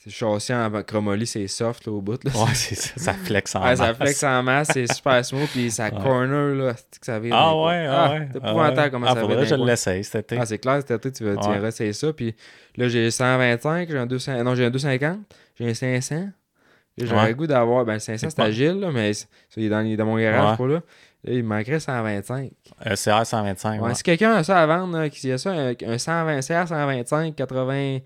[0.00, 2.22] C'est châssis en chromoly, c'est soft là, au bout.
[2.24, 2.30] Là.
[2.34, 3.96] Ouais, c'est ça, ça flex en Ouais, ça masse.
[3.96, 6.02] flex en masse, c'est super smooth, puis ça Ouais.
[6.02, 6.74] corner, là.
[6.76, 7.34] C'est que ça vire.
[7.36, 8.28] Ah ouais, ah ouais.
[8.32, 8.90] C'est ah épouvantable ouais.
[8.90, 9.44] comment ah, ça vire.
[9.44, 10.38] je l'essaye cet été.
[10.40, 12.12] Ah, c'est clair, cet été, tu vas, tu essayer ça.
[12.12, 12.34] Puis
[12.76, 15.18] là, j'ai 125, j'ai un 200, non, j'ai un 250,
[15.58, 16.14] j'ai un 500.
[16.16, 17.28] Là, J'ai Ouais.
[17.28, 19.26] le goût d'avoir, ben 500 C'est pas- agile, là, mais c'est-
[19.56, 20.80] il est dans, dans mon garage, pas là.
[21.24, 22.50] Là, il me manquerait 125.
[22.86, 23.80] Euh, CR 125.
[23.82, 23.94] Ouais.
[23.94, 27.98] Si quelqu'un a ça à vendre, qui a ça, un, un 120, CR 125, 80,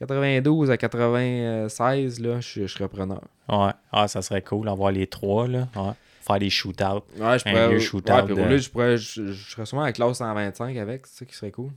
[0.00, 3.22] 92 à 96, là, je, je serais preneur.
[3.48, 3.70] Ouais.
[3.92, 5.68] Ah, ça serait cool d'avoir les trois, là.
[5.76, 5.92] Ouais.
[6.20, 7.02] Faire des shootouts.
[7.18, 7.66] Ouais, je pourrais.
[7.68, 8.96] ouais, puis de- je pourrais.
[8.98, 11.70] Je, je serais sûrement à la classe 125 avec, c'est ça qui serait cool.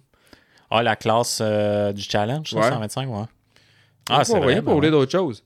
[0.72, 2.70] Ah, la classe euh, du challenge, ça, Ouais.
[2.70, 3.24] 125, ouais.
[4.10, 5.44] Ah, c'est rien pour rouler d'autres choses.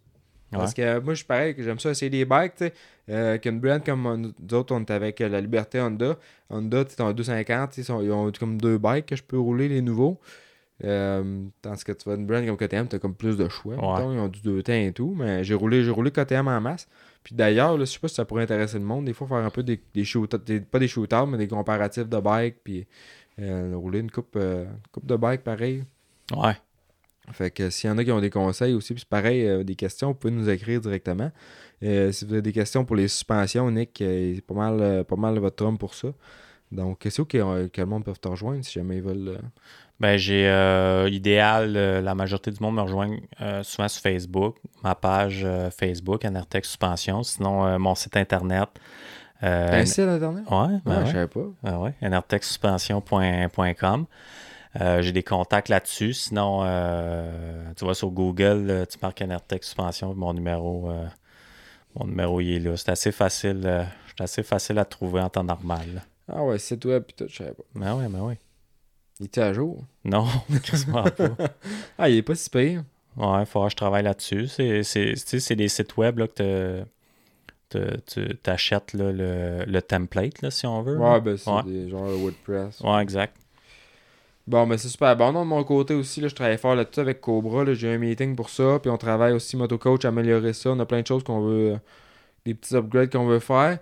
[0.51, 0.59] Ouais.
[0.59, 2.73] Parce que moi, je suis pareil, que j'aime ça essayer des bikes, tu sais.
[3.09, 6.15] Euh, qu'une brand comme nous autres, on est avec euh, la Liberté Honda.
[6.49, 9.15] Honda, tu sais, ont 250, tu sais, ils sont- ils ont comme deux bikes que
[9.17, 10.19] je peux rouler, les nouveaux.
[10.83, 13.75] Euh, tandis que tu vas une brand comme KTM, tu as comme plus de choix.
[13.75, 13.93] Ouais.
[13.99, 15.13] mettons, ils ont du deux temps et tout.
[15.15, 16.87] Mais j'ai roulé, j'ai roulé KTM en masse.
[17.23, 19.49] Puis d'ailleurs, je sais pas si ça pourrait intéresser le monde, des fois, faire un
[19.49, 22.57] peu des, des shoot des- pas des shootouts, mais des comparatifs de bikes.
[22.63, 22.85] Puis
[23.39, 25.83] euh, rouler une coupe, euh, coupe de bike pareil.
[26.35, 26.53] Ouais.
[27.31, 29.75] Fait que s'il y en a qui ont des conseils aussi, puis pareil, euh, des
[29.75, 31.31] questions, vous pouvez nous écrire directement.
[31.81, 35.15] Euh, si vous avez des questions pour les suspensions, Nick, euh, c'est pas mal, pas
[35.15, 36.09] mal votre homme pour ça.
[36.71, 39.39] Donc, c'est où que, que le monde peut te rejoindre si jamais ils veulent.
[39.99, 44.57] Ben, j'ai euh, idéal, euh, la majorité du monde me rejoigne euh, souvent sur Facebook,
[44.83, 48.69] ma page euh, Facebook, Anertech Suspension, sinon mon site internet.
[49.39, 50.43] T'as un site internet?
[50.49, 51.05] Ouais, ben Ah, ouais.
[51.05, 51.45] je savais pas.
[51.65, 51.93] Ah ouais.
[54.81, 56.13] Euh, j'ai des contacts là-dessus.
[56.13, 56.61] Sinon,
[57.77, 60.89] tu vas sur Google, tu marques Enertech Suspension, mon numéro,
[61.95, 62.75] mon numéro il est là.
[62.77, 63.85] C'est assez facile.
[64.17, 65.85] c'est assez facile à trouver en temps normal.
[65.95, 66.01] là.
[66.31, 67.63] Ah ouais, site web, pis tout, je savais pas.
[67.75, 68.37] Ben ouais, ben ouais.
[69.19, 69.83] Il était à jour.
[70.05, 70.25] Non,
[70.63, 71.29] quasiment pas.
[71.97, 72.83] Ah, il est pas si pire.
[73.15, 74.47] Ouais, il faudra que je travaille là-dessus.
[74.47, 76.83] C'est, des sites web là, que
[77.69, 80.95] tu achètes le, le template, là, si on veut.
[80.97, 81.13] là.
[81.13, 81.63] Ouais, ben c'est Ouais.
[81.63, 82.79] des genres de WordPress.
[82.81, 83.35] Ouais, exact.
[84.45, 85.31] Bon, ben c'est super bon.
[85.31, 87.71] Non, de mon côté aussi, là, je travaille fort là-dessus avec Cobra.
[87.73, 88.77] J'ai un meeting pour ça.
[88.81, 90.71] Puis on travaille aussi motocoach, améliorer ça.
[90.71, 91.71] On a plein de choses qu'on veut.
[91.73, 91.77] euh,
[92.45, 93.79] des petits upgrades qu'on veut faire.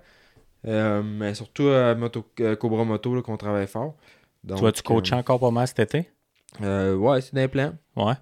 [0.68, 3.96] Euh, mais surtout euh, moto, euh, Cobra Moto qu'on travaille fort.
[4.44, 6.10] Donc, tu vas-tu coacher encore pas mal cet été?
[6.62, 7.74] euh, euh, Ouais, c'est des plans.
[7.96, 8.14] Ouais.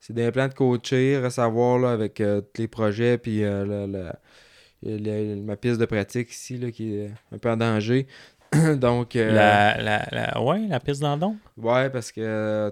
[0.00, 3.16] C'est des plans de coacher, à savoir là, avec euh, tous les projets.
[3.18, 4.18] Puis euh, la- la-
[4.82, 8.06] la- ma piste de pratique ici là, qui est un peu en danger.
[8.76, 9.80] Donc, euh, La,
[10.12, 11.36] la, ouais, la piste dans don?
[11.56, 12.70] ouais, parce que euh,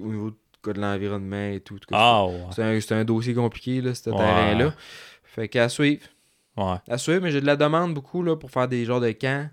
[0.00, 1.78] au niveau de l'environnement et tout.
[1.90, 2.48] ouais.
[2.52, 4.16] C'est un, un dossier compliqué, là, ce Ouais.
[4.16, 4.72] terrain-là.
[5.22, 6.02] Fait qu'à suivre.
[6.56, 6.76] Ouais.
[6.88, 9.48] À suivre, mais j'ai de la demande beaucoup là, pour faire des genres de camps.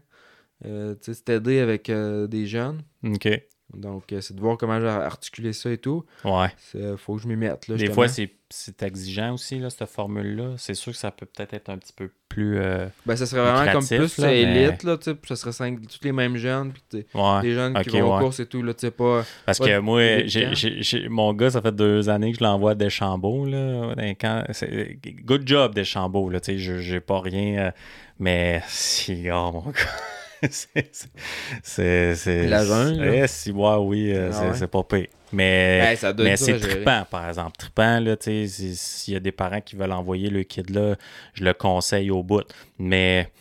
[0.66, 2.82] Euh, c'est aider avec euh, des jeunes.
[3.06, 3.28] OK.
[3.74, 6.06] Donc, euh, c'est de voir comment j'ai articulé ça et tout.
[6.24, 6.48] Ouais.
[6.74, 7.68] Il faut que je m'y mette.
[7.68, 8.08] Là, Des justement.
[8.08, 8.08] fois,
[8.50, 10.54] c'est exigeant aussi, là, cette formule-là.
[10.58, 12.60] C'est sûr que ça peut peut-être être un petit peu plus.
[13.06, 16.00] Ben, ça serait vraiment comme plus là, mais- élite, là, tu Ça serait cinq, tous
[16.04, 17.42] les mêmes jeunes, puis Ouais.
[17.42, 18.16] des jeunes qui vont ouais.
[18.16, 19.26] aux courses et tout, là, tu sais, pas...
[19.46, 23.46] Parce que moi, j'ai- mon gars, ça fait deux années que je l'envoie à Deschambault.
[23.48, 23.94] Là,
[25.26, 26.30] good job, Deschambault.
[26.30, 27.74] Là, tu sais, je j'ai pas rien.
[28.18, 30.17] mais si, oh mon gars.
[31.64, 32.16] c'est.
[32.16, 32.64] c'est- La.
[33.24, 34.68] Eh, si, ouais, oui, euh, Ah c'est, ouais.
[34.68, 35.08] pas pire.
[35.32, 35.96] Mais.
[36.04, 37.58] Ben, Mais c'est trippant, par exemple.
[37.58, 40.70] Trippant, là, tu sais, si- s'il y a des parents qui veulent envoyer le kid
[40.70, 40.96] là,
[41.34, 42.44] je le conseille au bout.
[42.80, 43.32] Mais,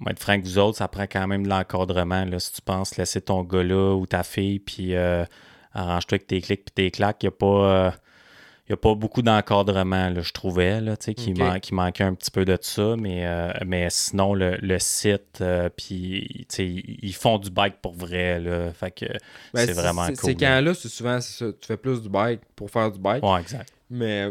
[0.00, 2.38] moi, être franc vous autres, ça prend quand même de l'encadrement, là.
[2.38, 5.24] Si tu penses laisser ton gars là ou ta fille, puis euh,
[5.72, 7.46] arrange-toi avec tes clics puis tes claques, il n'y a pas...
[7.46, 7.90] euh,
[8.66, 12.14] il y a pas beaucoup d'encadrement, là, je trouvais, là, qui, man- qui manquait un
[12.14, 17.38] petit peu de ça, mais, euh, mais sinon, le, le site, euh, puis, ils font
[17.38, 19.04] du bike pour vrai, là, fait que
[19.52, 20.16] Ben, c'est vraiment cool.
[20.16, 20.60] Ces là.
[20.60, 23.22] camps-là, c'est souvent, ça, tu fais plus du bike pour faire du bike.
[23.22, 23.70] Ouais, exact.
[23.90, 24.30] Mais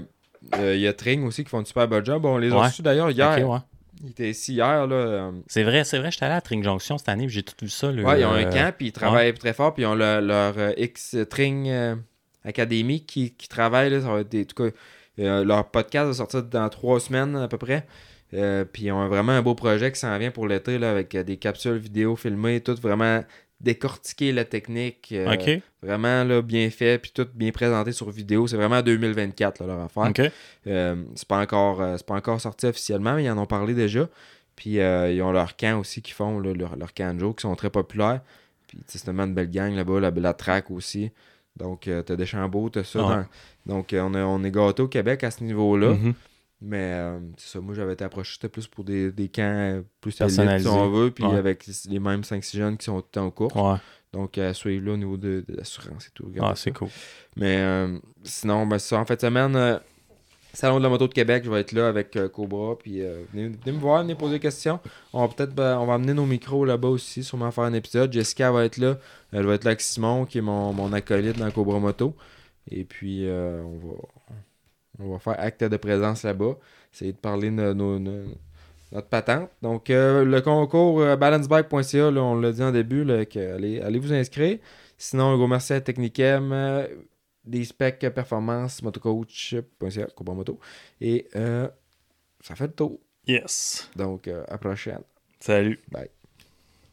[0.55, 2.25] euh, il y a Tring aussi qui font du super bon job.
[2.25, 2.65] On les a Ouais.
[2.67, 3.47] reçus d'ailleurs hier.
[3.47, 3.59] Ouais.
[4.03, 4.95] Ils étaient ici hier, là.
[4.95, 7.69] euh, C'est vrai, c'est vrai, j'étais allé à Tring Junction cette année, j'ai tout vu
[7.69, 7.91] ça.
[7.91, 9.95] Le, Ouais, ils ont un euh, camp, puis ils travaillent très fort, puis ils ont
[9.95, 11.95] le- leur euh, X-Tring euh,
[12.45, 14.69] Academy qui, qui travaille, là, ça va être des, en tout cas,
[15.19, 17.85] euh, leur podcast va sortir dans trois semaines à peu près.
[18.33, 21.13] Euh, puis ils ont vraiment un beau projet qui s'en vient pour l'été, là, avec
[21.15, 23.23] euh, des capsules vidéo filmées, tout vraiment
[23.61, 28.47] décortiquer la technique, euh, vraiment là, bien fait, puis tout bien présenté sur vidéo.
[28.47, 30.09] C'est vraiment 2024 là, leur affaire.
[30.09, 30.31] ok.
[30.67, 34.09] Euh, c'est pas encore c'est pas encore sorti officiellement, mais ils en ont parlé déjà.
[34.55, 37.55] Puis ils ont leur camp aussi qu'ils font, leur, leur camp de jour, qui sont
[37.55, 38.21] très populaires.
[38.67, 41.11] Puis c'est tellement une belle gang là-bas, la, la track aussi.
[41.57, 42.99] Donc euh, t'as Deschambault, t'as ça.
[42.99, 43.25] Dans-
[43.75, 45.89] Donc euh, on, est- on est gâtés au Québec à ce niveau-là.
[45.93, 46.13] Mhm.
[46.65, 49.81] Mais euh, c'est ça, moi j'avais été approché, c'était plus pour des, des camps euh,
[49.99, 50.69] plus Personnalisés.
[50.69, 51.35] si on veut, puis Ouais.
[51.37, 53.55] avec les mêmes 5-6 jeunes qui sont tout le temps en cours.
[53.55, 53.77] Ouais,
[54.13, 56.25] Donc à suivre là au niveau de, de l'assurance et tout.
[56.25, 56.87] regardez c'est cool.
[57.35, 59.77] Mais euh, sinon, ben, ça, en fait, semaine, euh,
[60.53, 62.77] Salon de la moto de Québec, je vais être là avec euh, Cobra.
[62.77, 64.79] Puis euh, venez, me voir, venez poser des questions.
[65.11, 68.13] On va peut-être ben, on va amener nos micros là-bas aussi, sûrement faire un épisode.
[68.13, 68.97] Jessica va être là.
[69.31, 72.15] Elle va être là avec Simon, qui est mon, mon acolyte dans Cobra Moto.
[72.69, 73.93] Et puis, euh, on, va,
[74.99, 76.55] on va faire acte de présence là-bas.
[76.93, 79.49] Essayer de parler de nos- notre patente.
[79.63, 84.59] Donc, le concours balancebike.ca, on l'a dit en début, allez, allez vous inscrire.
[84.99, 86.87] Sinon, un gros merci à Technicem, euh,
[87.45, 90.59] des specs performance, motocoach.ca, Cobra Moto.
[91.01, 91.67] Et euh,
[92.41, 92.99] ça fait le tour.
[93.27, 93.89] Yes.
[93.95, 95.03] Donc, euh, à la prochaine.
[95.39, 95.79] Salut.
[95.91, 96.09] Bye.